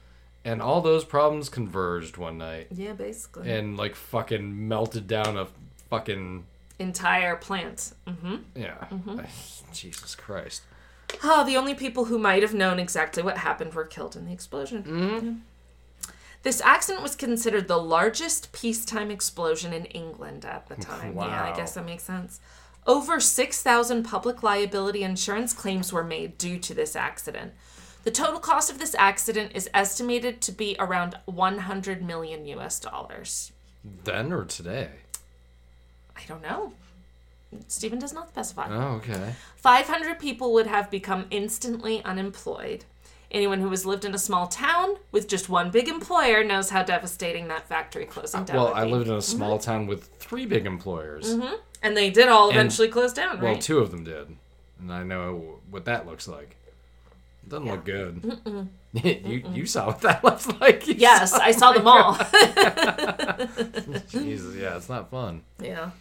and 0.43 0.61
all 0.61 0.81
those 0.81 1.03
problems 1.03 1.49
converged 1.49 2.17
one 2.17 2.37
night 2.37 2.67
yeah, 2.71 2.93
basically. 2.93 3.51
and 3.51 3.77
like 3.77 3.95
fucking 3.95 4.67
melted 4.67 5.07
down 5.07 5.37
a 5.37 5.47
fucking 5.89 6.45
Entire 6.77 7.37
plant. 7.37 7.93
hmm 8.07 8.35
yeah. 8.53 8.85
Mm-hmm. 8.91 9.21
Jesus 9.73 10.15
Christ. 10.15 10.61
Oh, 11.23 11.45
the 11.45 11.55
only 11.55 11.73
people 11.73 12.05
who 12.05 12.17
might 12.17 12.41
have 12.41 12.53
known 12.53 12.79
exactly 12.79 13.23
what 13.23 13.37
happened 13.37 13.73
were 13.73 13.85
killed 13.85 14.15
in 14.15 14.25
the 14.25 14.33
explosion. 14.33 15.43
This 16.45 16.61
accident 16.61 17.01
was 17.01 17.15
considered 17.15 17.67
the 17.67 17.79
largest 17.79 18.51
peacetime 18.51 19.09
explosion 19.09 19.73
in 19.73 19.85
England 19.85 20.45
at 20.45 20.67
the 20.67 20.75
time. 20.91 21.15
Yeah, 21.15 21.43
I 21.43 21.55
guess 21.55 21.73
that 21.73 21.87
makes 21.87 22.03
sense. 22.03 22.39
Over 22.85 23.19
6,000 23.19 24.03
public 24.03 24.43
liability 24.43 25.01
insurance 25.01 25.53
claims 25.53 25.91
were 25.91 26.03
made 26.03 26.37
due 26.37 26.59
to 26.59 26.75
this 26.75 26.95
accident. 26.95 27.53
The 28.03 28.11
total 28.11 28.39
cost 28.39 28.69
of 28.69 28.77
this 28.77 28.93
accident 28.93 29.53
is 29.55 29.67
estimated 29.73 30.39
to 30.41 30.51
be 30.51 30.75
around 30.77 31.17
100 31.25 32.03
million 32.03 32.45
US 32.45 32.79
dollars. 32.79 33.51
Then 34.03 34.31
or 34.31 34.45
today? 34.45 34.89
I 36.15 36.21
don't 36.27 36.43
know. 36.43 36.73
Stephen 37.67 37.97
does 37.97 38.13
not 38.13 38.29
specify. 38.29 38.67
Oh, 38.69 38.97
okay. 38.97 39.33
500 39.55 40.19
people 40.19 40.53
would 40.53 40.67
have 40.67 40.91
become 40.91 41.25
instantly 41.31 42.03
unemployed. 42.03 42.85
Anyone 43.31 43.59
who 43.59 43.69
has 43.69 43.85
lived 43.85 44.05
in 44.05 44.13
a 44.13 44.17
small 44.19 44.47
town 44.47 44.95
with 45.11 45.27
just 45.27 45.49
one 45.49 45.71
big 45.71 45.87
employer 45.87 46.43
knows 46.43 46.69
how 46.69 46.83
devastating 46.83 47.47
that 47.49 47.67
factory 47.67 48.05
closing 48.05 48.41
uh, 48.41 48.43
down 48.43 48.55
Well, 48.55 48.73
I 48.73 48.85
be. 48.85 48.91
lived 48.91 49.07
in 49.07 49.13
a 49.13 49.17
mm-hmm. 49.17 49.37
small 49.37 49.59
town 49.59 49.87
with 49.87 50.05
three 50.19 50.45
big 50.45 50.65
employers. 50.65 51.35
Mm-hmm. 51.35 51.55
and 51.83 51.97
they 51.97 52.09
did 52.09 52.27
all 52.29 52.49
eventually 52.49 52.87
close 52.87 53.13
down, 53.13 53.39
Well, 53.41 53.53
right? 53.53 53.61
two 53.61 53.79
of 53.79 53.91
them 53.91 54.03
did, 54.03 54.35
and 54.79 54.91
I 54.93 55.03
know 55.03 55.59
what 55.69 55.85
that 55.85 56.05
looks 56.05 56.27
like. 56.27 56.55
It 57.43 57.49
doesn't 57.49 57.67
look 57.67 57.85
good. 57.85 58.69
you 58.93 59.43
you 59.53 59.65
saw 59.67 59.87
what 59.87 60.01
that 60.01 60.23
looks 60.27 60.47
like. 60.59 60.87
You 60.87 60.95
yes, 60.97 61.31
saw- 61.31 61.39
I 61.43 61.51
saw 61.51 61.73
them 61.73 61.87
all. 61.87 62.13
Jesus, 64.09 64.55
yeah, 64.55 64.77
it's 64.77 64.89
not 64.89 65.11
fun. 65.11 65.43
yeah. 65.61 65.91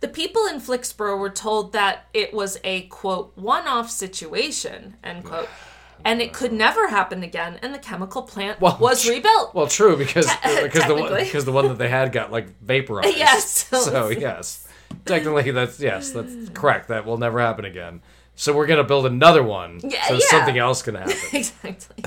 The 0.00 0.08
people 0.08 0.46
in 0.46 0.60
Flixborough 0.60 1.18
were 1.18 1.28
told 1.30 1.72
that 1.74 2.06
it 2.14 2.32
was 2.32 2.58
a 2.64 2.82
quote 2.86 3.32
one 3.36 3.66
off 3.68 3.90
situation, 3.90 4.96
end 5.04 5.24
quote. 5.24 5.48
And 6.04 6.20
it 6.20 6.32
could 6.32 6.52
never 6.52 6.88
happen 6.88 7.22
again, 7.22 7.58
and 7.62 7.74
the 7.74 7.78
chemical 7.78 8.22
plant 8.22 8.60
Well, 8.60 8.76
was 8.80 9.08
rebuilt. 9.08 9.54
Well, 9.54 9.66
true 9.66 9.96
because 9.96 10.26
Te- 10.26 10.62
because 10.62 10.86
the 10.86 10.94
one 10.94 11.14
because 11.14 11.44
the 11.44 11.52
one 11.52 11.68
that 11.68 11.78
they 11.78 11.88
had 11.88 12.12
got 12.12 12.32
like 12.32 12.58
vaporized. 12.60 13.16
Yes. 13.16 13.66
So 13.68 14.08
yes, 14.08 14.66
technically 15.04 15.50
that's 15.50 15.78
yes 15.80 16.10
that's 16.10 16.48
correct. 16.50 16.88
That 16.88 17.04
will 17.04 17.18
never 17.18 17.40
happen 17.40 17.64
again. 17.64 18.00
So 18.34 18.54
we're 18.54 18.66
gonna 18.66 18.84
build 18.84 19.04
another 19.04 19.42
one. 19.42 19.80
Yeah, 19.84 20.02
so 20.06 20.14
yeah. 20.14 20.20
something 20.30 20.56
else 20.56 20.80
can 20.80 20.94
happen. 20.94 21.14
exactly. 21.32 22.04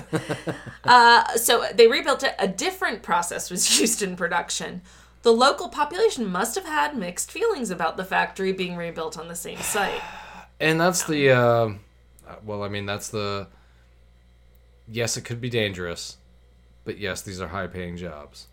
uh, 0.84 1.28
so 1.36 1.66
they 1.76 1.88
rebuilt 1.88 2.24
it. 2.24 2.34
A 2.40 2.48
different 2.48 3.04
process 3.04 3.52
was 3.52 3.80
used 3.82 4.02
in 4.02 4.16
production. 4.16 4.82
The 5.22 5.32
local 5.32 5.70
population 5.70 6.26
must 6.26 6.56
have 6.56 6.66
had 6.66 6.98
mixed 6.98 7.32
feelings 7.32 7.70
about 7.70 7.98
the 7.98 8.04
factory 8.04 8.52
being 8.52 8.76
rebuilt 8.76 9.18
on 9.18 9.28
the 9.28 9.36
same 9.36 9.60
site. 9.60 10.02
And 10.60 10.82
that's 10.82 11.04
the 11.04 11.30
uh, 11.30 11.70
well, 12.44 12.64
I 12.64 12.68
mean 12.68 12.86
that's 12.86 13.10
the 13.10 13.48
yes, 14.88 15.18
it 15.18 15.22
could 15.26 15.42
be 15.42 15.50
dangerous, 15.50 16.18
but 16.86 16.98
yes, 16.98 17.22
these 17.22 17.40
are 17.42 17.48
high 17.50 17.68
paying 17.68 17.98
jobs. 17.98 18.48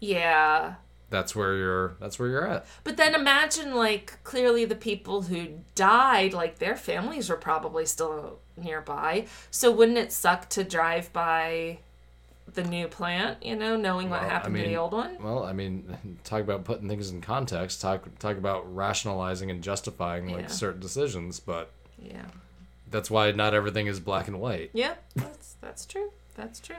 Yeah. 0.00 0.74
That's 1.08 1.36
where 1.36 1.54
you're. 1.56 1.94
That's 2.00 2.18
where 2.18 2.28
you're 2.28 2.46
at. 2.46 2.66
But 2.82 2.96
then 2.96 3.14
imagine, 3.14 3.74
like, 3.74 4.18
clearly 4.24 4.64
the 4.64 4.74
people 4.74 5.22
who 5.22 5.48
died, 5.76 6.32
like, 6.34 6.58
their 6.58 6.74
families 6.76 7.30
were 7.30 7.36
probably 7.36 7.86
still 7.86 8.40
nearby. 8.56 9.26
So 9.52 9.70
wouldn't 9.70 9.98
it 9.98 10.10
suck 10.12 10.48
to 10.50 10.64
drive 10.64 11.12
by 11.12 11.78
the 12.52 12.64
new 12.64 12.88
plant, 12.88 13.44
you 13.44 13.54
know, 13.54 13.76
knowing 13.76 14.10
what 14.10 14.20
Well, 14.22 14.30
I 14.30 14.32
happened 14.32 14.56
to 14.56 14.62
the 14.62 14.76
old 14.76 14.92
one? 14.92 15.16
Well, 15.20 15.44
I 15.44 15.52
mean, 15.52 16.18
talk 16.24 16.40
about 16.40 16.64
putting 16.64 16.88
things 16.88 17.10
in 17.10 17.20
context. 17.20 17.80
Talk 17.80 18.02
talk 18.18 18.36
about 18.36 18.74
rationalizing 18.74 19.50
and 19.50 19.62
justifying 19.62 20.32
like 20.32 20.42
Yeah. 20.42 20.46
certain 20.48 20.80
decisions, 20.80 21.38
but 21.38 21.70
Yeah. 21.98 22.24
that's 22.90 23.10
why 23.10 23.30
not 23.32 23.54
everything 23.54 23.86
is 23.86 24.00
black 24.00 24.26
and 24.26 24.40
white. 24.40 24.70
Yeah, 24.72 24.94
that's 25.66 25.84
true. 25.84 26.12
That's 26.36 26.60
true. 26.60 26.76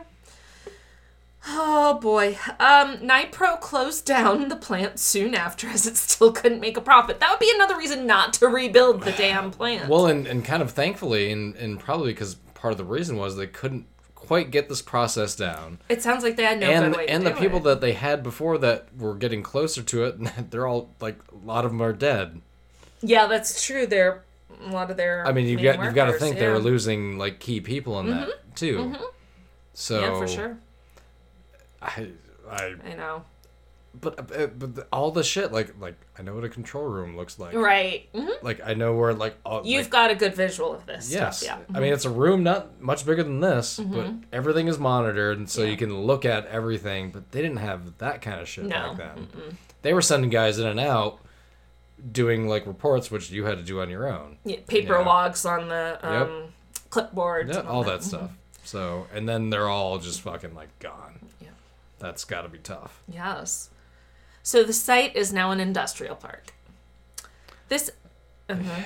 Oh 1.46 2.00
boy. 2.02 2.38
Um, 2.60 2.98
Nypro 2.98 3.60
closed 3.60 4.06
down 4.06 4.48
the 4.48 4.56
plant 4.56 4.98
soon 4.98 5.36
after 5.36 5.68
as 5.68 5.86
it 5.86 5.98
still 5.98 6.32
couldn't 6.32 6.62
make 6.62 6.78
a 6.78 6.82
profit. 6.82 7.20
That 7.20 7.30
would 7.30 7.40
be 7.40 7.52
another 7.54 7.78
reason 7.78 8.08
not 8.08 8.34
to 8.34 8.48
rebuild 8.48 9.04
the 9.04 9.12
damn 9.12 9.52
plant. 9.52 9.90
Well, 9.90 10.08
and, 10.08 10.26
and 10.26 10.44
kind 10.46 10.64
of 10.64 10.72
thankfully, 10.72 11.32
and, 11.32 11.56
and 11.58 11.80
probably 11.80 12.14
because 12.14 12.36
part 12.54 12.72
of 12.72 12.78
the 12.78 12.86
reason 12.86 13.18
was 13.18 13.36
they 13.36 13.48
couldn't 13.48 13.86
quite 14.16 14.52
get 14.52 14.70
this 14.70 14.82
process 14.82 15.36
down. 15.36 15.80
it 15.90 16.02
sounds 16.02 16.24
like 16.24 16.38
they 16.38 16.44
had 16.44 16.60
no 16.60 16.68
and 16.68 16.96
and 16.96 17.26
the 17.26 17.32
people 17.32 17.60
it. 17.60 17.64
that 17.64 17.82
they 17.82 17.94
had 17.94 18.24
before 18.24 18.58
that 18.58 18.88
were 18.98 19.16
getting 19.16 19.44
closer 19.44 19.84
to 19.84 20.06
it, 20.06 20.18
they're 20.50 20.68
all 20.68 20.90
like 21.02 21.18
a 21.32 21.46
lot 21.46 21.66
of 21.66 21.72
them 21.72 21.82
are 21.82 21.94
dead. 21.94 22.42
Yeah, 23.02 23.28
that's 23.28 23.66
true. 23.66 23.86
They're 23.86 24.24
a 24.66 24.72
lot 24.72 24.90
of 24.90 24.98
their 24.98 25.26
I 25.28 25.34
mean, 25.34 25.46
you've 25.46 25.62
got 25.62 25.84
you've 25.84 25.94
got 25.94 26.06
to 26.06 26.14
think 26.14 26.40
they 26.40 26.48
were. 26.48 26.56
Mm-hmm. 26.56 26.66
losing 26.66 27.18
like 27.18 27.40
key 27.40 27.62
people 27.62 28.00
in 28.00 28.10
that 28.10 28.30
too. 28.58 28.96
So 29.74 30.00
Yeah, 30.02 30.18
for 30.20 30.28
sure. 30.28 30.58
I, 31.82 32.10
I 32.50 32.76
I 32.86 32.96
know. 32.96 33.24
but 34.02 34.20
uh, 34.20 34.48
but 34.48 34.76
the, 34.76 34.88
all 34.92 35.12
the 35.12 35.24
shit 35.24 35.52
like 35.52 35.76
like 35.80 35.96
I 36.18 36.24
know 36.24 36.34
what 36.34 36.44
a 36.44 36.50
control 36.50 36.86
room 36.86 37.16
looks 37.16 37.38
like. 37.40 37.54
Right. 37.54 38.10
hmm 38.14 38.30
Like 38.42 38.60
I 38.66 38.74
know 38.74 38.96
where 38.96 39.14
like 39.14 39.36
all, 39.46 39.66
You've 39.66 39.84
like, 39.86 39.92
got 39.92 40.12
a 40.12 40.16
good 40.16 40.34
visual 40.36 40.74
of 40.74 40.86
this. 40.86 41.12
yes. 41.12 41.42
Stuff, 41.44 41.62
yeah. 41.70 41.76
I 41.78 41.80
mean 41.80 41.94
it's 41.94 42.06
a 42.06 42.10
room 42.10 42.44
not 42.44 42.82
much 42.82 43.06
bigger 43.06 43.24
than 43.24 43.40
this, 43.40 43.80
but 43.80 44.12
everything 44.34 44.68
is 44.68 44.80
monitored 44.80 45.38
and 45.38 45.50
so 45.50 45.62
Yeah. 45.64 45.70
you 45.70 45.78
can 45.78 45.96
look 46.02 46.26
at 46.26 46.46
everything. 46.48 47.12
But 47.12 47.32
they 47.32 47.42
didn't 47.42 47.58
have 47.58 47.98
that 48.00 48.22
kind 48.22 48.42
of 48.42 48.48
shit 48.48 48.66
No. 48.66 48.96
back 48.96 49.16
then. 49.16 49.28
They 49.84 49.94
were 49.94 50.02
sending 50.02 50.30
guys 50.32 50.58
in 50.60 50.66
and 50.68 50.80
out 50.80 51.20
doing 52.12 52.48
like 52.48 52.66
reports, 52.66 53.10
which 53.12 53.30
you 53.32 53.46
had 53.46 53.58
to 53.58 53.64
do 53.64 53.82
on 53.82 53.90
your 53.90 54.08
own. 54.08 54.38
Yeah, 54.44 54.58
paper 54.68 54.94
Yeah. 54.94 55.06
logs 55.06 55.46
on 55.46 55.68
the 55.70 56.00
um, 56.02 56.54
clipboards. 56.90 57.54
Yeah, 57.54 57.60
and 57.60 57.68
all 57.68 57.84
that 57.84 58.04
stuff. 58.04 58.32
So 58.68 59.08
and 59.14 59.30
then 59.30 59.50
they're 59.50 59.70
all 59.70 59.98
just 59.98 60.22
fucking 60.22 60.54
like 60.54 60.78
gone. 60.80 61.20
Yeah. 61.42 61.48
That's 62.00 62.26
got 62.26 62.42
to 62.42 62.50
be 62.50 62.58
tough. 62.58 63.02
Yes. 63.08 63.70
So 64.44 64.64
the 64.64 64.74
site 64.74 65.16
is 65.16 65.32
now 65.32 65.52
an 65.52 65.62
industrial 65.62 66.16
park. 66.16 66.54
This 67.70 67.92
uh-huh. 68.50 68.82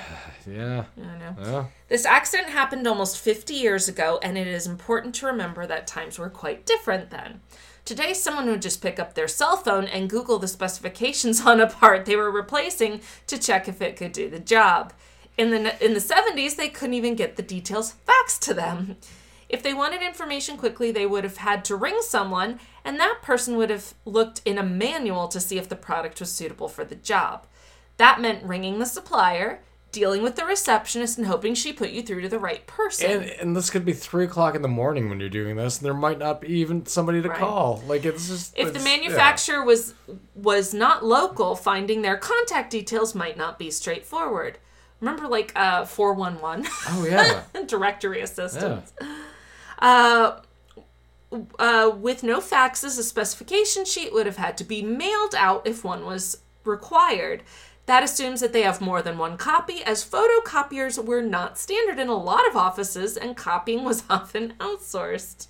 Yeah. 0.48 0.84
I 0.96 1.18
know. 1.18 1.36
Yeah. 1.40 1.64
This 1.88 2.04
accident 2.04 2.50
happened 2.50 2.86
almost 2.86 3.18
50 3.18 3.54
years 3.54 3.88
ago, 3.88 4.18
and 4.22 4.36
it 4.36 4.48
is 4.48 4.66
important 4.66 5.14
to 5.16 5.26
remember 5.26 5.66
that 5.66 5.86
times 5.86 6.18
were 6.18 6.30
quite 6.30 6.66
different 6.66 7.10
then. 7.10 7.40
Today, 7.84 8.12
someone 8.12 8.46
would 8.46 8.62
just 8.62 8.82
pick 8.82 8.98
up 8.98 9.14
their 9.14 9.28
cell 9.28 9.56
phone 9.56 9.84
and 9.84 10.10
Google 10.10 10.38
the 10.38 10.48
specifications 10.48 11.40
on 11.46 11.60
a 11.60 11.68
part 11.68 12.06
they 12.06 12.16
were 12.16 12.30
replacing 12.30 13.00
to 13.26 13.38
check 13.38 13.68
if 13.68 13.80
it 13.80 13.96
could 13.96 14.12
do 14.12 14.28
the 14.28 14.40
job. 14.40 14.92
In 15.38 15.50
the, 15.50 15.84
in 15.84 15.94
the 15.94 16.00
70s, 16.00 16.56
they 16.56 16.68
couldn't 16.68 16.94
even 16.94 17.14
get 17.14 17.36
the 17.36 17.42
details 17.42 17.94
faxed 18.06 18.40
to 18.40 18.54
them. 18.54 18.96
If 19.52 19.62
they 19.62 19.74
wanted 19.74 20.02
information 20.02 20.56
quickly, 20.56 20.90
they 20.90 21.04
would 21.06 21.24
have 21.24 21.36
had 21.36 21.62
to 21.66 21.76
ring 21.76 21.98
someone, 22.00 22.58
and 22.84 22.98
that 22.98 23.18
person 23.22 23.56
would 23.58 23.68
have 23.70 23.92
looked 24.06 24.40
in 24.46 24.56
a 24.58 24.62
manual 24.62 25.28
to 25.28 25.38
see 25.38 25.58
if 25.58 25.68
the 25.68 25.76
product 25.76 26.18
was 26.20 26.32
suitable 26.32 26.68
for 26.68 26.84
the 26.84 26.94
job. 26.94 27.46
That 27.98 28.18
meant 28.20 28.42
ringing 28.44 28.78
the 28.78 28.86
supplier, 28.86 29.60
dealing 29.92 30.22
with 30.22 30.36
the 30.36 30.46
receptionist, 30.46 31.18
and 31.18 31.26
hoping 31.26 31.54
she 31.54 31.70
put 31.70 31.90
you 31.90 32.00
through 32.00 32.22
to 32.22 32.28
the 32.30 32.38
right 32.38 32.66
person. 32.66 33.10
And 33.10 33.24
and 33.24 33.54
this 33.54 33.68
could 33.68 33.84
be 33.84 33.92
three 33.92 34.24
o'clock 34.24 34.54
in 34.54 34.62
the 34.62 34.68
morning 34.68 35.10
when 35.10 35.20
you're 35.20 35.28
doing 35.28 35.56
this, 35.56 35.76
and 35.78 35.84
there 35.84 35.92
might 35.92 36.18
not 36.18 36.40
be 36.40 36.48
even 36.48 36.86
somebody 36.86 37.20
to 37.20 37.28
Right. 37.28 37.38
call. 37.38 37.82
Like 37.86 38.06
it's 38.06 38.28
just 38.28 38.56
if 38.56 38.72
the 38.72 38.78
it's- 38.78 38.84
yeah. 38.86 38.96
manufacturer 38.96 39.62
was 39.62 39.92
was 40.34 40.72
not 40.72 41.04
local, 41.04 41.54
finding 41.56 42.00
their 42.00 42.16
contact 42.16 42.70
details 42.70 43.14
might 43.14 43.36
not 43.36 43.58
be 43.58 43.70
straightforward. 43.70 44.56
Remember, 45.00 45.28
like 45.28 45.52
uh, 45.56 45.84
four 45.84 46.14
one 46.14 46.40
one 46.40 46.64
Oh 46.88 47.04
yeah. 47.06 47.42
directory 47.66 48.20
yeah. 48.20 48.80
Uh, 49.82 50.40
uh, 51.58 51.90
with 51.98 52.22
no 52.22 52.38
faxes, 52.38 52.98
a 52.98 53.02
specification 53.02 53.84
sheet 53.84 54.12
would 54.12 54.26
have 54.26 54.36
had 54.36 54.56
to 54.56 54.64
be 54.64 54.80
mailed 54.80 55.34
out 55.34 55.66
if 55.66 55.82
one 55.82 56.06
was 56.06 56.38
required. 56.64 57.42
That 57.86 58.04
assumes 58.04 58.40
that 58.40 58.52
they 58.52 58.62
have 58.62 58.80
more 58.80 59.02
than 59.02 59.18
one 59.18 59.36
copy, 59.36 59.82
as 59.82 60.08
photocopiers 60.08 61.04
were 61.04 61.20
not 61.20 61.58
standard 61.58 61.98
in 61.98 62.08
a 62.08 62.14
lot 62.14 62.48
of 62.48 62.54
offices 62.54 63.16
and 63.16 63.36
copying 63.36 63.82
was 63.82 64.04
often 64.10 64.54
outsourced. 64.60 65.48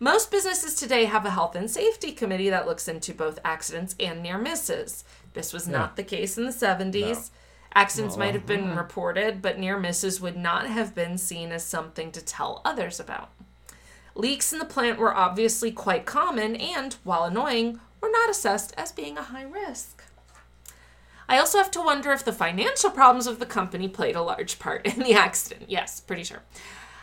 Most 0.00 0.32
businesses 0.32 0.74
today 0.74 1.04
have 1.04 1.24
a 1.24 1.30
health 1.30 1.54
and 1.54 1.70
safety 1.70 2.10
committee 2.10 2.50
that 2.50 2.66
looks 2.66 2.88
into 2.88 3.14
both 3.14 3.38
accidents 3.44 3.94
and 4.00 4.20
near 4.20 4.38
misses. 4.38 5.04
This 5.34 5.52
was 5.52 5.68
not 5.68 5.94
the 5.94 6.02
case 6.02 6.36
in 6.36 6.46
the 6.46 6.50
70s. 6.50 7.30
Accidents 7.74 8.16
might 8.16 8.34
have 8.34 8.44
been 8.44 8.74
reported, 8.76 9.40
but 9.40 9.60
near 9.60 9.78
misses 9.78 10.20
would 10.20 10.36
not 10.36 10.66
have 10.66 10.94
been 10.94 11.16
seen 11.16 11.52
as 11.52 11.64
something 11.64 12.10
to 12.10 12.20
tell 12.20 12.60
others 12.64 12.98
about. 12.98 13.30
Leaks 14.14 14.52
in 14.52 14.58
the 14.58 14.64
plant 14.64 14.98
were 14.98 15.14
obviously 15.14 15.70
quite 15.70 16.04
common 16.04 16.56
and, 16.56 16.94
while 17.04 17.24
annoying, 17.24 17.80
were 18.00 18.10
not 18.10 18.28
assessed 18.28 18.74
as 18.76 18.92
being 18.92 19.16
a 19.16 19.22
high 19.22 19.44
risk. 19.44 20.02
I 21.28 21.38
also 21.38 21.58
have 21.58 21.70
to 21.70 21.80
wonder 21.80 22.12
if 22.12 22.24
the 22.24 22.32
financial 22.32 22.90
problems 22.90 23.26
of 23.26 23.38
the 23.38 23.46
company 23.46 23.88
played 23.88 24.16
a 24.16 24.22
large 24.22 24.58
part 24.58 24.84
in 24.84 25.02
the 25.02 25.14
accident. 25.26 25.64
Yes, 25.68 26.00
pretty 26.00 26.24
sure. 26.24 26.42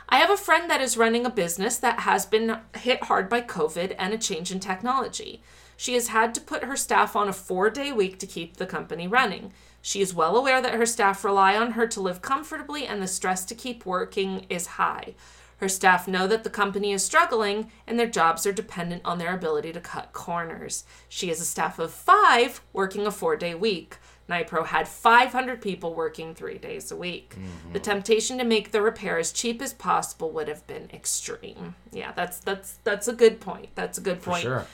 I 0.07 0.17
have 0.17 0.29
a 0.29 0.37
friend 0.37 0.69
that 0.69 0.81
is 0.81 0.97
running 0.97 1.25
a 1.25 1.29
business 1.29 1.77
that 1.77 2.01
has 2.01 2.25
been 2.25 2.59
hit 2.75 3.03
hard 3.05 3.29
by 3.29 3.41
COVID 3.41 3.95
and 3.97 4.13
a 4.13 4.17
change 4.17 4.51
in 4.51 4.59
technology. 4.59 5.41
She 5.77 5.93
has 5.93 6.09
had 6.09 6.35
to 6.35 6.41
put 6.41 6.63
her 6.63 6.75
staff 6.75 7.15
on 7.15 7.29
a 7.29 7.33
four 7.33 7.69
day 7.69 7.91
week 7.91 8.19
to 8.19 8.27
keep 8.27 8.57
the 8.57 8.65
company 8.65 9.07
running. 9.07 9.53
She 9.81 10.01
is 10.01 10.13
well 10.13 10.35
aware 10.35 10.61
that 10.61 10.73
her 10.73 10.85
staff 10.85 11.23
rely 11.23 11.55
on 11.55 11.71
her 11.71 11.87
to 11.87 12.01
live 12.01 12.21
comfortably 12.21 12.85
and 12.85 13.01
the 13.01 13.07
stress 13.07 13.45
to 13.45 13.55
keep 13.55 13.85
working 13.85 14.45
is 14.49 14.65
high. 14.67 15.15
Her 15.59 15.69
staff 15.69 16.07
know 16.07 16.25
that 16.27 16.43
the 16.43 16.49
company 16.49 16.93
is 16.93 17.03
struggling 17.03 17.71
and 17.85 17.99
their 17.99 18.07
jobs 18.07 18.45
are 18.45 18.53
dependent 18.53 19.01
on 19.05 19.17
their 19.17 19.33
ability 19.33 19.73
to 19.73 19.81
cut 19.81 20.13
corners. 20.13 20.85
She 21.09 21.27
has 21.29 21.41
a 21.41 21.45
staff 21.45 21.79
of 21.79 21.91
five 21.91 22.61
working 22.73 23.05
a 23.05 23.11
four 23.11 23.35
day 23.35 23.53
week. 23.55 23.97
Nypro 24.29 24.67
had 24.67 24.87
500 24.87 25.59
people 25.59 25.95
working 25.95 26.35
three 26.35 26.59
days 26.59 26.91
a 26.91 26.95
week. 26.95 27.31
Mm-hmm. 27.35 27.73
The 27.73 27.79
temptation 27.79 28.37
to 28.37 28.43
make 28.43 28.71
the 28.71 28.81
repair 28.81 29.17
as 29.17 29.31
cheap 29.31 29.61
as 29.61 29.73
possible 29.73 30.31
would 30.31 30.47
have 30.47 30.65
been 30.67 30.87
extreme. 30.93 31.75
Yeah, 31.91 32.11
that's 32.13 32.39
that's 32.39 32.79
that's 32.83 33.07
a 33.07 33.13
good 33.13 33.39
point. 33.39 33.69
That's 33.75 33.97
a 33.97 34.01
good 34.01 34.21
For 34.21 34.31
point. 34.31 34.43
sure. 34.43 34.65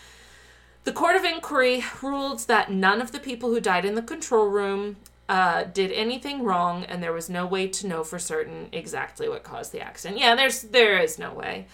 The 0.84 0.92
Court 0.92 1.16
of 1.16 1.24
Inquiry 1.24 1.84
ruled 2.04 2.42
that 2.42 2.72
none 2.72 3.02
of 3.02 3.12
the 3.12 3.20
people 3.20 3.50
who 3.50 3.60
died 3.60 3.86
in 3.86 3.96
the 3.96 4.04
control 4.04 4.48
room 4.48 4.98
uh, 5.28 5.64
did 5.64 5.92
anything 5.92 6.44
wrong, 6.44 6.84
and 6.84 7.02
there 7.02 7.14
was 7.14 7.30
no 7.30 7.46
way 7.46 7.68
to 7.68 7.88
know 7.88 8.04
for 8.04 8.20
certain 8.20 8.70
exactly 8.72 9.28
what 9.28 9.44
caused 9.44 9.72
the 9.72 9.82
accident. 9.82 10.20
Yeah, 10.20 10.36
there's 10.36 10.62
there 10.62 11.00
is 11.00 11.18
no 11.18 11.34
way. 11.34 11.66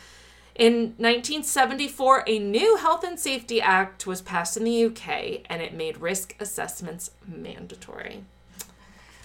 In 0.55 0.93
1974, 0.97 2.25
a 2.27 2.37
new 2.39 2.75
Health 2.77 3.03
and 3.03 3.19
Safety 3.19 3.61
Act 3.61 4.05
was 4.05 4.21
passed 4.21 4.57
in 4.57 4.63
the 4.63 4.85
UK, 4.85 5.41
and 5.49 5.61
it 5.61 5.73
made 5.73 5.97
risk 5.97 6.35
assessments 6.39 7.11
mandatory. 7.25 8.23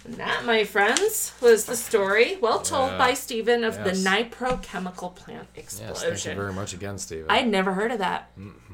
And 0.05 0.15
that, 0.15 0.45
my 0.45 0.63
friends, 0.63 1.33
was 1.41 1.65
the 1.67 1.75
story, 1.77 2.37
well 2.41 2.61
told 2.61 2.93
Yeah. 2.93 2.99
by 2.99 3.15
Stephen, 3.15 3.65
of 3.65 3.75
Yes. 3.75 3.85
the 4.05 4.09
Nypro 4.09 4.63
chemical 4.63 5.11
plant 5.11 5.49
Yes, 5.57 5.65
explosion. 5.65 6.11
thank 6.17 6.25
you 6.27 6.35
very 6.43 6.53
much 6.53 6.73
again, 6.73 6.97
Steven. 6.99 7.27
I'd 7.29 7.49
never 7.49 7.73
heard 7.75 7.91
of 7.91 7.99
that. 7.99 8.31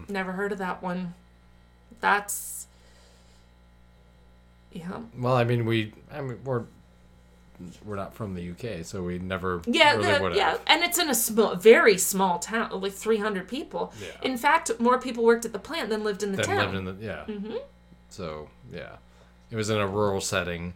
Never 0.09 0.33
heard 0.33 0.53
of 0.53 0.59
that 0.59 0.83
one. 0.83 1.15
That's 2.01 2.67
yeah. 4.73 5.01
Well, 5.19 5.35
I 5.37 5.45
mean, 5.45 5.65
we, 5.67 5.93
I 6.11 6.21
mean, 6.21 6.39
we're, 6.45 6.65
we're 7.85 7.97
not 7.97 8.15
from 8.15 8.35
the 8.35 8.51
UK, 8.51 8.85
so 8.85 9.03
we 9.03 9.19
never 9.19 9.63
Yeah, 9.67 9.95
really 9.97 10.31
the- 10.31 10.37
yeah, 10.37 10.59
and 10.67 10.83
it's 10.83 10.99
in 10.99 11.09
a 11.09 11.15
small, 11.15 11.55
very 11.55 11.97
small 11.99 12.39
town, 12.39 12.81
like 12.81 12.93
300 12.93 13.47
people. 13.47 13.93
Yeah. 14.01 14.09
In 14.31 14.37
fact, 14.37 14.71
more 14.81 14.99
people 14.99 15.23
worked 15.25 15.45
at 15.45 15.53
the 15.53 15.59
plant 15.59 15.89
than 15.91 16.03
lived 16.03 16.23
in 16.23 16.33
the 16.33 16.39
That 16.39 16.47
town. 16.47 16.59
lived 16.59 16.75
in 16.75 16.85
the 16.85 16.97
yeah. 17.07 17.25
Mm-hmm. 17.29 17.57
So 18.09 18.49
yeah, 18.73 18.97
it 19.51 19.57
was 19.57 19.71
in 19.71 19.79
a 19.79 19.87
rural 19.87 20.21
setting, 20.21 20.75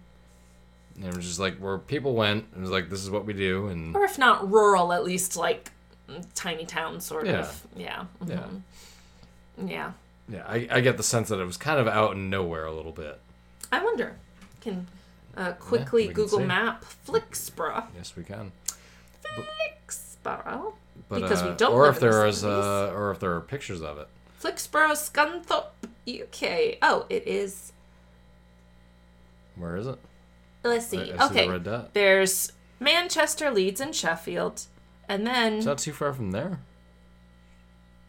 and 0.97 1.07
it 1.07 1.17
was 1.17 1.27
just 1.27 1.41
like 1.41 1.57
where 1.59 1.79
people 1.79 2.15
went. 2.15 2.45
It 2.57 2.61
was 2.61 2.71
like 2.71 2.89
this 2.89 3.03
is 3.03 3.11
what 3.11 3.27
we 3.27 3.33
do, 3.33 3.67
and 3.69 3.97
or 3.97 4.05
if 4.05 4.17
not 4.19 4.51
rural, 4.51 4.93
at 4.93 5.05
least 5.05 5.37
like 5.37 5.73
mm, 6.09 6.25
tiny 6.35 6.65
town 6.67 7.01
sort 7.01 7.27
Yeah. 7.27 7.41
of. 7.41 7.67
Yeah. 7.77 8.05
yeah, 8.27 8.37
mhm. 9.61 9.71
Yeah. 9.71 9.93
yeah. 10.29 10.45
I, 10.47 10.69
I 10.71 10.81
get 10.81 10.97
the 10.99 11.03
sense 11.03 11.29
that 11.31 11.41
it 11.41 11.45
was 11.47 11.57
kind 11.57 11.81
of 11.81 11.89
out 11.89 12.13
in 12.13 12.31
nowhere 12.31 12.65
a 12.65 12.73
little 12.73 12.93
bit. 12.93 13.21
I 13.73 13.83
wonder. 13.83 14.17
Can 14.61 14.87
uh, 15.37 15.53
quickly 15.53 16.03
we 16.03 16.07
can 16.09 16.15
Google 16.15 16.39
see. 16.39 16.45
Map 16.47 16.85
Flixborough. 17.07 17.85
Yes, 17.97 18.17
we 18.17 18.25
can. 18.25 18.53
Flixborough. 19.25 20.75
But, 21.09 21.21
Because 21.23 21.43
we 21.43 21.51
uh, 21.51 21.55
don't 21.57 21.73
or 21.75 21.89
if 21.89 22.01
there 22.01 22.27
is, 22.27 22.45
uh, 22.45 22.93
or 22.95 23.11
if 23.11 23.21
there 23.21 23.33
are 23.35 23.41
pictures 23.41 23.83
of 23.83 23.99
it. 23.99 24.09
Flixborough, 24.43 24.93
Scunthorpe, 24.93 25.67
UK. 26.09 26.79
Oh, 26.83 27.07
it 27.09 27.27
is. 27.27 27.73
Where 29.57 29.77
is 29.77 29.87
it? 29.87 29.99
Let's 30.65 30.87
see. 30.87 30.99
I- 31.13 31.25
I 31.25 31.29
see 31.29 31.35
the 31.35 31.53
okay. 31.53 31.59
dot. 31.65 31.95
There's 31.95 32.53
Manchester, 32.81 33.51
Leeds, 33.51 33.81
and 33.81 33.95
Sheffield. 33.95 34.65
And 35.09 35.27
then 35.27 35.55
It's 35.55 35.67
not 35.67 35.79
too 35.79 35.93
far 35.93 36.13
from 36.13 36.33
there. 36.33 36.61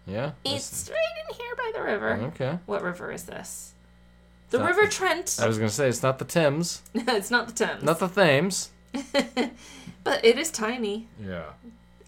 Yeah. 0.08 0.32
it's 0.46 0.90
right 0.90 1.30
in 1.30 1.36
here 1.36 1.56
by 1.56 1.72
the 1.76 1.84
river. 1.84 2.14
okay. 2.34 2.60
What 2.66 2.82
river 2.82 3.12
is 3.12 3.26
this? 3.26 3.74
The 4.50 4.60
Not- 4.60 4.68
River 4.76 4.88
Trent. 4.88 5.38
I 5.42 5.48
was 5.48 5.58
gonna 5.58 5.70
say 5.70 5.90
it's 5.90 6.04
not 6.04 6.20
the 6.20 6.26
Thames, 6.26 6.82
No, 6.94 7.04
it's 7.16 7.32
not 7.32 7.48
the 7.48 7.54
Thames. 7.66 7.84
not 7.84 8.00
the 8.00 8.08
Thames. 8.08 8.70
but 10.04 10.24
it 10.26 10.38
is 10.38 10.52
tiny. 10.52 11.08
Yeah. 11.24 11.44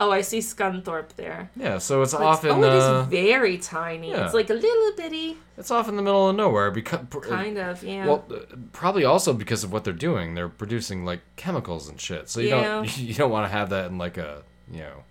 Oh, 0.02 0.12
I 0.12 0.22
see 0.22 0.40
Scunthorpe 0.40 1.10
there. 1.18 1.52
Yeah. 1.58 1.78
So 1.80 2.02
it's 2.02 2.14
off 2.14 2.46
in 2.46 2.52
oh, 2.52 2.64
it 2.64 2.70
uh, 2.72 3.02
is 3.02 3.08
very 3.10 3.58
tiny. 3.58 4.12
yeah. 4.12 4.24
It's 4.26 4.34
like 4.34 4.50
a 4.50 4.54
little 4.54 4.92
bitty, 4.96 5.38
it's 5.58 5.72
off 5.72 5.90
in 5.90 5.98
the 5.98 6.02
middle 6.02 6.30
of 6.30 6.36
nowhere 6.38 6.72
because 6.72 7.02
kind 7.24 7.58
of, 7.58 7.84
yeah. 7.84 8.06
Well, 8.06 8.24
uh, 8.32 8.38
probably 8.72 9.04
also 9.04 9.34
because 9.34 9.66
of 9.66 9.74
what 9.74 9.84
they're 9.84 9.92
doing. 9.92 10.36
They're 10.36 10.48
producing 10.48 11.04
like 11.04 11.20
chemicals 11.36 11.90
and 11.90 12.00
shit. 12.00 12.30
So 12.30 12.40
you 12.40 12.50
Yeah. 12.50 12.64
don't 12.64 12.98
you 13.10 13.14
don't 13.14 13.30
want 13.32 13.46
to 13.46 13.52
have 13.52 13.70
that 13.72 13.92
in 13.92 13.98
like 13.98 14.18
a 14.18 14.44
you 14.72 14.80
know. 14.80 15.04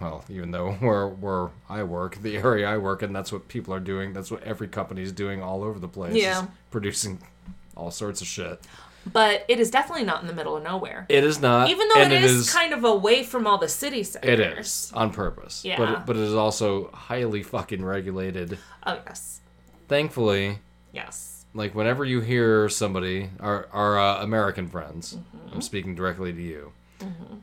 Well, 0.00 0.24
even 0.28 0.50
though 0.50 0.72
where 0.80 1.08
where 1.08 1.50
I 1.68 1.82
work, 1.82 2.16
the 2.22 2.36
area 2.36 2.68
I 2.68 2.76
work 2.78 3.02
in, 3.02 3.12
that's 3.12 3.32
what 3.32 3.48
people 3.48 3.72
are 3.74 3.80
doing. 3.80 4.12
That's 4.12 4.30
what 4.30 4.42
every 4.42 4.68
company 4.68 5.02
is 5.02 5.12
doing 5.12 5.42
all 5.42 5.62
over 5.62 5.78
the 5.78 5.88
place. 5.88 6.14
is 6.14 6.22
Yeah. 6.22 6.46
producing 6.70 7.20
all 7.76 7.90
sorts 7.90 8.20
of 8.20 8.26
shit. 8.26 8.60
but 9.12 9.44
it 9.48 9.58
is 9.58 9.68
definitely 9.70 10.04
not 10.04 10.20
in 10.20 10.28
the 10.28 10.34
middle 10.34 10.56
of 10.56 10.62
nowhere. 10.62 11.06
It 11.08 11.24
is 11.24 11.40
not, 11.40 11.68
Even 11.70 11.88
though 11.88 12.02
and 12.02 12.12
it 12.12 12.22
is, 12.22 12.52
kind 12.52 12.72
of 12.72 12.84
away 12.84 13.24
from 13.24 13.48
all 13.48 13.58
the 13.58 13.66
city 13.68 14.04
centers. 14.04 14.30
It 14.30 14.40
is 14.58 14.92
on 14.94 15.10
purpose. 15.10 15.64
Yeah. 15.64 15.76
But 15.76 16.06
but 16.06 16.16
it 16.16 16.22
is 16.22 16.34
also 16.34 16.88
highly 16.92 17.42
fucking 17.42 17.84
regulated. 17.84 18.58
Oh 18.86 18.98
yes, 19.06 19.40
Thankfully, 19.88 20.58
yes. 20.92 21.44
like 21.54 21.74
whenever 21.74 22.04
you 22.04 22.20
hear 22.20 22.68
somebody 22.68 23.30
our 23.40 23.66
our 23.72 23.98
uh, 23.98 24.22
American 24.22 24.68
friends, 24.68 25.14
Mm-hmm. 25.16 25.54
I'm 25.54 25.60
speaking 25.62 25.94
directly 25.94 26.32
to 26.32 26.40
you. 26.40 26.72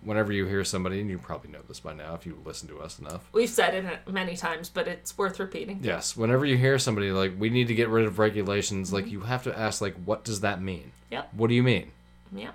Whenever 0.04 0.32
you 0.32 0.46
hear 0.46 0.64
somebody, 0.64 1.02
and 1.02 1.10
you 1.10 1.18
probably 1.18 1.52
know 1.52 1.60
this 1.68 1.80
by 1.80 1.94
now 1.94 2.16
if 2.16 2.26
you 2.26 2.38
listen 2.46 2.68
to 2.70 2.80
us 2.80 3.00
enough. 3.00 3.28
We've 3.34 3.50
said 3.50 3.74
it 3.74 4.12
many 4.12 4.36
times, 4.36 4.70
but 4.70 4.88
it's 4.88 5.18
worth 5.18 5.40
repeating. 5.40 5.80
Yes, 5.84 6.16
whenever 6.18 6.46
you 6.46 6.58
hear 6.58 6.80
somebody 6.80 7.12
like 7.12 7.34
we 7.38 7.50
need 7.50 7.68
to 7.68 7.76
get 7.76 7.90
rid 7.90 8.06
of 8.06 8.20
regulations, 8.20 8.88
Mm-hmm. 8.88 8.96
like 8.96 9.12
you 9.12 9.22
have 9.22 9.44
to 9.44 9.58
ask 9.58 9.82
like 9.82 9.96
what 10.06 10.24
does 10.24 10.42
that 10.42 10.62
mean? 10.62 10.92
Yep. 11.12 11.30
What 11.34 11.48
do 11.48 11.54
you 11.56 11.64
mean? 11.64 11.92
Yeah. 12.32 12.52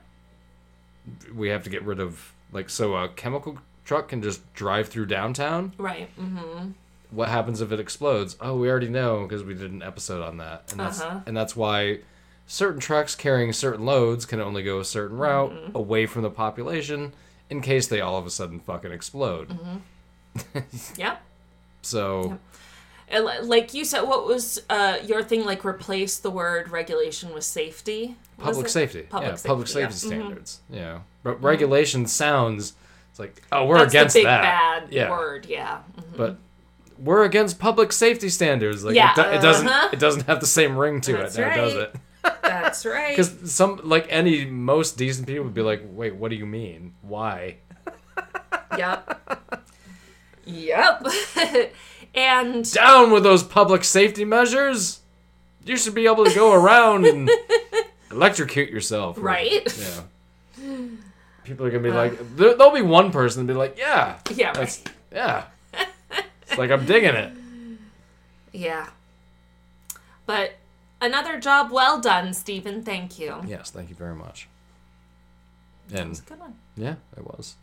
We 1.34 1.48
have 1.48 1.64
to 1.64 1.70
get 1.70 1.82
rid 1.82 2.00
of 2.00 2.32
like 2.52 2.70
so 2.70 2.94
a 2.96 3.08
chemical 3.08 3.58
truck 3.84 4.08
can 4.08 4.22
just 4.22 4.52
drive 4.54 4.88
through 4.88 5.06
downtown? 5.06 5.72
Right. 5.76 6.08
Mm-hmm. 6.18 6.70
what 7.10 7.28
happens 7.28 7.60
if 7.60 7.70
it 7.72 7.78
explodes? 7.80 8.36
Oh, 8.40 8.56
we 8.56 8.70
already 8.70 8.88
know 8.88 9.22
because 9.22 9.44
we 9.44 9.54
did 9.54 9.70
an 9.70 9.82
episode 9.82 10.22
on 10.22 10.38
that, 10.38 10.70
and 10.70 10.80
that's 10.80 11.00
Uh-huh. 11.00 11.20
and 11.26 11.36
that's 11.36 11.54
why 11.54 11.98
certain 12.46 12.80
trucks 12.80 13.14
carrying 13.14 13.52
certain 13.52 13.84
loads 13.86 14.26
can 14.26 14.40
only 14.40 14.62
go 14.62 14.78
a 14.80 14.84
certain 14.84 15.16
route 15.18 15.50
Mm-hmm. 15.52 15.76
away 15.76 16.06
from 16.06 16.22
the 16.22 16.30
population 16.30 17.12
in 17.50 17.60
case 17.60 17.86
they 17.86 18.00
all 18.00 18.16
of 18.18 18.26
a 18.26 18.30
sudden 18.30 18.60
fucking 18.60 18.92
explode. 18.92 19.48
Mm-hmm. 19.50 20.58
Yep. 20.96 21.22
So 21.82 22.38
li- 23.12 23.38
Like 23.42 23.74
you 23.74 23.84
said, 23.84 24.02
what 24.02 24.26
was 24.26 24.60
uh, 24.68 24.98
your 25.04 25.22
thing? 25.22 25.44
Like 25.44 25.64
replace 25.64 26.18
the 26.18 26.30
word 26.30 26.70
regulation 26.70 27.32
with 27.34 27.44
safety. 27.44 28.16
Public 28.38 28.68
safety, 28.68 29.02
Public 29.02 29.28
yeah, 29.30 29.34
safety, 29.36 29.48
public 29.48 29.68
yeah. 29.68 29.72
safety 29.74 29.94
Mhm. 29.94 30.08
standards, 30.08 30.60
you 30.70 30.80
know. 30.80 31.02
But 31.22 31.40
regulation 31.42 32.06
sounds 32.06 32.72
it's 33.10 33.20
like 33.20 33.42
oh 33.52 33.64
we're 33.66 33.78
That's 33.78 33.92
against 33.94 34.14
the 34.14 34.20
big 34.20 34.26
that, 34.26 34.42
bad 34.42 34.92
yeah. 34.92 35.10
word. 35.10 35.46
Yeah. 35.46 35.78
Mhm. 35.96 36.16
But 36.16 36.36
we're 36.98 37.24
against 37.24 37.58
public 37.60 37.92
safety 37.92 38.28
standards. 38.28 38.82
Like 38.84 38.96
Yeah, 38.96 39.12
it, 39.12 39.16
do- 39.16 39.38
it 39.38 39.40
doesn't 39.42 39.68
uh-huh. 39.68 39.88
it 39.92 40.00
doesn't 40.00 40.26
have 40.26 40.40
the 40.40 40.46
same 40.46 40.76
ring 40.76 41.00
to 41.02 41.12
That's 41.12 41.36
it 41.38 41.42
now, 41.42 41.54
does 41.54 41.74
right. 41.74 41.82
it? 41.84 41.96
That's 42.42 42.84
right. 42.86 43.10
Because 43.10 43.52
some, 43.52 43.80
like 43.84 44.06
any 44.08 44.44
most 44.44 44.96
decent 44.96 45.26
people 45.26 45.44
would 45.44 45.54
be 45.54 45.62
like, 45.62 45.82
wait, 45.84 46.14
what 46.14 46.30
do 46.30 46.36
you 46.36 46.46
mean? 46.46 46.94
Why? 47.02 47.56
Yep. 48.76 49.62
yep. 50.46 51.06
and 52.14 52.72
Down 52.72 53.12
with 53.12 53.22
those 53.22 53.44
public 53.44 53.84
safety 53.84 54.24
measures! 54.24 54.98
You 55.64 55.76
should 55.76 55.94
be 55.94 56.06
able 56.06 56.24
to 56.24 56.34
go 56.34 56.52
around 56.52 57.06
and 57.06 57.30
electrocute 58.10 58.70
yourself. 58.70 59.16
Right. 59.20 59.62
Yeah. 59.78 60.78
People 61.44 61.66
are 61.66 61.70
gonna 61.70 61.84
be 61.84 61.90
uh. 61.90 61.94
like, 61.94 62.36
there, 62.36 62.56
there'll 62.56 62.72
be 62.72 62.82
one 62.82 63.12
person 63.12 63.46
be 63.46 63.52
like, 63.52 63.78
yeah, 63.78 64.18
yeah, 64.34 64.58
right. 64.58 64.90
yeah. 65.12 65.44
It's 66.48 66.58
like 66.58 66.72
I'm 66.72 66.84
digging 66.84 67.14
it. 67.14 67.32
Yeah. 68.52 68.88
But 70.26 70.54
another 71.04 71.38
job 71.38 71.70
well 71.70 72.00
done, 72.00 72.32
Stephen. 72.34 72.82
Thank 72.82 73.18
you. 73.18 73.36
Yes, 73.46 73.70
thank 73.70 73.88
you 73.90 73.94
very 73.94 74.14
much. 74.14 74.48
That 75.88 76.00
And 76.00 76.10
was 76.10 76.20
a 76.20 76.22
good 76.22 76.40
one. 76.40 76.54
yeah, 76.76 76.94
it 77.16 77.24
was. 77.24 77.56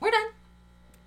We're 0.00 0.10
done. 0.10 0.26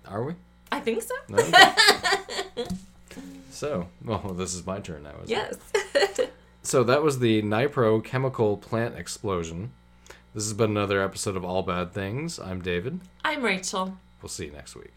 Are 0.06 0.22
we? 0.24 0.34
I 0.72 0.80
think 0.80 1.02
so. 1.02 1.14
Okay. 1.32 2.66
so, 3.50 3.88
well, 4.04 4.18
this 4.36 4.54
is 4.54 4.64
my 4.66 4.80
turn 4.80 5.02
now. 5.02 5.14
Isn't 5.24 5.36
it? 5.36 5.58
Yes. 5.94 6.20
So 6.62 6.82
that 6.82 7.00
was 7.00 7.20
the 7.20 7.42
Nypro 7.42 8.02
chemical 8.02 8.56
plant 8.56 8.96
explosion. 8.96 9.70
This 10.34 10.42
has 10.42 10.52
been 10.52 10.72
another 10.72 11.00
episode 11.00 11.36
of 11.36 11.44
All 11.44 11.62
Bad 11.62 11.92
Things. 11.92 12.40
I'm 12.40 12.60
David. 12.60 12.98
I'm 13.24 13.44
Rachel. 13.44 13.96
We'll 14.20 14.30
see 14.30 14.46
you 14.46 14.50
next 14.50 14.74
week. 14.74 14.92